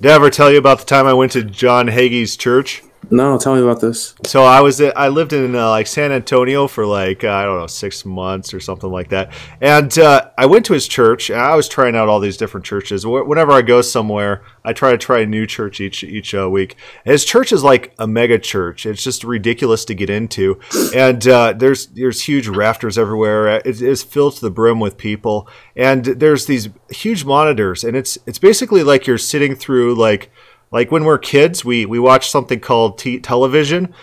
Did 0.00 0.10
I 0.10 0.14
ever 0.14 0.30
tell 0.30 0.50
you 0.50 0.58
about 0.58 0.78
the 0.78 0.84
time 0.84 1.06
I 1.06 1.12
went 1.12 1.32
to 1.32 1.42
John 1.42 1.88
Hagee's 1.88 2.36
church? 2.36 2.82
No, 3.10 3.38
tell 3.38 3.54
me 3.54 3.62
about 3.62 3.80
this. 3.80 4.14
So 4.24 4.44
I 4.44 4.60
was 4.60 4.80
I 4.80 5.08
lived 5.08 5.32
in 5.32 5.54
uh, 5.54 5.70
like 5.70 5.86
San 5.86 6.12
Antonio 6.12 6.66
for 6.68 6.84
like 6.84 7.24
uh, 7.24 7.30
I 7.30 7.44
don't 7.44 7.58
know 7.58 7.66
six 7.66 8.04
months 8.04 8.52
or 8.52 8.60
something 8.60 8.90
like 8.90 9.08
that, 9.10 9.32
and 9.62 9.96
uh, 9.98 10.30
I 10.36 10.44
went 10.44 10.66
to 10.66 10.74
his 10.74 10.86
church. 10.86 11.30
I 11.30 11.54
was 11.54 11.68
trying 11.68 11.96
out 11.96 12.08
all 12.08 12.20
these 12.20 12.36
different 12.36 12.66
churches. 12.66 13.06
Whenever 13.06 13.52
I 13.52 13.62
go 13.62 13.80
somewhere, 13.80 14.42
I 14.62 14.74
try 14.74 14.90
to 14.90 14.98
try 14.98 15.20
a 15.20 15.26
new 15.26 15.46
church 15.46 15.80
each 15.80 16.04
each 16.04 16.34
uh, 16.34 16.50
week. 16.50 16.76
His 17.04 17.24
church 17.24 17.50
is 17.50 17.64
like 17.64 17.94
a 17.98 18.06
mega 18.06 18.38
church. 18.38 18.84
It's 18.84 19.02
just 19.02 19.24
ridiculous 19.24 19.86
to 19.86 19.94
get 19.94 20.10
into, 20.10 20.60
and 20.94 21.26
uh, 21.26 21.54
there's 21.54 21.86
there's 21.86 22.24
huge 22.24 22.46
rafters 22.46 22.98
everywhere. 22.98 23.48
It 23.48 23.80
is 23.80 24.02
filled 24.02 24.36
to 24.36 24.40
the 24.42 24.50
brim 24.50 24.80
with 24.80 24.98
people, 24.98 25.48
and 25.74 26.04
there's 26.04 26.44
these 26.44 26.68
huge 26.90 27.24
monitors, 27.24 27.84
and 27.84 27.96
it's 27.96 28.18
it's 28.26 28.38
basically 28.38 28.82
like 28.82 29.06
you're 29.06 29.18
sitting 29.18 29.54
through 29.54 29.94
like 29.94 30.30
like 30.70 30.90
when 30.90 31.04
we're 31.04 31.18
kids, 31.18 31.64
we 31.64 31.86
we 31.86 31.98
watch 31.98 32.30
something 32.30 32.60
called 32.60 32.98
t- 32.98 33.20
television, 33.20 33.94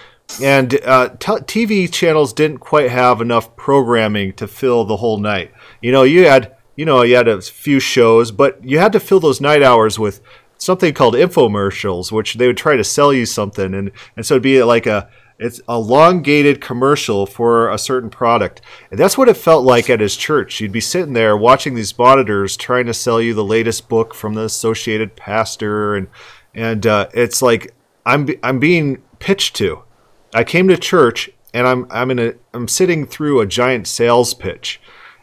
and 0.41 0.79
uh, 0.83 1.09
t- 1.19 1.31
TV 1.67 1.91
channels 1.91 2.33
didn't 2.33 2.59
quite 2.59 2.89
have 2.89 3.21
enough 3.21 3.55
programming 3.55 4.33
to 4.33 4.47
fill 4.47 4.85
the 4.85 4.97
whole 4.97 5.17
night. 5.17 5.51
You 5.81 5.91
know, 5.91 6.03
you 6.03 6.27
had 6.27 6.55
you 6.75 6.85
know 6.85 7.03
you 7.03 7.15
had 7.15 7.27
a 7.27 7.41
few 7.41 7.79
shows, 7.79 8.31
but 8.31 8.63
you 8.63 8.79
had 8.79 8.91
to 8.93 8.99
fill 8.99 9.19
those 9.19 9.41
night 9.41 9.63
hours 9.63 9.99
with 9.99 10.21
something 10.57 10.93
called 10.93 11.13
infomercials, 11.13 12.11
which 12.11 12.35
they 12.35 12.47
would 12.47 12.57
try 12.57 12.75
to 12.75 12.83
sell 12.83 13.13
you 13.13 13.25
something, 13.25 13.73
and 13.73 13.91
and 14.15 14.25
so 14.25 14.35
it'd 14.35 14.43
be 14.43 14.63
like 14.63 14.87
a 14.87 15.09
it's 15.37 15.59
elongated 15.67 16.61
commercial 16.61 17.25
for 17.25 17.69
a 17.69 17.77
certain 17.77 18.09
product. 18.09 18.61
And 18.89 18.99
that's 18.99 19.17
what 19.17 19.27
it 19.27 19.35
felt 19.35 19.65
like 19.65 19.89
at 19.89 19.99
his 19.99 20.15
church. 20.15 20.61
You'd 20.61 20.71
be 20.71 20.79
sitting 20.79 21.13
there 21.13 21.35
watching 21.35 21.75
these 21.75 21.97
monitors 21.97 22.55
trying 22.55 22.85
to 22.85 22.93
sell 22.93 23.21
you 23.21 23.33
the 23.33 23.43
latest 23.43 23.89
book 23.89 24.15
from 24.15 24.33
the 24.33 24.43
Associated 24.43 25.17
Pastor 25.17 25.95
and 25.95 26.07
and 26.55 26.87
uh, 26.87 27.09
it's 27.13 27.41
like 27.41 27.73
I'm 28.05 28.27
I'm 28.41 28.59
being 28.59 29.03
pitched 29.19 29.55
to. 29.57 29.83
I 30.33 30.43
came 30.43 30.67
to 30.69 30.77
church 30.77 31.29
and 31.53 31.67
I'm 31.67 31.85
I'm 31.91 32.09
in 32.09 32.19
a 32.19 32.33
I'm 32.53 32.67
sitting 32.67 33.05
through 33.05 33.41
a 33.41 33.45
giant 33.45 33.87
sales 33.87 34.33
pitch, 34.33 34.81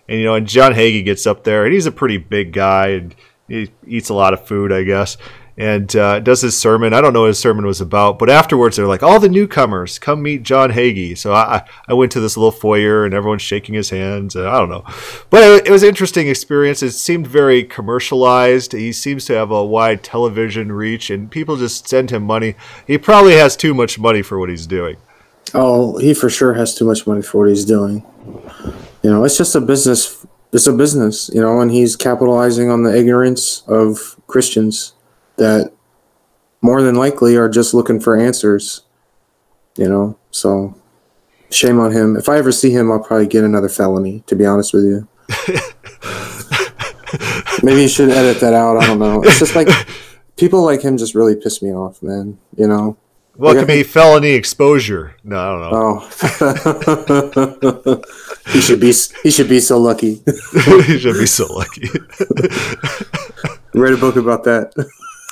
and 0.09 0.21
you 0.21 0.27
know, 0.27 0.35
and 0.37 0.47
John 0.47 0.73
Hagee 0.75 1.05
gets 1.05 1.27
up 1.27 1.43
there 1.43 1.65
and 1.65 1.75
he's 1.75 1.87
a 1.87 1.93
pretty 1.93 2.19
big 2.19 2.53
guy 2.53 2.89
and 2.89 3.15
he 3.49 3.73
eats 3.87 4.09
a 4.09 4.15
lot 4.15 4.33
of 4.33 4.47
food, 4.47 4.71
I 4.71 4.85
guess 4.85 5.17
and 5.57 5.95
uh, 5.97 6.21
does 6.21 6.41
his 6.41 6.57
sermon. 6.57 6.95
I 6.95 7.01
don't 7.01 7.13
know 7.13 7.23
what 7.23 7.29
his 7.29 7.39
sermon 7.39 7.67
was 7.67 7.81
about, 7.81 8.19
but 8.19 8.31
afterwards 8.31 8.77
they're 8.77 8.87
like, 8.87 9.03
all 9.03 9.21
the 9.21 9.29
newcomers, 9.29 9.99
come 9.99 10.23
meet 10.23 10.43
John 10.43 10.71
Hagee. 10.71 11.17
So 11.17 11.33
I, 11.33 11.69
I 11.87 11.95
went 11.95 12.13
to 12.13 12.21
this 12.21 12.37
little 12.37 12.51
foyer 12.51 13.05
and 13.05 13.15
everyone's 13.15 13.43
shaking 13.43 13.75
his 13.75 13.91
hands. 13.91 14.35
I 14.35 14.59
don't 14.59 14.71
know. 14.71 14.85
But 15.31 15.43
it, 15.43 15.67
it 15.69 15.71
was 15.71 15.83
an 15.83 15.91
interesting 15.91 16.29
experience. 16.29 16.83
It 16.83 16.93
seemed 16.93 17.27
very 17.27 17.65
commercialized. 17.65 18.73
He 18.73 18.93
seems 18.93 19.25
to 19.27 19.35
have 19.35 19.51
a 19.51 19.65
wide 19.65 20.03
television 20.03 20.73
reach 20.73 21.11
and 21.11 21.31
people 21.31 21.57
just 21.57 21.89
send 21.89 22.11
him 22.11 22.23
money. 22.23 22.55
He 22.87 22.99
probably 22.99 23.35
has 23.35 23.57
too 23.57 23.75
much 23.75 23.99
money 23.99 24.23
for 24.23 24.39
what 24.39 24.49
he's 24.49 24.67
doing. 24.67 24.97
Oh, 25.55 25.99
he 25.99 26.15
for 26.15 26.31
sure 26.31 26.55
has 26.55 26.75
too 26.75 26.87
much 26.87 27.07
money 27.07 27.21
for 27.21 27.39
what 27.39 27.49
he's 27.49 27.67
doing. 27.67 28.05
You 29.03 29.11
know, 29.11 29.25
it's 29.25 29.37
just 29.37 29.55
a 29.55 29.61
business. 29.61 30.25
It's 30.53 30.67
a 30.67 30.73
business, 30.73 31.31
you 31.33 31.41
know, 31.41 31.61
and 31.61 31.71
he's 31.71 31.97
capitalizing 31.97 32.71
on 32.71 32.83
the 32.83 32.97
ignorance 32.97 33.63
of 33.67 34.17
Christians 34.27 34.93
that 35.43 35.73
more 36.61 36.81
than 36.81 36.95
likely 36.95 37.37
are 37.37 37.49
just 37.49 37.75
looking 37.75 38.01
for 38.01 38.17
answers. 38.17 38.83
You 39.77 39.89
know, 39.89 40.17
so 40.31 40.75
shame 41.51 41.81
on 41.81 41.93
him. 41.93 42.17
If 42.17 42.29
I 42.29 42.39
ever 42.39 42.53
see 42.53 42.71
him, 42.71 42.91
I'll 42.91 43.03
probably 43.03 43.27
get 43.27 43.45
another 43.45 43.69
felony. 43.69 44.23
To 44.29 44.37
be 44.37 44.47
honest 44.47 44.73
with 44.73 44.85
you, 44.85 45.09
maybe 47.63 47.83
you 47.83 47.89
should 47.89 48.11
edit 48.11 48.41
that 48.41 48.55
out. 48.55 48.77
I 48.77 48.87
don't 48.87 48.99
know. 48.99 49.23
It's 49.23 49.39
just 49.39 49.57
like 49.57 49.69
people 50.37 50.63
like 50.63 50.83
him 50.83 50.97
just 50.97 51.15
really 51.15 51.37
piss 51.37 51.63
me 51.63 51.75
off, 51.75 52.03
man. 52.03 52.39
You 52.57 52.69
know. 52.69 52.97
Well, 53.35 53.57
it 53.57 53.61
could 53.61 53.69
be 53.69 53.83
felony 53.83 54.33
exposure. 54.33 55.17
No, 55.25 55.39
I 55.39 55.51
don't 55.51 55.61
know. 55.73 56.07
Oh, 57.81 58.03
he 58.53 58.61
should 58.61 58.79
be. 58.79 58.93
He 59.23 59.31
should 59.31 59.49
be 59.49 59.59
so 59.59 59.79
lucky. 59.79 60.21
he 60.85 60.99
should 60.99 61.17
be 61.17 61.25
so 61.25 61.47
lucky. 61.47 61.89
Write 63.73 63.95
a 63.95 63.97
book 63.97 64.17
about 64.17 64.45
that. 64.45 64.75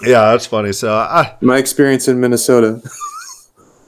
Yeah, 0.03 0.31
that's 0.31 0.47
funny. 0.47 0.73
So 0.73 0.95
I, 0.95 1.37
my 1.41 1.59
experience 1.59 2.09
in 2.09 2.21
Minnesota. 2.21 2.83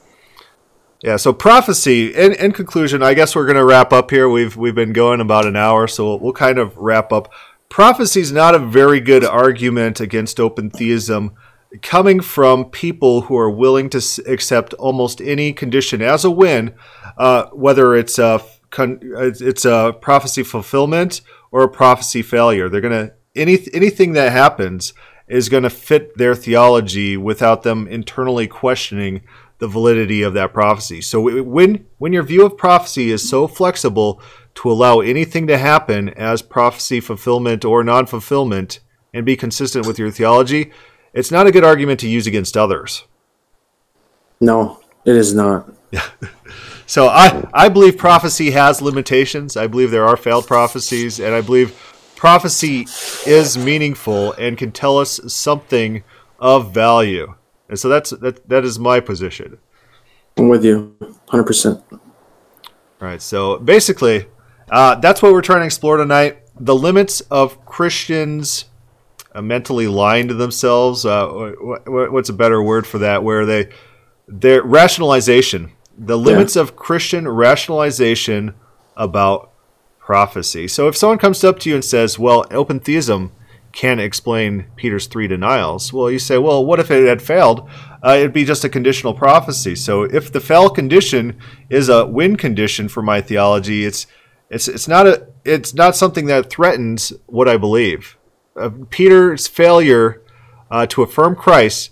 yeah. 1.03 1.17
So 1.17 1.33
prophecy. 1.33 2.15
In, 2.15 2.33
in 2.33 2.53
conclusion, 2.53 3.03
I 3.03 3.15
guess 3.15 3.35
we're 3.35 3.47
going 3.47 3.57
to 3.57 3.65
wrap 3.65 3.93
up 3.93 4.11
here. 4.11 4.29
We've 4.29 4.57
we've 4.57 4.75
been 4.75 4.93
going 4.93 5.21
about 5.21 5.47
an 5.47 5.57
hour, 5.57 5.87
so 5.87 6.05
we'll, 6.05 6.19
we'll 6.19 6.33
kind 6.33 6.59
of 6.59 6.77
wrap 6.77 7.13
up. 7.13 7.33
Prophecy 7.69 8.21
is 8.21 8.33
not 8.33 8.55
a 8.55 8.59
very 8.59 9.01
good 9.01 9.25
argument 9.25 9.99
against 9.99 10.39
open 10.39 10.69
theism, 10.69 11.33
coming 11.81 12.21
from 12.21 12.67
people 12.67 13.23
who 13.23 13.37
are 13.39 13.51
willing 13.51 13.89
to 13.91 14.23
accept 14.27 14.75
almost 14.75 15.23
any 15.23 15.55
condition 15.55 16.03
as 16.03 16.27
a 16.27 16.31
win, 16.31 16.75
uh, 17.17 17.47
whether 17.53 17.95
it's 17.95 18.19
a 18.19 18.43
it's 18.79 19.65
a 19.65 19.97
prophecy 20.01 20.43
fulfillment 20.43 21.23
or 21.51 21.63
a 21.63 21.69
prophecy 21.69 22.21
failure. 22.21 22.69
They're 22.69 22.83
going 22.83 23.09
to 23.09 23.15
any 23.35 23.59
anything 23.73 24.13
that 24.13 24.33
happens 24.33 24.93
is 25.33 25.49
going 25.49 25.63
to 25.63 25.71
fit 25.71 26.17
their 26.19 26.35
theology 26.35 27.17
without 27.17 27.63
them 27.63 27.89
internally 27.89 28.47
questioning 28.47 29.23
the 29.59 29.67
validity 29.67 30.21
of 30.23 30.35
that 30.35 30.53
prophecy. 30.53 31.01
So 31.01 31.43
when 31.43 31.87
when 31.97 32.13
your 32.13 32.23
view 32.23 32.45
of 32.45 32.59
prophecy 32.59 33.11
is 33.11 33.27
so 33.27 33.47
flexible 33.47 34.21
to 34.57 34.71
allow 34.71 35.01
anything 35.01 35.47
to 35.47 35.57
happen 35.57 36.11
as 36.11 36.43
prophecy 36.43 37.01
fulfillment 37.01 37.65
or 37.65 37.83
non-fulfillment 37.83 38.81
and 39.15 39.25
be 39.25 39.35
consistent 39.35 39.87
with 39.87 39.99
your 39.99 40.11
theology, 40.11 40.71
it's 41.15 41.31
not 41.31 41.47
a 41.47 41.53
good 41.53 41.65
argument 41.65 42.01
to 42.01 42.09
use 42.09 42.27
against 42.27 42.57
others. 42.57 43.05
No, 44.39 44.81
it 45.07 45.17
is 45.17 45.33
not. 45.35 45.73
so 46.87 47.07
I 47.07 47.49
I 47.55 47.71
believe 47.71 47.97
prophecy 47.97 48.51
has 48.51 48.83
limitations. 48.83 49.57
I 49.57 49.67
believe 49.67 49.91
there 49.91 50.07
are 50.07 50.17
failed 50.19 50.47
prophecies 50.47 51.21
and 51.21 51.35
I 51.35 51.41
believe 51.41 51.92
prophecy 52.23 52.87
is 53.27 53.59
meaningful 53.59 54.33
and 54.35 54.57
can 54.57 54.71
tell 54.71 54.97
us 54.97 55.19
something 55.27 56.05
of 56.39 56.73
value. 56.73 57.35
And 57.69 57.77
so 57.77 57.89
that's 57.89 58.11
that 58.11 58.49
that 58.49 58.65
is 58.65 58.79
my 58.79 59.01
position. 59.01 59.59
I'm 60.37 60.49
with 60.49 60.65
you 60.65 60.95
100%. 61.31 61.83
All 61.93 62.01
right. 63.01 63.21
So 63.21 63.59
basically, 63.59 64.27
uh, 64.71 64.95
that's 65.01 65.21
what 65.21 65.33
we're 65.33 65.43
trying 65.43 65.63
to 65.63 65.67
explore 65.67 65.97
tonight. 65.97 66.39
The 66.61 66.77
limits 66.77 67.23
of 67.23 67.67
Christians 67.67 68.67
uh, 69.35 69.43
mentally 69.43 69.89
lying 69.89 70.29
to 70.29 70.35
themselves. 70.35 71.05
Uh, 71.05 71.27
what, 71.61 72.13
what's 72.13 72.29
a 72.29 72.33
better 72.33 72.63
word 72.63 72.87
for 72.87 72.99
that? 72.99 73.25
Where 73.25 73.45
they, 73.45 73.69
their 74.29 74.63
rationalization, 74.63 75.73
the 75.99 76.17
limits 76.17 76.55
yeah. 76.55 76.63
of 76.63 76.77
Christian 76.77 77.27
rationalization 77.27 78.55
about 78.97 79.52
prophecy. 80.05 80.67
So 80.69 80.89
if 80.89 80.97
someone 80.97 81.19
comes 81.19 81.45
up 81.45 81.59
to 81.61 81.69
you 81.71 81.77
and 81.77 81.85
says, 81.85 82.19
well, 82.19 82.45
open 82.51 82.81
theism 82.81 83.33
can't 83.73 84.01
explain 84.01 84.67
Peter's 84.77 85.07
three 85.07 85.29
denials, 85.29 85.93
well, 85.93 86.11
you 86.11 86.19
say, 86.19 86.39
well, 86.39 86.67
what 86.67 86.81
if 86.81 86.91
it 86.91 87.07
had 87.07 87.23
failed? 87.23 87.69
Uh, 88.05 88.17
it'd 88.19 88.33
be 88.33 88.45
just 88.45 88.65
a 88.65 88.69
conditional 88.69 89.15
prophecy. 89.15 89.77
So 89.77 90.03
if 90.03 90.33
the 90.33 90.41
fail 90.41 90.69
condition 90.69 91.39
is 91.71 91.89
a 91.89 92.05
win 92.05 92.37
condition 92.37 92.89
for 92.89 93.03
my 93.03 93.21
theology, 93.21 93.85
it's 93.85 94.07
it's 94.51 94.69
it's 94.69 94.89
not 94.89 95.07
a 95.07 95.29
it's 95.45 95.73
not 95.73 95.97
something 95.97 96.27
that 96.27 96.51
threatens 96.51 97.13
what 97.27 97.49
I 97.49 97.57
believe. 97.57 98.19
Uh, 98.55 98.71
Peter's 98.91 99.47
failure 99.47 100.21
uh, 100.71 100.85
to 100.87 101.03
affirm 101.03 101.37
Christ, 101.37 101.91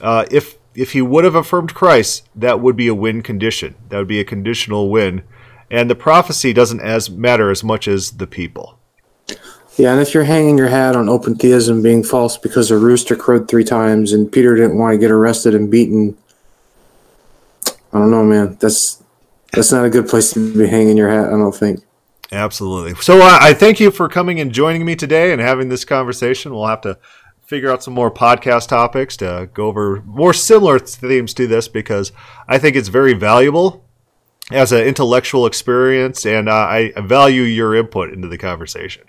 uh, 0.00 0.26
if 0.30 0.58
if 0.74 0.92
he 0.92 1.02
would 1.02 1.24
have 1.24 1.34
affirmed 1.34 1.74
Christ, 1.74 2.28
that 2.36 2.60
would 2.60 2.76
be 2.76 2.86
a 2.86 2.94
win 2.94 3.22
condition. 3.22 3.74
That 3.88 3.98
would 3.98 4.06
be 4.06 4.20
a 4.20 4.24
conditional 4.24 4.90
win. 4.90 5.24
And 5.70 5.90
the 5.90 5.94
prophecy 5.94 6.52
doesn't 6.52 6.80
as 6.80 7.10
matter 7.10 7.50
as 7.50 7.62
much 7.62 7.88
as 7.88 8.12
the 8.12 8.26
people. 8.26 8.78
Yeah, 9.76 9.92
and 9.92 10.00
if 10.00 10.12
you're 10.12 10.24
hanging 10.24 10.58
your 10.58 10.68
hat 10.68 10.96
on 10.96 11.08
open 11.08 11.36
theism 11.36 11.82
being 11.82 12.02
false 12.02 12.36
because 12.36 12.70
a 12.70 12.76
rooster 12.76 13.14
crowed 13.14 13.48
three 13.48 13.62
times 13.62 14.12
and 14.12 14.30
Peter 14.30 14.56
didn't 14.56 14.76
want 14.76 14.94
to 14.94 14.98
get 14.98 15.12
arrested 15.12 15.54
and 15.54 15.70
beaten, 15.70 16.18
I 17.92 17.98
don't 17.98 18.10
know, 18.10 18.24
man. 18.24 18.56
That's 18.60 19.02
that's 19.52 19.70
not 19.70 19.84
a 19.84 19.90
good 19.90 20.08
place 20.08 20.32
to 20.32 20.56
be 20.56 20.66
hanging 20.66 20.96
your 20.96 21.08
hat. 21.08 21.28
I 21.28 21.36
don't 21.36 21.54
think. 21.54 21.84
Absolutely. 22.32 22.94
So 22.96 23.20
uh, 23.20 23.38
I 23.40 23.54
thank 23.54 23.80
you 23.80 23.90
for 23.90 24.08
coming 24.08 24.40
and 24.40 24.52
joining 24.52 24.84
me 24.84 24.96
today 24.96 25.32
and 25.32 25.40
having 25.40 25.68
this 25.68 25.84
conversation. 25.84 26.52
We'll 26.52 26.66
have 26.66 26.82
to 26.82 26.98
figure 27.46 27.70
out 27.70 27.82
some 27.82 27.94
more 27.94 28.10
podcast 28.10 28.68
topics 28.68 29.16
to 29.18 29.48
go 29.54 29.68
over 29.68 30.02
more 30.04 30.34
similar 30.34 30.78
themes 30.78 31.32
to 31.34 31.46
this 31.46 31.66
because 31.68 32.12
I 32.46 32.58
think 32.58 32.76
it's 32.76 32.88
very 32.88 33.14
valuable 33.14 33.87
as 34.50 34.72
an 34.72 34.80
intellectual 34.80 35.46
experience, 35.46 36.24
and 36.24 36.48
uh, 36.48 36.52
I 36.52 36.92
value 36.96 37.42
your 37.42 37.74
input 37.74 38.12
into 38.12 38.28
the 38.28 38.38
conversation. 38.38 39.04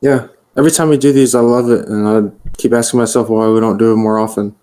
Yeah, 0.00 0.28
every 0.56 0.70
time 0.70 0.88
we 0.88 0.98
do 0.98 1.12
these, 1.12 1.34
I 1.34 1.40
love 1.40 1.70
it, 1.70 1.88
and 1.88 2.06
I 2.08 2.50
keep 2.56 2.72
asking 2.72 3.00
myself 3.00 3.28
why 3.28 3.48
we 3.48 3.60
don't 3.60 3.78
do 3.78 3.92
it 3.92 3.96
more 3.96 4.18
often. 4.18 4.54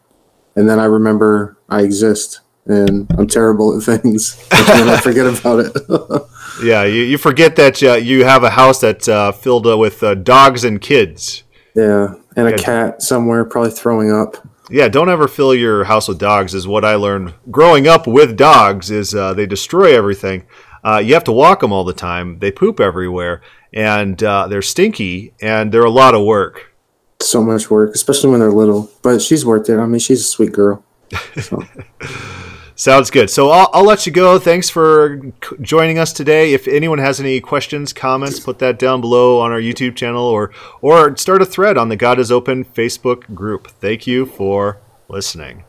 And 0.56 0.70
then 0.70 0.80
I 0.80 0.86
remember 0.86 1.58
I 1.70 1.82
exist, 1.82 2.42
and 2.66 3.12
I'm 3.18 3.28
terrible 3.28 3.76
at 3.76 3.84
things, 3.84 4.40
and 4.52 4.90
I 4.90 5.00
forget 5.00 5.26
about 5.26 5.60
it. 5.60 6.24
yeah, 6.64 6.84
you, 6.84 7.02
you 7.04 7.18
forget 7.18 7.56
that 7.58 7.82
uh, 7.84 7.94
you 7.94 8.24
have 8.24 8.44
a 8.44 8.52
house 8.52 8.80
that's 8.80 9.08
uh, 9.08 9.32
filled 9.32 9.68
uh, 9.68 9.78
with 9.78 10.04
uh, 10.04 10.16
dogs 10.16 10.64
and 10.64 10.80
kids. 10.80 11.44
Yeah, 11.76 12.14
and 12.36 12.48
a 12.48 12.58
cat 12.58 13.02
somewhere 13.02 13.44
probably 13.46 13.72
throwing 13.72 14.12
up. 14.12 14.48
Yeah, 14.74 14.88
don't 14.88 15.08
ever 15.08 15.28
fill 15.28 15.54
your 15.54 15.84
house 15.84 16.08
with 16.08 16.18
dogs. 16.18 16.56
Is 16.56 16.68
what 16.68 16.84
I 16.84 16.96
learned 16.96 17.36
growing 17.52 17.88
up 17.88 18.08
with 18.08 18.36
dogs. 18.36 18.90
Is 18.90 19.14
uh, 19.14 19.36
they 19.36 19.46
destroy 19.46 19.96
everything. 19.96 20.48
Uh, 20.84 20.98
you 20.98 21.14
have 21.14 21.24
to 21.26 21.32
walk 21.32 21.60
them 21.60 21.72
all 21.72 21.84
the 21.84 21.94
time. 21.94 22.40
They 22.40 22.50
poop 22.52 22.80
everywhere, 22.80 23.44
and 23.72 24.22
uh, 24.24 24.48
they're 24.48 24.64
stinky, 24.64 25.36
and 25.40 25.72
they're 25.72 25.84
a 25.84 25.92
lot 25.92 26.16
of 26.16 26.26
work. 26.26 26.74
So 27.22 27.44
much 27.44 27.70
work, 27.70 27.94
especially 27.94 28.32
when 28.32 28.40
they're 28.40 28.52
little. 28.52 28.92
But 29.04 29.22
she's 29.22 29.46
worth 29.46 29.70
it. 29.70 29.78
I 29.78 29.86
mean, 29.86 30.00
she's 30.00 30.22
a 30.22 30.24
sweet 30.24 30.52
girl. 30.52 30.84
So. 31.40 31.64
Sounds 32.76 33.12
good. 33.12 33.30
So 33.30 33.50
I'll, 33.50 33.70
I'll 33.74 33.86
let 33.86 34.06
you 34.06 34.12
go. 34.12 34.40
Thanks 34.40 34.70
for 34.70 35.22
joining 35.62 36.00
us 36.00 36.12
today. 36.12 36.54
If 36.54 36.68
anyone 36.68 36.98
has 36.98 37.20
any 37.20 37.40
questions, 37.40 37.94
comments, 37.94 38.40
put 38.40 38.60
that 38.60 38.80
down 38.80 39.00
below 39.02 39.40
on 39.40 39.52
our 39.52 39.60
YouTube 39.60 39.96
channel 39.96 40.24
or 40.24 40.52
or 40.82 41.16
start 41.18 41.42
a 41.42 41.46
thread 41.46 41.78
on 41.78 41.90
the 41.90 41.96
God 41.96 42.20
is 42.20 42.32
Open 42.32 42.66
Facebook 42.66 43.34
group. 43.36 43.68
Thank 43.68 44.08
you 44.08 44.26
for 44.26 44.80
listening. 45.08 45.66